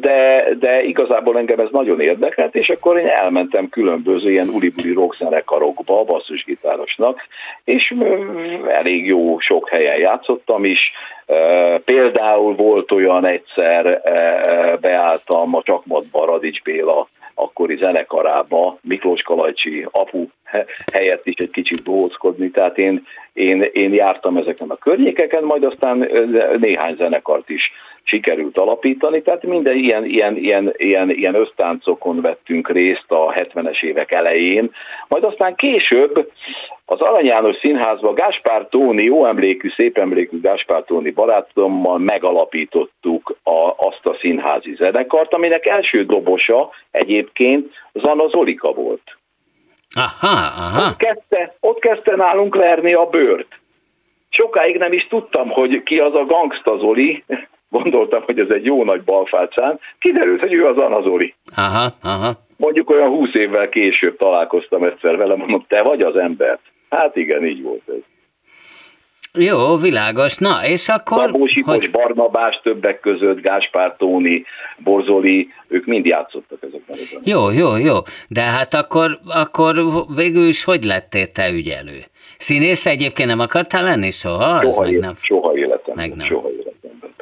de, 0.00 0.48
de 0.58 0.82
igazából 0.82 1.38
engem 1.38 1.58
ez 1.58 1.68
nagyon 1.70 2.00
érdekelt, 2.00 2.54
és 2.54 2.68
akkor 2.68 2.98
én 2.98 3.06
elmentem 3.06 3.68
különböző 3.68 4.30
ilyen 4.30 4.48
ulibuli 4.48 4.92
rockzenekarokba, 4.92 6.04
basszusgitárosnak, 6.04 7.20
és 7.64 7.94
elég 8.68 9.06
jó 9.06 9.38
sok 9.38 9.68
helyen 9.68 9.98
játszottam 9.98 10.64
is. 10.64 10.92
Például 11.84 12.54
volt 12.54 12.92
olyan 12.92 13.26
egyszer, 13.26 14.00
beálltam 14.80 15.54
a 15.54 15.62
Csakmatba 15.62 16.26
Radics 16.26 16.62
Béla 16.62 17.08
akkori 17.38 17.76
zenekarába 17.76 18.78
Miklós 18.82 19.22
Kalajcsi 19.22 19.86
apu 19.90 20.26
helyett 20.92 21.26
is 21.26 21.34
egy 21.36 21.50
kicsit 21.50 21.82
bohóckodni, 21.82 22.50
tehát 22.50 22.78
én, 22.78 23.06
én, 23.32 23.70
én 23.72 23.94
jártam 23.94 24.36
ezeken 24.36 24.68
a 24.70 24.76
környékeken, 24.76 25.44
majd 25.44 25.64
aztán 25.64 26.10
néhány 26.58 26.96
zenekart 26.96 27.50
is 27.50 27.72
sikerült 28.08 28.58
alapítani, 28.58 29.22
tehát 29.22 29.42
minden 29.42 29.76
ilyen, 29.76 30.04
ilyen, 30.04 30.36
ilyen, 30.36 30.72
ilyen, 30.76 31.10
ilyen 31.10 31.34
ösztáncokon 31.34 32.20
vettünk 32.20 32.68
részt 32.68 33.04
a 33.08 33.32
70-es 33.32 33.82
évek 33.82 34.12
elején, 34.12 34.70
majd 35.08 35.24
aztán 35.24 35.54
később 35.54 36.30
az 36.84 37.00
Arany 37.00 37.24
János 37.24 37.56
Színházban 37.56 38.14
Gáspár 38.14 38.66
Tóni, 38.70 39.02
jó 39.02 39.26
emlékű, 39.26 39.70
szép 39.76 39.98
emlékű 39.98 40.40
Gáspár 40.40 40.82
Tóni 40.84 41.10
barátommal 41.10 41.98
megalapítottuk 41.98 43.36
a, 43.42 43.74
azt 43.76 44.06
a 44.06 44.16
színházi 44.20 44.74
zenekart, 44.74 45.34
aminek 45.34 45.66
első 45.66 46.04
dobosa 46.04 46.70
egyébként 46.90 47.72
Zana 47.92 48.28
Zolika 48.28 48.72
volt. 48.72 49.16
Aha, 49.94 50.36
aha. 50.64 50.88
Ott 50.88 50.96
kezdte, 50.96 51.56
ott 51.60 51.78
kezdte 51.78 52.16
nálunk 52.16 52.54
verni 52.54 52.92
a 52.94 53.04
bőrt. 53.06 53.58
Sokáig 54.28 54.76
nem 54.76 54.92
is 54.92 55.06
tudtam, 55.08 55.50
hogy 55.50 55.82
ki 55.82 55.96
az 55.96 56.14
a 56.14 56.24
gangsta 56.24 56.76
Zoli, 56.78 57.24
gondoltam, 57.70 58.22
hogy 58.22 58.38
ez 58.38 58.48
egy 58.50 58.64
jó 58.64 58.84
nagy 58.84 59.02
balfácán, 59.02 59.80
kiderült, 59.98 60.40
hogy 60.40 60.54
ő 60.54 60.66
az 60.66 60.76
Anazori. 60.76 61.34
Aha, 61.56 61.94
aha. 62.02 62.44
Mondjuk 62.56 62.90
olyan 62.90 63.08
húsz 63.08 63.34
évvel 63.34 63.68
később 63.68 64.16
találkoztam 64.16 64.82
egyszer 64.82 65.16
vele, 65.16 65.36
mondom, 65.36 65.64
te 65.68 65.82
vagy 65.82 66.00
az 66.00 66.16
ember. 66.16 66.58
Hát 66.90 67.16
igen, 67.16 67.46
így 67.46 67.62
volt 67.62 67.82
ez. 67.88 68.02
Jó, 69.38 69.76
világos. 69.76 70.36
Na, 70.36 70.66
és 70.66 70.88
akkor... 70.88 71.18
Szabó 71.18 71.46
Sipos, 71.46 71.76
hogy... 71.76 71.90
Barnabás 71.90 72.60
többek 72.62 73.00
között, 73.00 73.40
Gáspár 73.40 73.94
Tóni, 73.98 74.44
Borzoli, 74.78 75.48
ők 75.68 75.86
mind 75.86 76.06
játszottak 76.06 76.58
ezekben. 76.62 76.98
Jó, 77.24 77.50
jó, 77.50 77.76
jó. 77.76 77.96
De 78.28 78.40
hát 78.40 78.74
akkor, 78.74 79.18
akkor 79.26 79.74
végül 80.16 80.46
is 80.46 80.64
hogy 80.64 80.84
lettél 80.84 81.32
te 81.32 81.50
ügyelő? 81.50 81.98
Színész 82.38 82.86
egyébként 82.86 83.28
nem 83.28 83.40
akartál 83.40 83.82
lenni 83.82 84.10
soha? 84.10 84.62
Soha, 84.62 84.88
élet, 84.88 85.00
nem... 85.00 85.14
soha 85.20 85.56
életemben. 85.56 86.08
Meg 86.08 86.16
nem. 86.16 86.26
Soha 86.26 86.50
életemben, 86.50 86.65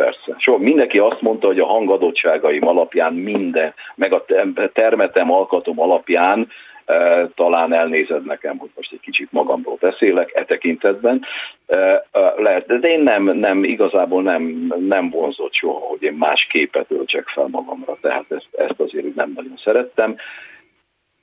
persze. 0.04 0.34
Soha. 0.38 0.58
Mindenki 0.58 0.98
azt 0.98 1.20
mondta, 1.20 1.46
hogy 1.46 1.58
a 1.58 1.66
hangadottságaim 1.66 2.66
alapján 2.66 3.14
minden, 3.14 3.74
meg 3.94 4.12
a 4.12 4.24
termetem, 4.72 5.32
alkatom 5.32 5.80
alapján 5.80 6.48
e, 6.84 7.28
talán 7.34 7.72
elnézed 7.72 8.24
nekem, 8.24 8.58
hogy 8.58 8.70
most 8.74 8.92
egy 8.92 9.00
kicsit 9.00 9.32
magamról 9.32 9.76
beszélek 9.80 10.30
e 10.34 10.44
tekintetben. 10.44 11.24
E, 11.66 11.78
e, 11.78 12.34
lehet, 12.36 12.80
de 12.80 12.88
én 12.88 13.00
nem, 13.00 13.24
nem 13.24 13.64
igazából 13.64 14.22
nem, 14.22 14.72
nem 14.88 15.10
vonzott 15.10 15.54
soha, 15.54 15.78
hogy 15.78 16.02
én 16.02 16.12
más 16.12 16.46
képet 16.50 16.90
öltsek 16.90 17.26
fel 17.26 17.46
magamra, 17.50 17.96
tehát 18.00 18.24
ezt, 18.28 18.48
ezt 18.56 18.80
azért 18.80 19.14
nem 19.14 19.32
nagyon 19.34 19.60
szerettem 19.64 20.16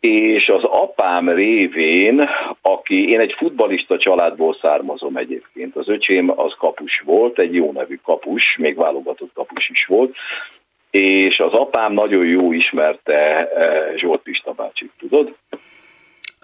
és 0.01 0.47
az 0.47 0.63
apám 0.63 1.29
révén, 1.29 2.29
aki, 2.61 3.09
én 3.09 3.19
egy 3.19 3.33
futbalista 3.37 3.97
családból 3.97 4.57
származom 4.61 5.15
egyébként, 5.17 5.75
az 5.75 5.89
öcsém 5.89 6.39
az 6.39 6.53
kapus 6.57 7.01
volt, 7.05 7.39
egy 7.39 7.53
jó 7.53 7.71
nevű 7.71 7.99
kapus, 8.03 8.43
még 8.57 8.75
válogatott 8.75 9.31
kapus 9.33 9.69
is 9.69 9.85
volt, 9.85 10.15
és 10.91 11.39
az 11.39 11.53
apám 11.53 11.93
nagyon 11.93 12.25
jó 12.25 12.51
ismerte 12.51 13.45
eh, 13.45 13.95
Zsolt 13.95 14.21
Pista 14.21 14.51
bácsit, 14.51 14.91
tudod? 14.99 15.35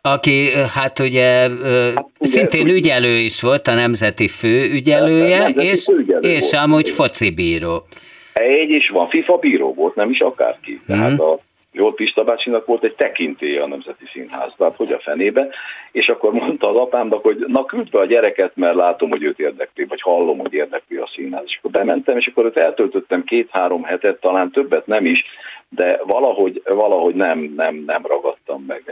Aki 0.01 0.49
hát 0.75 0.99
ugye, 0.99 1.49
hát 1.95 2.09
ugye 2.19 2.29
szintén 2.29 2.67
ügyelő 2.67 3.17
is 3.17 3.41
volt, 3.41 3.67
a 3.67 3.73
nemzeti 3.73 4.27
főügyelője, 4.27 5.37
nemzeti 5.37 5.67
és, 5.67 5.83
főügyelő 5.83 6.29
és 6.29 6.51
volt. 6.51 6.63
amúgy 6.63 6.89
focibíró. 6.89 7.85
Egy 8.33 8.69
is 8.69 8.89
van, 8.89 9.09
FIFA 9.09 9.37
bíró 9.37 9.73
volt, 9.73 9.95
nem 9.95 10.09
is 10.09 10.19
akárki. 10.19 10.71
Mm. 10.71 10.85
Tehát 10.85 11.19
a 11.19 11.39
Zsolt 11.77 11.95
Pista 11.95 12.23
bácsinak 12.23 12.65
volt 12.65 12.83
egy 12.83 12.95
tekintélye 12.95 13.63
a 13.63 13.67
Nemzeti 13.67 14.05
Színházban, 14.13 14.69
hát 14.69 14.77
hogy 14.77 14.91
a 14.91 14.99
fenébe, 14.99 15.47
és 15.91 16.07
akkor 16.07 16.31
mondta 16.31 16.69
az 16.69 16.75
apámnak, 16.75 17.23
hogy 17.23 17.43
na 17.47 17.65
küld 17.65 17.89
be 17.89 17.99
a 17.99 18.05
gyereket, 18.05 18.51
mert 18.55 18.75
látom, 18.75 19.09
hogy 19.09 19.23
őt 19.23 19.39
érdekli, 19.39 19.83
vagy 19.83 20.01
hallom, 20.01 20.37
hogy 20.37 20.53
érdekli 20.53 20.97
a 20.97 21.09
színház. 21.15 21.43
És 21.45 21.57
akkor 21.57 21.71
bementem, 21.71 22.17
és 22.17 22.27
akkor 22.27 22.45
ott 22.45 22.57
eltöltöttem 22.57 23.23
két-három 23.23 23.83
hetet, 23.83 24.19
talán 24.19 24.51
többet 24.51 24.85
nem 24.87 25.05
is, 25.05 25.25
de 25.69 25.99
valahogy, 26.03 26.61
valahogy 26.65 27.15
nem, 27.15 27.53
nem, 27.55 27.83
nem 27.85 28.05
ragadtam 28.05 28.63
meg 28.67 28.83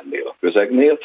ennél 0.00 0.26
a 0.26 0.36
közegnél 0.40 0.98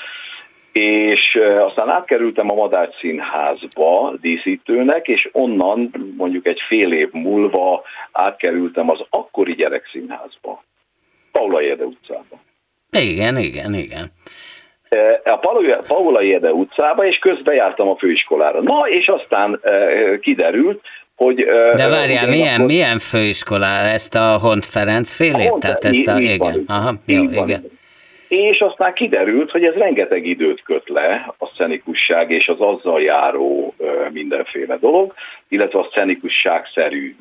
és 0.78 1.40
aztán 1.60 1.90
átkerültem 1.90 2.52
a 2.52 2.54
Madács 2.54 3.00
Színházba 3.00 4.14
díszítőnek, 4.22 5.08
és 5.08 5.30
onnan 5.32 5.92
mondjuk 6.18 6.48
egy 6.48 6.60
fél 6.68 6.94
év 6.94 7.12
múlva 7.12 7.84
átkerültem 8.12 8.90
az 8.90 9.00
akkori 9.10 9.54
gyerekszínházba. 9.54 10.64
Paula 11.38 11.62
Érde 11.62 11.84
utcába. 11.84 12.42
Igen, 12.92 13.38
igen, 13.38 13.74
igen. 13.74 14.12
E, 14.90 15.22
a 15.24 15.38
Paula 15.88 16.24
Érde 16.24 16.52
utcába, 16.52 17.06
és 17.06 17.18
közben 17.18 17.56
jártam 17.56 17.88
a 17.88 17.96
főiskolára. 17.96 18.62
Na, 18.62 18.88
és 18.90 19.08
aztán 19.08 19.60
e, 19.64 20.20
kiderült, 20.20 20.82
hogy... 21.16 21.42
E, 21.42 21.76
De 21.76 21.88
várjál, 21.88 22.28
milyen, 22.28 22.54
akkor... 22.54 22.66
milyen 22.66 23.00
főiskolára? 23.00 23.88
Ezt 23.88 24.16
a 24.16 24.38
Hont 24.40 24.66
Ferenc 24.66 25.14
félét? 25.14 25.54
Tehát 25.60 25.86
ezt 25.86 26.08
a... 26.08 26.20
Igen. 26.20 26.38
Van, 26.38 26.64
Aha, 26.68 26.94
jó, 27.06 27.24
igen. 27.24 27.34
Van 27.34 27.74
és 28.28 28.60
aztán 28.60 28.94
kiderült, 28.94 29.52
hogy 29.52 29.64
ez 29.64 29.74
rengeteg 29.74 30.26
időt 30.26 30.64
köt 30.64 30.90
le, 30.90 31.34
a 31.38 31.52
szenikusság 31.58 32.32
és 32.32 32.48
az 32.48 32.60
azzal 32.60 33.02
járó 33.02 33.76
mindenféle 34.12 34.78
dolog, 34.78 35.14
illetve 35.48 35.80
a 35.80 35.92
szenikusságszerű 35.96 37.16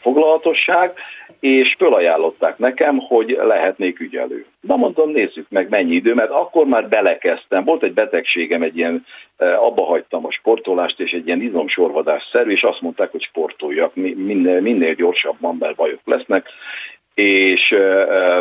foglalatosság, 0.00 0.92
és 1.40 1.74
fölajánlották 1.78 2.58
nekem, 2.58 2.98
hogy 2.98 3.38
lehetnék 3.40 4.00
ügyelő. 4.00 4.44
Na 4.60 4.76
mondom, 4.76 5.10
nézzük 5.10 5.46
meg 5.48 5.68
mennyi 5.68 5.94
idő, 5.94 6.14
mert 6.14 6.30
akkor 6.30 6.66
már 6.66 6.88
belekezdtem, 6.88 7.64
volt 7.64 7.84
egy 7.84 7.92
betegségem, 7.92 8.62
egy 8.62 8.76
ilyen, 8.76 9.04
abba 9.36 9.84
hagytam 9.84 10.26
a 10.26 10.30
sportolást, 10.30 11.00
és 11.00 11.10
egy 11.10 11.26
ilyen 11.26 11.42
izomsorvadásszerű, 11.42 12.50
és 12.50 12.62
azt 12.62 12.80
mondták, 12.80 13.10
hogy 13.10 13.22
sportoljak, 13.22 13.94
minél, 13.94 14.60
minél 14.60 14.94
gyorsabban, 14.94 15.56
mert 15.58 15.74
bajok 15.74 16.00
lesznek, 16.04 16.46
és 17.14 17.74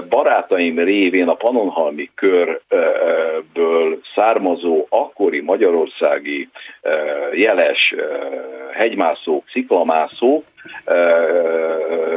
barátaim 0.09 0.79
révén 0.79 1.27
a 1.27 1.33
Panonhalmi 1.33 2.09
körből 2.15 4.01
származó 4.15 4.85
akkori 4.89 5.41
magyarországi 5.41 6.49
jeles 7.33 7.93
hegymászók, 8.71 9.43
sziklamászók 9.51 10.43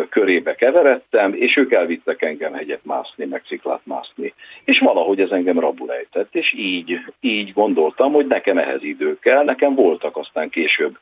körébe 0.09 0.55
keveredtem, 0.55 1.35
és 1.35 1.57
ők 1.57 1.75
elvittek 1.75 2.23
engem 2.23 2.53
hegyet 2.53 2.85
mászni, 2.85 3.25
meg 3.25 3.43
sziklát 3.47 3.81
mászni. 3.83 4.35
És 4.65 4.79
valahogy 4.79 5.21
ez 5.21 5.31
engem 5.31 5.61
rabul 5.61 5.93
ejtett, 5.93 6.35
és 6.35 6.55
így, 6.57 6.99
így 7.21 7.53
gondoltam, 7.53 8.13
hogy 8.13 8.27
nekem 8.27 8.59
ehhez 8.59 8.83
idő 8.83 9.19
kell, 9.19 9.45
nekem 9.45 9.75
voltak 9.75 10.17
aztán 10.17 10.49
később 10.49 10.99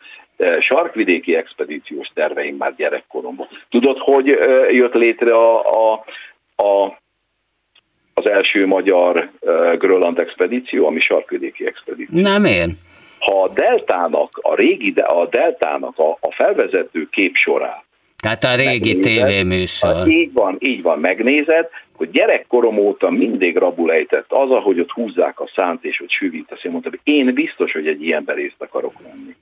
sarkvidéki 0.59 1.35
expedíciós 1.35 2.09
terveim 2.15 2.57
már 2.57 2.75
gyerekkoromban. 2.77 3.49
Tudod, 3.71 3.99
hogy 3.99 4.27
jött 4.69 4.95
létre 4.95 5.35
a, 5.35 5.61
a, 5.61 6.05
a 6.65 7.03
az 8.17 8.29
első 8.29 8.67
magyar 8.67 9.31
uh, 9.41 9.77
Grönland 9.77 10.19
expedíció, 10.19 10.87
ami 10.87 11.01
sarkvidéki 11.01 11.67
expedíció. 11.67 12.21
Nem 12.21 12.45
én. 12.45 12.79
Ha 13.25 13.43
a 13.43 13.49
deltának, 13.49 14.39
a 14.43 14.55
régi, 14.55 14.91
de 14.91 15.03
a 15.03 15.27
deltának 15.27 15.99
a, 15.99 16.19
a 16.21 16.33
felvezető 16.33 17.09
képsorát 17.11 17.85
tehát 18.25 18.45
a 18.45 18.55
régi 18.55 18.99
tévéműsor. 18.99 20.09
Így 20.09 20.33
van, 20.33 20.57
így 20.59 20.83
van, 20.83 20.99
megnézed, 20.99 21.69
hogy 21.97 22.11
gyerekkorom 22.11 22.79
óta 22.79 23.11
mindig 23.11 23.57
rabul 23.57 23.93
ejtett 23.93 24.33
az, 24.33 24.51
ahogy 24.51 24.81
ott 24.81 24.91
húzzák 24.91 25.41
a 25.41 25.51
szánt 25.57 25.85
és 25.85 26.01
ott 26.01 26.11
süvít. 26.11 26.59
Én 26.63 26.71
mondtam, 26.71 26.93
hogy 26.93 27.15
én 27.15 27.35
biztos, 27.35 27.73
hogy 27.73 27.87
egy 27.87 28.03
ilyen 28.03 28.25
részt 28.27 28.63
akarok 28.63 28.95
lenni. 29.03 29.35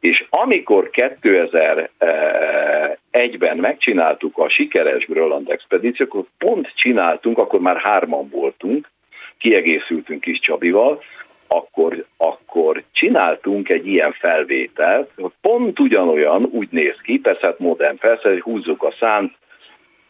És 0.00 0.24
amikor 0.30 0.90
2001-ben 0.92 3.56
megcsináltuk 3.56 4.38
a 4.38 4.48
sikeres 4.48 5.04
Grönland 5.04 5.50
expedíciót, 5.50 6.08
akkor 6.08 6.24
pont 6.38 6.72
csináltunk, 6.74 7.38
akkor 7.38 7.60
már 7.60 7.76
hárman 7.76 8.28
voltunk, 8.28 8.90
kiegészültünk 9.38 10.26
is 10.26 10.38
Csabival, 10.38 11.02
akkor, 11.52 12.04
akkor 12.16 12.82
csináltunk 12.92 13.68
egy 13.68 13.86
ilyen 13.86 14.12
felvételt, 14.12 15.10
pont 15.40 15.80
ugyanolyan 15.80 16.48
úgy 16.52 16.68
néz 16.70 16.96
ki, 17.02 17.18
persze 17.18 17.46
hát 17.46 17.58
modern, 17.58 17.96
persze, 17.96 18.28
hogy 18.28 18.40
húzzuk 18.40 18.82
a 18.82 18.94
szánt, 19.00 19.32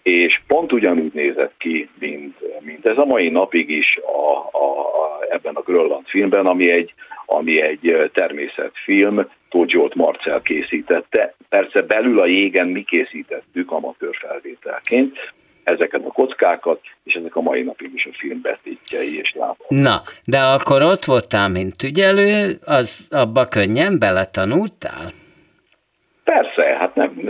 és 0.02 0.40
pont 0.46 0.72
ugyanúgy 0.72 1.12
nézett 1.12 1.54
ki, 1.58 1.88
mint, 1.98 2.36
mint 2.60 2.86
ez 2.86 2.98
a 2.98 3.04
mai 3.04 3.28
napig 3.28 3.70
is 3.70 3.96
a, 3.96 4.36
a, 4.58 4.88
ebben 5.30 5.54
a 5.54 5.60
Grönland 5.60 6.06
filmben, 6.06 6.46
ami 6.46 6.70
egy, 6.70 6.94
ami 7.26 7.60
egy 7.60 8.10
természetfilm, 8.12 9.28
Tóth 9.48 9.72
Zsolt 9.72 9.94
Marcel 9.94 10.40
készítette. 10.42 11.34
Persze 11.48 11.82
belül 11.82 12.20
a 12.20 12.26
jégen 12.26 12.68
mi 12.68 12.82
készítettük 12.82 13.70
amatőr 13.72 14.16
felvételként, 14.16 15.32
ezeket 15.70 16.04
a 16.04 16.12
kockákat, 16.12 16.80
és 17.04 17.14
ezek 17.14 17.36
a 17.36 17.40
mai 17.40 17.62
napig 17.62 17.90
is 17.94 18.06
a 18.06 18.16
film 18.18 18.40
betétjei 18.40 19.18
és 19.18 19.32
lábak. 19.34 19.68
Na, 19.68 20.02
de 20.24 20.38
akkor 20.38 20.82
ott 20.82 21.04
voltál, 21.04 21.48
mint 21.48 21.82
ügyelő, 21.82 22.58
az 22.64 23.08
abba 23.10 23.46
könnyen 23.46 23.98
beletanultál? 23.98 25.10
Persze, 26.24 26.62
hát 26.62 26.94
nem, 26.94 27.20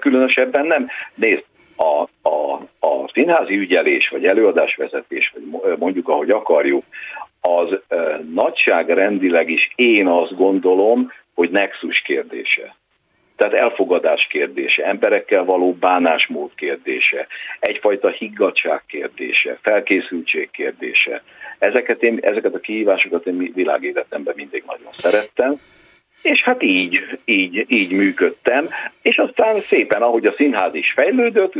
különösebben 0.00 0.66
nem. 0.66 0.88
Nézd, 1.14 1.44
a, 1.76 2.08
a, 2.28 2.54
a 2.86 3.10
színházi 3.12 3.56
ügyelés, 3.56 4.08
vagy 4.08 4.24
előadásvezetés, 4.24 5.32
vagy 5.34 5.78
mondjuk 5.78 6.08
ahogy 6.08 6.30
akarjuk, 6.30 6.84
az 7.40 7.78
nagyságrendileg 8.34 9.50
is 9.50 9.72
én 9.74 10.08
azt 10.08 10.36
gondolom, 10.36 11.12
hogy 11.34 11.50
nexus 11.50 12.02
kérdése. 12.02 12.74
Tehát 13.42 13.60
elfogadás 13.60 14.26
kérdése, 14.30 14.84
emberekkel 14.84 15.44
való 15.44 15.72
bánásmód 15.72 16.50
kérdése, 16.54 17.26
egyfajta 17.60 18.10
higgadság 18.10 18.82
kérdése, 18.86 19.58
felkészültség 19.62 20.50
kérdése. 20.50 21.22
Ezeket, 21.58 22.02
én, 22.02 22.18
ezeket 22.20 22.54
a 22.54 22.60
kihívásokat 22.60 23.26
én 23.26 23.52
világéletemben 23.54 24.34
mindig 24.36 24.62
nagyon 24.66 24.92
szerettem, 24.92 25.54
és 26.22 26.42
hát 26.42 26.62
így, 26.62 27.18
így, 27.24 27.64
így 27.68 27.92
működtem, 27.92 28.68
és 29.02 29.16
aztán 29.16 29.60
szépen, 29.60 30.02
ahogy 30.02 30.26
a 30.26 30.34
színház 30.36 30.74
is 30.74 30.92
fejlődött, 30.92 31.54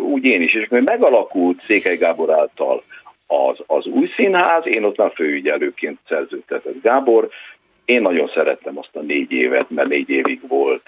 úgy 0.00 0.24
én 0.24 0.42
is, 0.42 0.54
és 0.54 0.68
megalakult 0.68 1.62
Székely 1.62 1.96
Gábor 1.96 2.30
által 2.30 2.82
az, 3.26 3.58
az 3.66 3.86
új 3.86 4.10
színház, 4.16 4.66
én 4.66 4.84
ott 4.84 4.96
már 4.96 5.12
főügyelőként 5.14 5.98
szerződtetett 6.08 6.82
Gábor, 6.82 7.28
én 7.84 8.02
nagyon 8.02 8.30
szerettem 8.34 8.78
azt 8.78 8.96
a 8.96 9.00
négy 9.00 9.32
évet, 9.32 9.70
mert 9.70 9.88
négy 9.88 10.08
évig 10.08 10.40
volt 10.48 10.82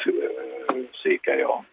Székely 1.03 1.43
a 1.43 1.65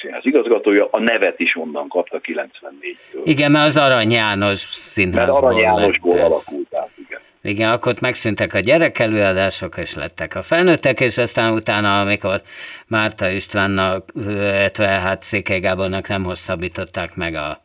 színház 0.00 0.24
igazgatója, 0.24 0.88
a 0.90 1.00
nevet 1.00 1.40
is 1.40 1.56
onnan 1.56 1.88
kapta 1.88 2.20
94-től. 2.22 3.20
Igen, 3.24 3.50
mert 3.50 3.66
az 3.66 3.76
Arany 3.76 4.10
János 4.10 4.58
színházból 4.58 5.52
Mert 5.52 5.62
Arany 5.62 5.78
Jánosból 5.78 6.18
alakult 6.18 6.74
át, 6.74 6.90
igen. 7.06 7.20
Igen, 7.42 7.70
akkor 7.70 7.94
megszűntek 8.00 8.54
a 8.54 8.58
gyerekelőadások, 8.58 9.76
és 9.76 9.94
lettek 9.94 10.34
a 10.34 10.42
felnőttek, 10.42 11.00
és 11.00 11.18
aztán 11.18 11.52
utána, 11.52 12.00
amikor 12.00 12.40
Márta 12.86 13.28
Istvánnak, 13.28 14.10
illetve 14.14 14.86
hát 14.86 15.22
Székely 15.22 15.60
Gábornak 15.60 16.08
nem 16.08 16.24
hosszabbították 16.24 17.16
meg 17.16 17.34
a 17.34 17.60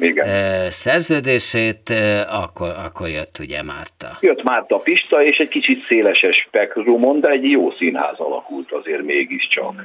igen. 0.00 0.70
szerződését, 0.70 1.94
akkor, 2.42 2.68
akkor 2.86 3.08
jött 3.08 3.38
ugye 3.40 3.62
Márta. 3.62 4.18
Jött 4.20 4.42
Márta 4.42 4.76
Pista, 4.78 5.22
és 5.22 5.36
egy 5.36 5.48
kicsit 5.48 5.86
széleses 5.88 6.36
spektrumon, 6.48 7.20
de 7.20 7.28
egy 7.28 7.50
jó 7.50 7.70
színház 7.70 8.18
alakult 8.18 8.72
azért 8.72 9.02
mégiscsak 9.02 9.84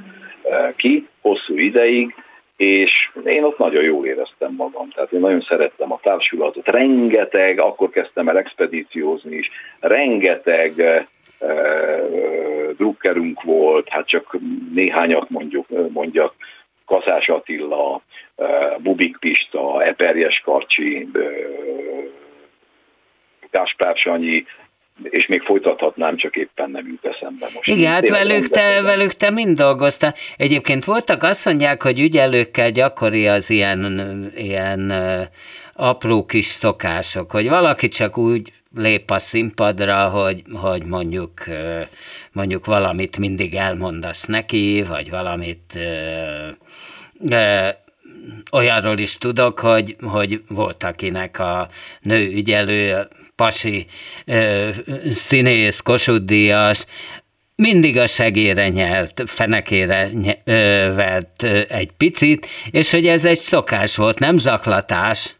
ki, 0.76 1.08
hosszú 1.22 1.58
ideig, 1.58 2.16
és 2.58 3.10
én 3.26 3.44
ott 3.44 3.58
nagyon 3.58 3.84
jól 3.84 4.06
éreztem 4.06 4.54
magam, 4.58 4.90
tehát 4.90 5.12
én 5.12 5.20
nagyon 5.20 5.46
szerettem 5.50 5.92
a 5.92 6.00
társulatot, 6.04 6.68
rengeteg, 6.68 7.60
akkor 7.60 7.90
kezdtem 7.90 8.28
el 8.28 8.38
expedíciózni 8.38 9.36
is, 9.36 9.50
rengeteg 9.80 11.06
drukkerünk 12.78 13.42
volt, 13.42 13.90
hát 13.90 14.08
csak 14.08 14.38
néhányat 14.74 15.30
mondjuk, 15.30 15.66
mondjak, 15.92 16.34
Kaszás 16.86 17.28
Attila, 17.28 18.02
Bubik 18.78 19.18
Pista, 19.18 19.84
Eperjes 19.84 20.42
Karcsi, 20.46 21.08
Gáspár 23.52 23.98
Sanyi, 23.98 24.46
és 25.04 25.28
még 25.28 25.42
folytathatnám, 25.42 26.16
csak 26.16 26.36
éppen 26.36 26.70
nem 26.70 26.88
jut 26.88 27.06
eszembe 27.06 27.48
most. 27.54 27.68
Igen, 27.70 27.92
hát 27.92 28.10
velük 28.10 28.48
te, 28.48 28.82
velük 28.82 29.12
te 29.12 29.30
mind 29.30 29.58
dolgoztál. 29.58 30.14
Egyébként 30.38 30.86
voltak 30.86 31.24
azt 31.24 31.46
mondják, 31.46 31.82
hogy 31.82 32.00
ügyelőkkel 32.00 32.72
gyakori 32.72 33.28
az 33.28 33.50
ilyen, 33.50 34.32
ilyen 34.36 34.94
apró 35.74 36.26
kis 36.26 36.46
szokások, 36.46 37.32
hogy 37.32 37.50
valaki 37.50 37.88
csak 37.88 38.18
úgy 38.18 38.54
lép 38.76 39.10
a 39.10 39.20
színpadra, 39.20 40.10
hogy, 40.10 40.42
hogy 40.62 40.84
mondjuk, 40.84 41.32
mondjuk 42.32 42.66
valamit 42.66 43.18
mindig 43.18 43.56
elmondasz 43.56 44.26
neki, 44.26 44.84
vagy 44.88 45.10
valamit 45.10 45.80
olyanról 48.52 48.98
is 48.98 49.18
tudok, 49.18 49.60
hogy, 49.60 49.96
hogy 50.02 50.42
volt 50.50 50.84
akinek 50.84 51.40
a 51.40 51.68
nő 52.02 52.32
ügyelő, 52.32 53.08
pasi 53.36 53.86
ö, 54.26 54.70
színész, 55.10 55.80
kosudíjas, 55.80 56.86
mindig 57.56 57.98
a 57.98 58.08
segére 58.08 58.70
nyert, 58.70 59.24
fenekére 59.26 60.10
ny- 60.12 60.40
ö, 60.44 60.52
vert 60.96 61.44
egy 61.70 61.92
picit, 61.98 62.48
és 62.72 62.92
hogy 62.92 63.08
ez 63.08 63.26
egy 63.26 63.38
szokás 63.38 63.96
volt, 63.96 64.20
nem 64.20 64.38
zaklatás, 64.38 65.36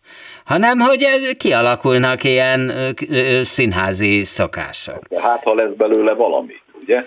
hanem 0.46 0.80
hogy 0.80 1.08
kialakulnak 1.38 2.24
ilyen 2.24 2.70
ö, 2.70 2.90
ö, 3.10 3.44
színházi 3.44 4.24
szokások. 4.24 5.00
Hát, 5.18 5.44
ha 5.44 5.54
lesz 5.54 5.74
belőle 5.78 6.14
valami, 6.14 6.54
ugye? 6.82 7.06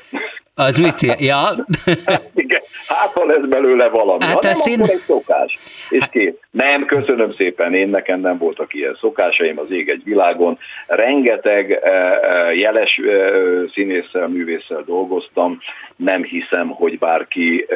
Az 0.58 0.76
mit? 0.76 1.20
Ja. 1.20 1.48
Igen, 2.34 2.62
hát 2.86 3.12
ha 3.14 3.24
lesz 3.24 3.48
belőle 3.48 3.88
valami. 3.88 4.24
Hát 4.24 4.32
ha 4.32 4.40
nem, 4.42 4.52
szín... 4.52 4.80
akkor 4.80 4.94
egy 4.94 5.02
szokás. 5.06 5.58
És 5.88 6.00
hát... 6.00 6.10
két. 6.10 6.40
Nem, 6.50 6.86
köszönöm 6.86 7.32
szépen, 7.32 7.74
én 7.74 7.88
nekem 7.88 8.20
nem 8.20 8.38
voltak 8.38 8.74
ilyen 8.74 8.96
szokásaim 9.00 9.58
az 9.58 9.70
ég 9.70 9.88
egy 9.88 10.02
világon. 10.04 10.58
Rengeteg 10.86 11.82
uh, 11.82 12.58
jeles 12.58 12.98
uh, 12.98 13.70
színésszel, 13.74 14.28
művésszel 14.28 14.82
dolgoztam, 14.86 15.58
nem 15.96 16.22
hiszem, 16.22 16.68
hogy 16.68 16.98
bárki 16.98 17.66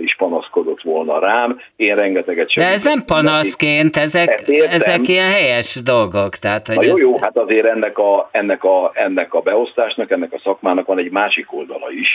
is 0.00 0.16
panaszkodott 0.16 0.82
volna 0.82 1.18
rám. 1.20 1.60
Én 1.76 1.94
rengeteget 1.94 2.50
sem. 2.50 2.64
De 2.64 2.70
ez 2.70 2.84
nem 2.84 3.04
panaszként, 3.04 3.96
ezek, 3.96 4.44
ezek 4.70 5.08
ilyen 5.08 5.30
helyes 5.30 5.80
dolgok. 5.84 6.36
Tehát, 6.36 6.66
hogy 6.66 6.76
Na 6.76 6.82
jó, 6.82 6.92
ez... 6.92 7.00
jó, 7.00 7.18
hát 7.18 7.38
azért 7.38 7.66
ennek 7.66 7.98
a, 7.98 8.28
ennek, 8.32 8.64
a, 8.64 8.90
ennek 8.94 9.34
a 9.34 9.40
beosztásnak, 9.40 10.10
ennek 10.10 10.32
a 10.32 10.40
szakmának 10.44 10.86
van 10.86 10.98
egy 10.98 11.10
másik 11.10 11.52
oldala 11.52 11.90
is 11.90 12.11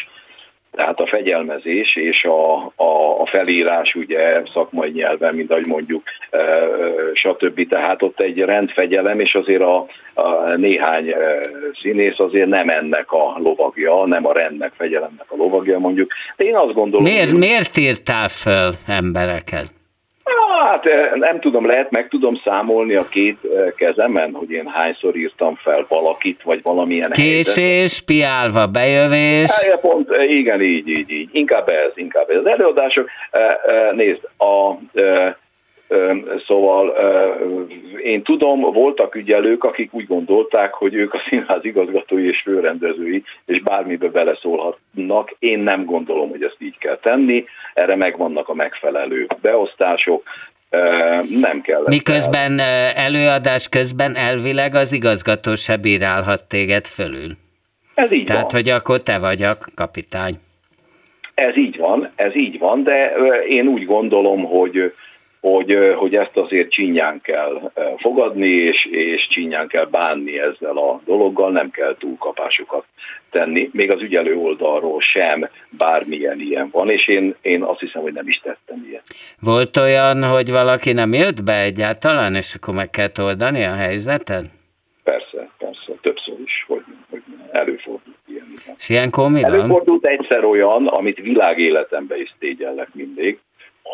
tehát 0.78 1.00
a 1.00 1.08
fegyelmezés 1.08 1.96
és 1.96 2.24
a, 2.24 2.56
a, 2.76 3.22
a 3.22 3.26
felírás 3.26 3.96
ugye 3.96 4.42
szakmai 4.54 4.90
nyelven, 4.90 5.36
mint 5.36 5.52
ahogy 5.52 5.68
mondjuk, 5.68 6.04
e, 6.30 6.40
stb. 7.14 7.70
Tehát 7.70 8.02
ott 8.02 8.20
egy 8.20 8.40
rendfegyelem, 8.40 9.20
és 9.20 9.34
azért 9.34 9.62
a, 9.62 9.86
a 10.14 10.56
néhány 10.56 11.08
e, 11.08 11.16
színész 11.82 12.20
azért 12.20 12.50
nem 12.50 12.68
ennek 12.68 13.12
a 13.12 13.38
lovagja, 13.44 14.06
nem 14.06 14.28
a 14.28 14.34
rendnek, 14.34 14.72
fegyelemnek 14.78 15.26
a 15.28 15.36
lovagja 15.36 15.80
mondjuk. 15.80 16.12
De 16.36 16.46
én 16.46 16.56
azt 16.56 16.74
gondolom... 16.74 17.06
Miért, 17.06 17.30
hogy... 17.30 17.40
miért 17.40 17.78
írtál 17.78 18.28
föl 18.28 18.72
embereket? 18.88 19.77
Hát 20.62 20.86
eh, 20.86 21.12
nem 21.14 21.40
tudom, 21.40 21.66
lehet 21.66 21.92
meg 21.92 22.08
tudom 22.08 22.42
számolni 22.46 22.96
a 22.96 23.08
két 23.10 23.38
eh, 23.44 23.72
kezemen, 23.76 24.34
hogy 24.34 24.52
én 24.52 24.68
hányszor 24.68 25.16
írtam 25.16 25.56
fel 25.56 25.86
valakit, 25.90 26.42
vagy 26.44 26.60
valamilyen 26.64 27.12
Késés, 27.12 27.56
helyzet. 27.56 28.06
piálva, 28.06 28.68
bejövés. 28.68 29.52
Hát, 29.52 29.80
pont, 29.80 30.12
eh, 30.12 30.30
igen, 30.30 30.62
így, 30.62 30.88
így, 30.88 31.12
így. 31.12 31.30
Inkább 31.32 31.70
ez, 31.70 31.92
inkább 31.96 32.30
ez. 32.30 32.38
Az 32.38 32.46
előadások, 32.46 33.10
nézd, 33.92 34.30
a 34.38 34.74
Szóval 36.48 36.96
én 38.04 38.24
tudom, 38.24 38.62
voltak 38.62 39.16
ügyelők, 39.16 39.64
akik 39.64 39.94
úgy 39.94 40.08
gondolták, 40.08 40.74
hogy 40.74 40.94
ők 40.94 41.14
a 41.14 41.22
színház 41.30 41.66
igazgatói 41.66 42.28
és 42.28 42.42
főrendezői, 42.42 43.24
és 43.46 43.62
bármibe 43.62 44.10
beleszólhatnak. 44.10 45.36
Én 45.40 45.60
nem 45.60 45.86
gondolom, 45.86 46.30
hogy 46.30 46.44
ezt 46.44 46.58
így 46.60 46.78
kell 46.78 46.98
tenni. 46.98 47.46
Erre 47.74 47.96
megvannak 47.96 48.50
a 48.50 48.54
megfelelő 48.54 49.28
beosztások. 49.42 50.24
Nem 51.30 51.62
kell. 51.62 51.84
Miközben 51.86 52.60
előadás 52.96 53.70
közben 53.70 54.16
elvileg 54.16 54.76
az 54.76 54.94
igazgató 54.94 55.56
se 55.56 55.78
bírálhat 55.78 56.44
téged 56.44 56.86
fölül. 56.86 57.32
Ez 57.94 58.14
így 58.14 58.26
Tehát, 58.26 58.52
van. 58.52 58.62
hogy 58.62 58.70
akkor 58.70 59.02
te 59.02 59.20
vagy 59.20 59.42
a 59.42 59.58
kapitány. 59.76 60.34
Ez 61.34 61.58
így 61.58 61.78
van, 61.78 62.12
ez 62.16 62.36
így 62.36 62.60
van, 62.60 62.84
de 62.84 63.14
én 63.48 63.68
úgy 63.68 63.86
gondolom, 63.86 64.44
hogy 64.44 64.94
hogy, 65.40 65.78
hogy 65.96 66.16
ezt 66.16 66.38
azért 66.38 66.72
csinyán 66.72 67.22
kell 67.22 67.72
fogadni, 67.98 68.50
és, 68.50 68.86
és 68.92 69.28
csinyán 69.28 69.68
kell 69.68 69.86
bánni 69.86 70.40
ezzel 70.40 70.78
a 70.78 71.02
dologgal, 71.06 71.52
nem 71.52 71.72
kell 71.72 71.96
túlkapásokat 72.00 72.86
tenni, 73.32 73.70
még 73.74 73.92
az 73.92 74.02
ügyelő 74.02 74.36
oldalról 74.36 75.02
sem 75.02 75.50
bármilyen 75.78 76.40
ilyen 76.40 76.70
van, 76.72 76.90
és 76.90 77.08
én, 77.08 77.36
én 77.42 77.64
azt 77.64 77.80
hiszem, 77.80 78.02
hogy 78.02 78.14
nem 78.14 78.28
is 78.28 78.40
tettem 78.44 78.86
ilyet. 78.90 79.04
Volt 79.40 79.78
olyan, 79.78 80.24
hogy 80.24 80.52
valaki 80.52 80.92
nem 80.92 81.14
jött 81.14 81.44
be 81.44 81.62
egyáltalán, 81.62 82.36
és 82.36 82.56
akkor 82.56 82.74
meg 82.74 82.90
kell 82.90 83.10
oldani 83.20 83.64
a 83.64 83.76
helyzetet? 83.76 84.46
Persze, 85.04 85.50
persze, 85.58 85.92
többször 86.02 86.36
is, 86.46 86.66
hogy, 86.68 86.84
hogy 87.10 87.22
előfordult 87.52 88.18
ilyen. 88.28 88.46
És 88.78 88.90
ilyenkor 88.90 89.30
mi 89.30 89.44
Előfordult 89.44 90.06
egyszer 90.06 90.44
olyan, 90.44 90.88
amit 90.88 91.18
világéletemben 91.18 92.20
is 92.20 92.36
szégyellek 92.40 92.88
mindig, 92.94 93.40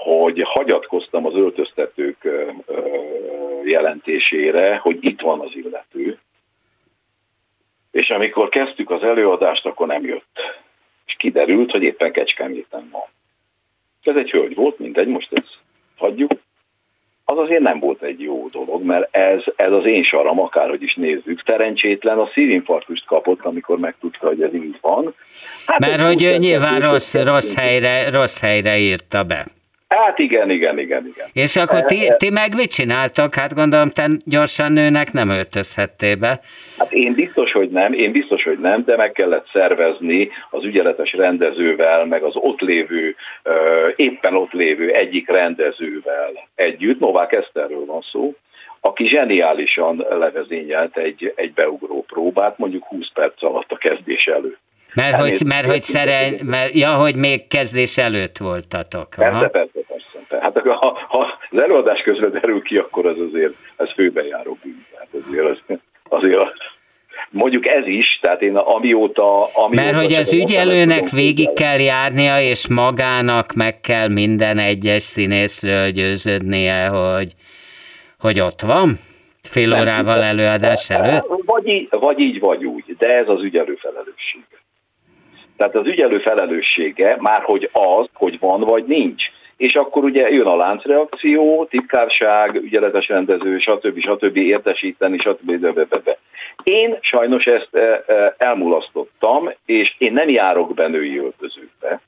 hogy 0.03 0.41
hagyatkoztam 0.43 1.25
az 1.25 1.33
öltöztetők 1.33 2.27
jelentésére, 3.63 4.77
hogy 4.77 4.97
itt 5.01 5.21
van 5.21 5.39
az 5.39 5.51
illető, 5.53 6.19
és 7.91 8.09
amikor 8.09 8.49
kezdtük 8.49 8.91
az 8.91 9.03
előadást, 9.03 9.65
akkor 9.65 9.87
nem 9.87 10.05
jött. 10.05 10.39
És 11.05 11.15
kiderült, 11.17 11.71
hogy 11.71 11.83
éppen 11.83 12.11
Kecskeméten 12.11 12.89
van. 12.91 13.07
Ez 14.03 14.15
egy 14.15 14.29
hölgy 14.29 14.55
volt, 14.55 14.79
mindegy, 14.79 15.07
most 15.07 15.29
ezt 15.31 15.57
hagyjuk. 15.97 16.31
Az 17.25 17.37
azért 17.37 17.61
nem 17.61 17.79
volt 17.79 18.01
egy 18.01 18.21
jó 18.21 18.47
dolog, 18.47 18.83
mert 18.83 19.15
ez, 19.15 19.41
ez 19.55 19.71
az 19.71 19.85
én 19.85 20.03
saram, 20.03 20.39
akárhogy 20.39 20.83
is 20.83 20.95
nézzük, 20.95 21.43
szerencsétlen 21.45 22.19
a 22.19 22.29
szívinfarktust 22.33 23.05
kapott, 23.05 23.45
amikor 23.45 23.77
megtudta, 23.77 24.27
hogy 24.27 24.41
ez 24.41 24.53
így 24.53 24.77
van. 24.81 25.15
Hát 25.65 25.79
mert 25.79 26.01
hogy 26.01 26.35
nyilván 26.39 26.79
rossz, 26.79 27.15
rossz, 27.23 27.55
helyre, 27.55 28.09
rossz 28.09 28.41
helyre 28.41 28.77
írta 28.77 29.23
be. 29.23 29.45
Hát 29.97 30.19
igen, 30.19 30.49
igen, 30.49 30.79
igen, 30.79 31.07
igen. 31.07 31.27
És 31.33 31.55
akkor 31.55 31.83
ti, 31.83 32.11
ti 32.17 32.29
meg 32.29 32.55
mit 32.55 32.71
csináltak? 32.71 33.35
Hát 33.35 33.53
gondolom, 33.53 33.89
te 33.89 34.05
gyorsan 34.25 34.71
nőnek 34.71 35.11
nem 35.11 35.29
öltözhettél 35.29 36.15
be. 36.15 36.39
Hát 36.77 36.91
én 36.91 37.13
biztos, 37.13 37.51
hogy 37.51 37.69
nem, 37.69 37.93
én 37.93 38.11
biztos, 38.11 38.43
hogy 38.43 38.59
nem, 38.59 38.83
de 38.85 38.95
meg 38.95 39.11
kellett 39.11 39.47
szervezni 39.51 40.29
az 40.49 40.63
ügyeletes 40.63 41.13
rendezővel, 41.13 42.05
meg 42.05 42.23
az 42.23 42.33
ott 42.35 42.59
lévő, 42.59 43.15
éppen 43.95 44.35
ott 44.35 44.51
lévő 44.51 44.89
egyik 44.91 45.29
rendezővel 45.29 46.47
együtt, 46.55 46.99
Novák 46.99 47.35
Eszterről 47.35 47.85
van 47.85 48.01
szó, 48.11 48.33
aki 48.79 49.07
zseniálisan 49.07 50.05
levezényelt 50.09 50.97
egy, 50.97 51.33
egy 51.35 51.53
beugró 51.53 52.03
próbát, 52.07 52.57
mondjuk 52.57 52.83
20 52.83 53.11
perc 53.13 53.43
alatt 53.43 53.71
a 53.71 53.77
kezdés 53.77 54.25
előtt. 54.25 54.59
Mert 54.95 55.21
hogy, 55.21 55.41
mert, 55.45 55.65
hogy 55.65 55.81
szeren, 55.81 56.39
mert, 56.43 56.73
ja, 56.73 56.93
hogy 56.93 57.15
még 57.15 57.47
kezdés 57.47 57.97
előtt 57.97 58.37
voltatok. 58.37 59.09
Persze, 59.09 59.47
persze, 59.47 59.79
persze. 59.87 60.39
Hát 60.41 60.59
ha, 60.59 60.99
ha 61.07 61.39
az 61.51 61.61
előadás 61.61 62.01
közben 62.01 62.31
derül 62.31 62.61
ki, 62.61 62.77
akkor 62.77 63.05
az 63.05 63.17
azért, 63.29 63.53
ez 63.77 63.87
főbejáró 63.95 64.57
bűn. 64.63 64.85
Tehát 64.91 65.07
azért, 65.27 65.45
az, 65.45 65.77
azért 66.09 66.37
az, 66.37 66.51
mondjuk 67.29 67.67
ez 67.67 67.87
is, 67.87 68.19
tehát 68.21 68.41
én 68.41 68.55
amióta... 68.55 69.43
amióta 69.53 69.81
Mert 69.83 69.95
hogy 69.95 70.13
az 70.13 70.33
ügyelőnek 70.33 71.09
végig 71.09 71.53
kell 71.53 71.79
járnia, 71.79 72.39
és 72.39 72.67
magának 72.67 73.53
meg 73.53 73.81
kell 73.81 74.07
minden 74.07 74.57
egyes 74.57 75.03
színészről 75.03 75.89
győződnie, 75.89 76.87
hogy, 76.87 77.33
hogy 78.19 78.39
ott 78.39 78.61
van? 78.61 78.99
Fél 79.43 79.73
órával 79.73 80.21
előadás 80.21 80.89
előtt? 80.89 81.25
Vagy 81.45 81.67
így, 81.67 81.87
vagy 81.89 82.19
így, 82.19 82.39
vagy 82.39 82.65
úgy, 82.65 82.83
de 82.97 83.07
ez 83.07 83.27
az 83.27 83.43
ügyelő 83.43 83.75
felelősség. 83.81 84.43
Tehát 85.64 85.78
az 85.88 85.93
ügyelő 85.93 86.20
felelőssége 86.20 87.18
már, 87.20 87.41
hogy 87.41 87.70
az, 87.72 88.07
hogy 88.14 88.39
van 88.39 88.61
vagy 88.61 88.86
nincs. 88.86 89.24
És 89.57 89.74
akkor 89.74 90.03
ugye 90.03 90.30
jön 90.30 90.45
a 90.45 90.55
láncreakció, 90.55 91.66
titkárság, 91.70 92.55
ügyeletes 92.55 93.07
rendező, 93.07 93.59
stb. 93.59 93.99
stb. 93.99 94.38
értesíteni, 94.38 95.18
stb. 95.18 96.09
Én 96.64 96.97
sajnos 97.01 97.45
ezt 97.45 97.76
e, 97.76 98.03
e, 98.07 98.36
elmulasztottam, 98.38 99.49
és 99.66 99.95
én 99.97 100.14
nem 100.14 100.30
járok 100.30 100.74
be 100.74 100.88
női 100.88 101.18
öltözőkbe, 101.18 102.01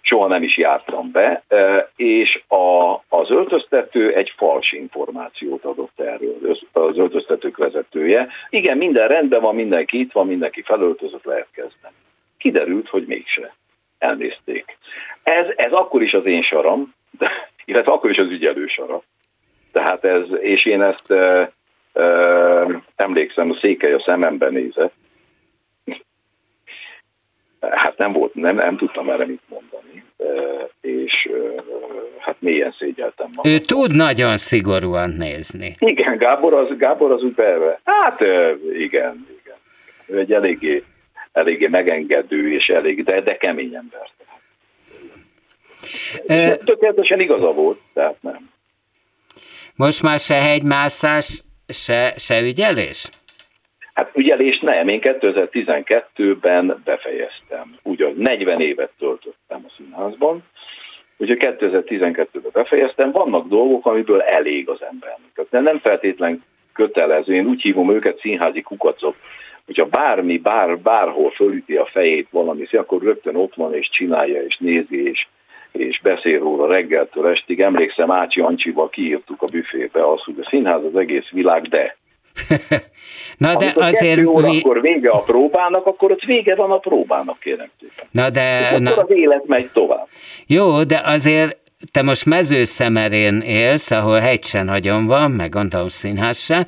soha 0.00 0.28
nem 0.28 0.42
is 0.42 0.56
jártam 0.56 1.10
be, 1.10 1.42
e, 1.48 1.90
és 1.96 2.42
a, 2.48 2.92
az 3.08 3.30
öltöztető 3.30 4.14
egy 4.14 4.32
fals 4.36 4.72
információt 4.72 5.64
adott 5.64 6.00
erről, 6.00 6.56
az 6.72 6.98
öltöztetők 6.98 7.56
vezetője. 7.56 8.28
Igen, 8.50 8.76
minden 8.76 9.08
rendben 9.08 9.40
van, 9.40 9.54
mindenki 9.54 10.00
itt 10.00 10.12
van, 10.12 10.26
mindenki 10.26 10.62
felöltözött, 10.62 11.24
lehet 11.24 11.48
kezdeni. 11.52 11.94
Kiderült, 12.40 12.88
hogy 12.88 13.06
mégse. 13.06 13.54
Elnézték. 13.98 14.76
Ez, 15.22 15.46
ez 15.56 15.72
akkor 15.72 16.02
is 16.02 16.12
az 16.12 16.26
én 16.26 16.42
saram, 16.42 16.94
de, 17.10 17.30
illetve 17.64 17.92
akkor 17.92 18.10
is 18.10 18.18
az 18.18 18.30
ügyelő 18.30 18.66
sara. 18.66 19.02
Tehát 19.72 20.04
ez, 20.04 20.26
és 20.40 20.64
én 20.64 20.82
ezt 20.82 21.10
e, 21.10 21.52
e, 21.92 22.04
emlékszem, 22.96 23.50
a 23.50 23.58
székely 23.60 23.92
a 23.92 24.00
szememben 24.00 24.52
nézett. 24.52 24.92
Hát 27.60 27.96
nem 27.96 28.12
volt, 28.12 28.34
nem, 28.34 28.56
nem 28.56 28.76
tudtam 28.76 29.10
erre 29.10 29.26
mit 29.26 29.42
mondani, 29.48 30.04
e, 30.18 30.68
és 30.80 31.28
e, 31.32 31.62
hát 32.18 32.36
mélyen 32.38 32.74
szégyeltem 32.78 33.30
magam. 33.34 33.52
Ő 33.52 33.58
tud 33.58 33.94
nagyon 33.94 34.36
szigorúan 34.36 35.10
nézni. 35.10 35.74
Igen, 35.78 36.16
Gábor 36.16 36.54
az, 36.54 36.76
Gábor 36.76 37.12
az 37.12 37.22
úgy 37.22 37.34
belve. 37.34 37.80
Hát 37.84 38.20
igen, 38.72 39.26
igen. 39.42 39.56
Ő 40.06 40.18
egy 40.18 40.32
eléggé 40.32 40.84
eléggé 41.32 41.66
megengedő, 41.66 42.52
és 42.52 42.68
elég, 42.68 43.04
de, 43.04 43.20
de 43.20 43.36
kemény 43.36 43.74
ember. 43.74 44.10
E, 46.26 46.56
Tökéletesen 46.56 47.20
igaza 47.20 47.52
volt, 47.52 47.78
tehát 47.94 48.22
nem. 48.22 48.50
Most 49.76 50.02
már 50.02 50.18
se 50.18 50.34
hegymászás, 50.34 51.42
se, 51.68 52.12
se 52.16 52.40
ügyelés? 52.40 53.08
Hát 53.94 54.10
ügyelés 54.14 54.58
nem, 54.58 54.88
én 54.88 55.00
2012-ben 55.02 56.80
befejeztem. 56.84 57.78
Ugye 57.82 58.12
40 58.16 58.60
évet 58.60 58.90
töltöttem 58.98 59.64
a 59.68 59.72
színházban, 59.76 60.44
úgyhogy 61.16 61.38
2012-ben 61.40 62.50
befejeztem. 62.52 63.10
Vannak 63.10 63.48
dolgok, 63.48 63.86
amiből 63.86 64.20
elég 64.20 64.68
az 64.68 64.82
embernek. 64.82 65.46
De 65.50 65.60
nem 65.60 65.78
feltétlen 65.78 66.44
kötelező, 66.72 67.34
én 67.34 67.46
úgy 67.46 67.62
hívom 67.62 67.92
őket 67.92 68.20
színházi 68.20 68.60
kukacok, 68.60 69.16
hogyha 69.70 70.02
bármi, 70.02 70.38
bár, 70.38 70.78
bárhol 70.78 71.30
fölüti 71.30 71.76
a 71.76 71.88
fejét 71.92 72.28
valami, 72.30 72.66
akkor 72.72 73.02
rögtön 73.02 73.36
ott 73.36 73.54
van 73.54 73.74
és 73.74 73.88
csinálja 73.90 74.42
és 74.42 74.56
nézi 74.58 75.08
és, 75.08 75.26
és 75.72 76.00
beszél 76.02 76.38
róla 76.38 76.68
reggeltől 76.68 77.28
estig. 77.28 77.60
Emlékszem, 77.60 78.10
Ácsi 78.10 78.40
Ancsival 78.40 78.88
kiírtuk 78.88 79.42
a 79.42 79.46
büfébe 79.46 80.10
azt, 80.10 80.24
hogy 80.24 80.34
a 80.40 80.48
színház 80.48 80.84
az 80.84 80.96
egész 80.96 81.28
világ, 81.30 81.68
de 81.68 81.96
Na 83.38 83.56
de 83.56 83.64
Amikor 83.64 83.82
azért... 83.82 84.26
Óra, 84.26 84.48
mi... 84.48 84.58
akkor 84.58 84.80
vége 84.80 85.10
a 85.10 85.22
próbának, 85.22 85.86
akkor 85.86 86.10
ott 86.10 86.22
vége 86.22 86.54
van 86.54 86.70
a 86.70 86.78
próbának, 86.78 87.38
kérem 87.38 87.68
szépen. 87.80 88.04
Na 88.10 88.30
de... 88.30 88.70
És 88.72 88.78
na... 88.78 88.94
az 88.94 89.10
élet 89.10 89.46
megy 89.46 89.70
tovább. 89.72 90.06
Jó, 90.46 90.82
de 90.82 91.00
azért 91.04 91.58
te 91.92 92.02
most 92.02 92.26
mezőszemerén 92.26 93.40
élsz, 93.40 93.90
ahol 93.90 94.18
hegysen 94.18 94.64
nagyon 94.64 95.06
van, 95.06 95.30
meg 95.30 95.48
gondolom 95.48 95.88
színház 95.88 96.38
se, 96.38 96.66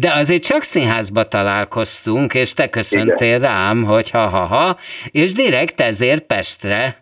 de 0.00 0.12
azért 0.12 0.42
csak 0.42 0.62
színházba 0.62 1.22
találkoztunk, 1.22 2.34
és 2.34 2.52
te 2.52 2.68
köszöntél 2.68 3.36
Igen. 3.36 3.40
rám, 3.40 3.84
hogy 3.84 4.10
ha-ha-ha, 4.10 4.76
és 5.10 5.32
direkt 5.32 5.80
ezért 5.80 6.26
Pestre 6.26 6.96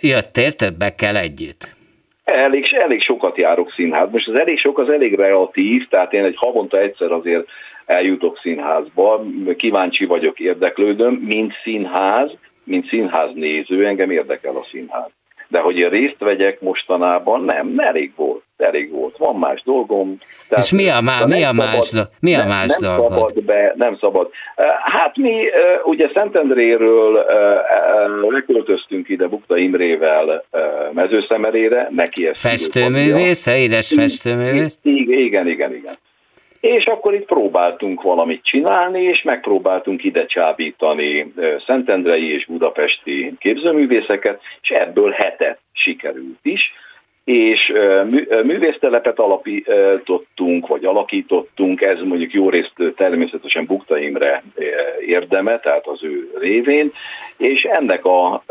jöttél 0.00 0.52
többekkel 0.52 1.16
együtt. 1.16 1.72
Elég, 2.24 2.64
elég 2.72 3.02
sokat 3.02 3.38
járok 3.38 3.72
színház. 3.72 4.08
Most 4.10 4.28
az 4.28 4.38
elég 4.38 4.58
sok 4.58 4.78
az 4.78 4.92
elég 4.92 5.14
relatív, 5.18 5.88
tehát 5.88 6.12
én 6.12 6.24
egy 6.24 6.36
havonta 6.36 6.78
egyszer 6.78 7.12
azért 7.12 7.46
eljutok 7.86 8.38
színházba, 8.42 9.24
kíváncsi 9.56 10.04
vagyok, 10.04 10.40
érdeklődöm, 10.40 11.14
mint 11.14 11.52
színház, 11.62 12.30
mint 12.64 12.88
színház 12.88 13.30
néző, 13.34 13.86
engem 13.86 14.10
érdekel 14.10 14.56
a 14.56 14.66
színház. 14.70 15.10
De 15.54 15.60
hogy 15.60 15.76
én 15.76 15.88
részt 15.88 16.16
vegyek 16.18 16.60
mostanában, 16.60 17.44
nem, 17.44 17.74
elég 17.76 18.12
volt, 18.16 18.42
elég 18.56 18.90
volt. 18.90 19.16
Van 19.18 19.36
más 19.36 19.62
dolgom. 19.64 20.18
Tehát, 20.48 20.64
És 20.64 20.72
mi 20.72 20.88
a, 20.88 21.00
má, 21.00 21.24
mi 21.26 21.42
a 21.42 21.52
más, 21.52 21.84
szabad, 21.84 22.10
mi 22.20 22.34
a 22.34 22.38
nem, 22.38 22.48
más 22.48 22.76
nem 22.76 22.96
dolgod? 22.96 23.12
Szabad 23.12 23.42
be, 23.42 23.72
nem 23.76 23.96
szabad. 24.00 24.30
Hát 24.82 25.16
mi 25.16 25.32
ugye 25.84 26.10
Szentendréről 26.14 27.24
leköltöztünk 28.30 29.08
ide 29.08 29.26
Bukta 29.26 29.56
Imrével 29.56 30.44
mezőszemerére, 30.92 31.88
neki 31.90 32.26
ezt 32.26 32.40
Festőművész, 32.40 33.46
édes 33.46 33.92
festőművész? 33.96 34.78
Igen, 34.82 35.18
igen, 35.18 35.48
igen. 35.48 35.74
igen. 35.74 35.94
És 36.64 36.84
akkor 36.84 37.14
itt 37.14 37.26
próbáltunk 37.26 38.02
valamit 38.02 38.44
csinálni, 38.44 39.02
és 39.02 39.22
megpróbáltunk 39.22 40.04
ide 40.04 40.26
csábítani 40.26 41.32
szentendrei 41.66 42.32
és 42.32 42.46
budapesti 42.46 43.32
képzőművészeket, 43.38 44.40
és 44.60 44.68
ebből 44.68 45.10
hetet 45.10 45.58
sikerült 45.72 46.38
is 46.42 46.72
és 47.24 47.72
művésztelepet 48.42 49.18
alapítottunk, 49.18 50.66
vagy 50.66 50.84
alakítottunk, 50.84 51.82
ez 51.82 52.00
mondjuk 52.00 52.32
jó 52.32 52.50
részt 52.50 52.72
természetesen 52.96 53.64
Bukta 53.66 53.98
Imre 53.98 54.42
érdeme, 55.06 55.58
tehát 55.58 55.86
az 55.86 56.02
ő 56.02 56.30
révén, 56.38 56.92
és 57.36 57.62
ennek 57.62 58.04
a 58.04 58.42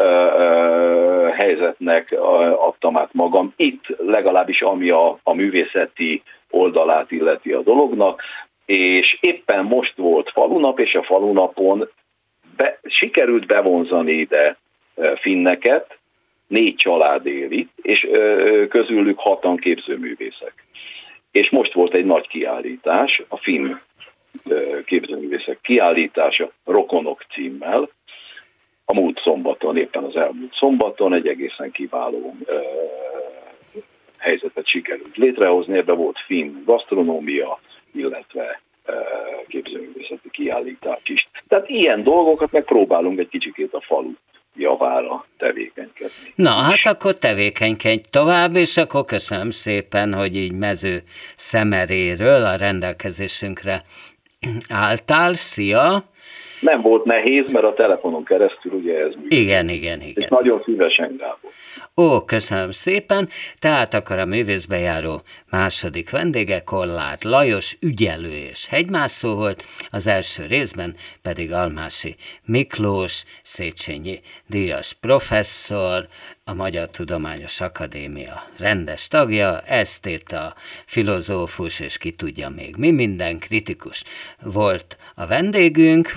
helyzetnek 1.38 2.16
adtam 2.58 2.98
át 2.98 3.14
magam. 3.14 3.54
Itt 3.56 3.84
legalábbis 3.98 4.62
ami 4.62 4.90
a, 4.90 5.20
a 5.24 5.34
művészeti 5.34 6.24
oldalát 6.50 7.12
illeti 7.12 7.52
a 7.52 7.62
dolognak, 7.62 8.22
és 8.66 9.18
éppen 9.22 9.66
most 9.66 9.94
volt 9.96 10.32
falunap, 10.32 10.80
és 10.80 10.94
a 10.94 11.04
falunapon 11.04 11.90
be, 12.58 12.80
sikerült 12.84 13.46
bevonzani 13.46 14.12
ide 14.12 14.58
finneket, 15.22 15.98
négy 16.54 16.76
család 16.76 17.26
él 17.26 17.52
itt, 17.52 17.72
és 17.82 18.08
közülük 18.70 19.20
hatan 19.20 19.58
képzőművészek. 19.58 20.54
És 21.32 21.50
most 21.50 21.74
volt 21.74 21.96
egy 21.96 22.06
nagy 22.06 22.28
kiállítás, 22.28 23.22
a 23.28 23.38
finn 23.38 23.76
képzőművészek 24.86 25.60
kiállítása 25.62 26.52
Rokonok 26.66 27.26
címmel, 27.34 27.90
a 28.86 28.94
múlt 28.94 29.20
szombaton, 29.20 29.78
éppen 29.78 30.04
az 30.04 30.16
elmúlt 30.16 30.54
szombaton 30.54 31.14
egy 31.14 31.28
egészen 31.28 31.72
kiváló 31.72 32.36
helyzetet 34.18 34.68
sikerült 34.68 35.18
létrehozni, 35.18 35.78
ebben 35.78 35.98
volt 35.98 36.20
finn 36.26 36.64
gasztronómia, 36.66 37.60
illetve 37.94 38.62
képzőművészeti 39.48 40.30
kiállítás 40.32 41.02
is. 41.06 41.28
Tehát 41.48 41.70
ilyen 41.70 42.04
dolgokat 42.04 42.52
megpróbálunk 42.52 43.20
egy 43.20 43.30
kicsikét 43.30 43.74
a 43.74 43.82
falu 43.82 44.14
javára 44.56 45.26
tevékenykedni. 45.38 46.34
Na, 46.36 46.52
hát 46.52 46.86
akkor 46.86 47.18
tevékenykedj 47.18 48.04
tovább, 48.10 48.56
és 48.56 48.78
akkor 48.78 49.06
köszönöm 49.06 49.52
szépen, 49.52 50.14
hogy 50.14 50.36
így 50.36 50.54
mező 50.54 51.04
szemeréről 51.36 52.46
a 52.46 52.56
rendelkezésünkre 52.56 53.84
álltál. 54.70 55.34
Szia! 55.34 56.12
Nem 56.64 56.82
volt 56.82 57.06
nehéz, 57.06 57.52
mert 57.52 57.66
a 57.66 57.74
telefonon 57.74 58.24
keresztül 58.24 58.72
ugye 58.72 58.98
ez 58.98 59.14
működik. 59.16 59.40
Igen, 59.40 59.70
igen, 59.70 60.02
igen. 60.02 60.24
És 60.24 60.28
nagyon 60.30 60.62
szívesen, 60.66 61.16
Gábor. 61.18 61.52
Ó, 61.98 62.22
köszönöm 62.26 62.72
szépen. 62.72 63.30
Tehát 63.60 63.94
akkor 63.94 64.18
a 64.18 64.26
művészbejáró 64.26 65.22
második 65.50 66.10
vendége 66.10 66.64
Kollár 66.64 67.18
Lajos 67.22 67.78
ügyelő 67.80 68.32
és 68.32 68.68
hegymászó 68.68 69.36
volt, 69.36 69.64
az 69.90 70.08
első 70.08 70.46
részben 70.46 70.96
pedig 71.22 71.54
Almási 71.54 72.16
Miklós, 72.46 73.24
Széchenyi 73.42 74.20
díjas 74.48 74.94
professzor, 74.94 76.08
a 76.46 76.54
Magyar 76.54 76.90
Tudományos 76.90 77.62
Akadémia 77.62 78.44
rendes 78.58 79.08
tagja, 79.08 79.60
ezt 79.60 80.06
a 80.28 80.54
filozófus, 80.86 81.80
és 81.80 81.98
ki 81.98 82.12
tudja 82.12 82.50
még 82.50 82.76
mi 82.78 82.92
minden 82.92 83.40
kritikus 83.40 84.04
volt 84.42 84.98
a 85.16 85.26
vendégünk. 85.26 86.16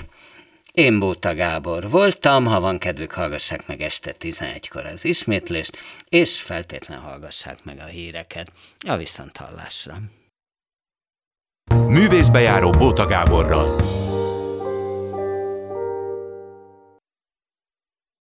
Én 0.77 0.99
Bóta 0.99 1.33
Gábor 1.33 1.89
voltam, 1.89 2.45
ha 2.45 2.59
van 2.59 2.77
kedvük, 2.77 3.11
hallgassák 3.11 3.67
meg 3.67 3.81
este 3.81 4.13
11-kor 4.19 4.85
az 4.85 5.05
ismétlést, 5.05 5.77
és 6.09 6.41
feltétlen 6.41 6.99
hallgassák 6.99 7.63
meg 7.63 7.79
a 7.79 7.85
híreket. 7.85 8.51
A 8.87 8.95
viszonthallásra. 8.95 9.97
Művészbejáró 11.87 12.69
Bóta 12.69 13.05
Gáborral. 13.05 13.75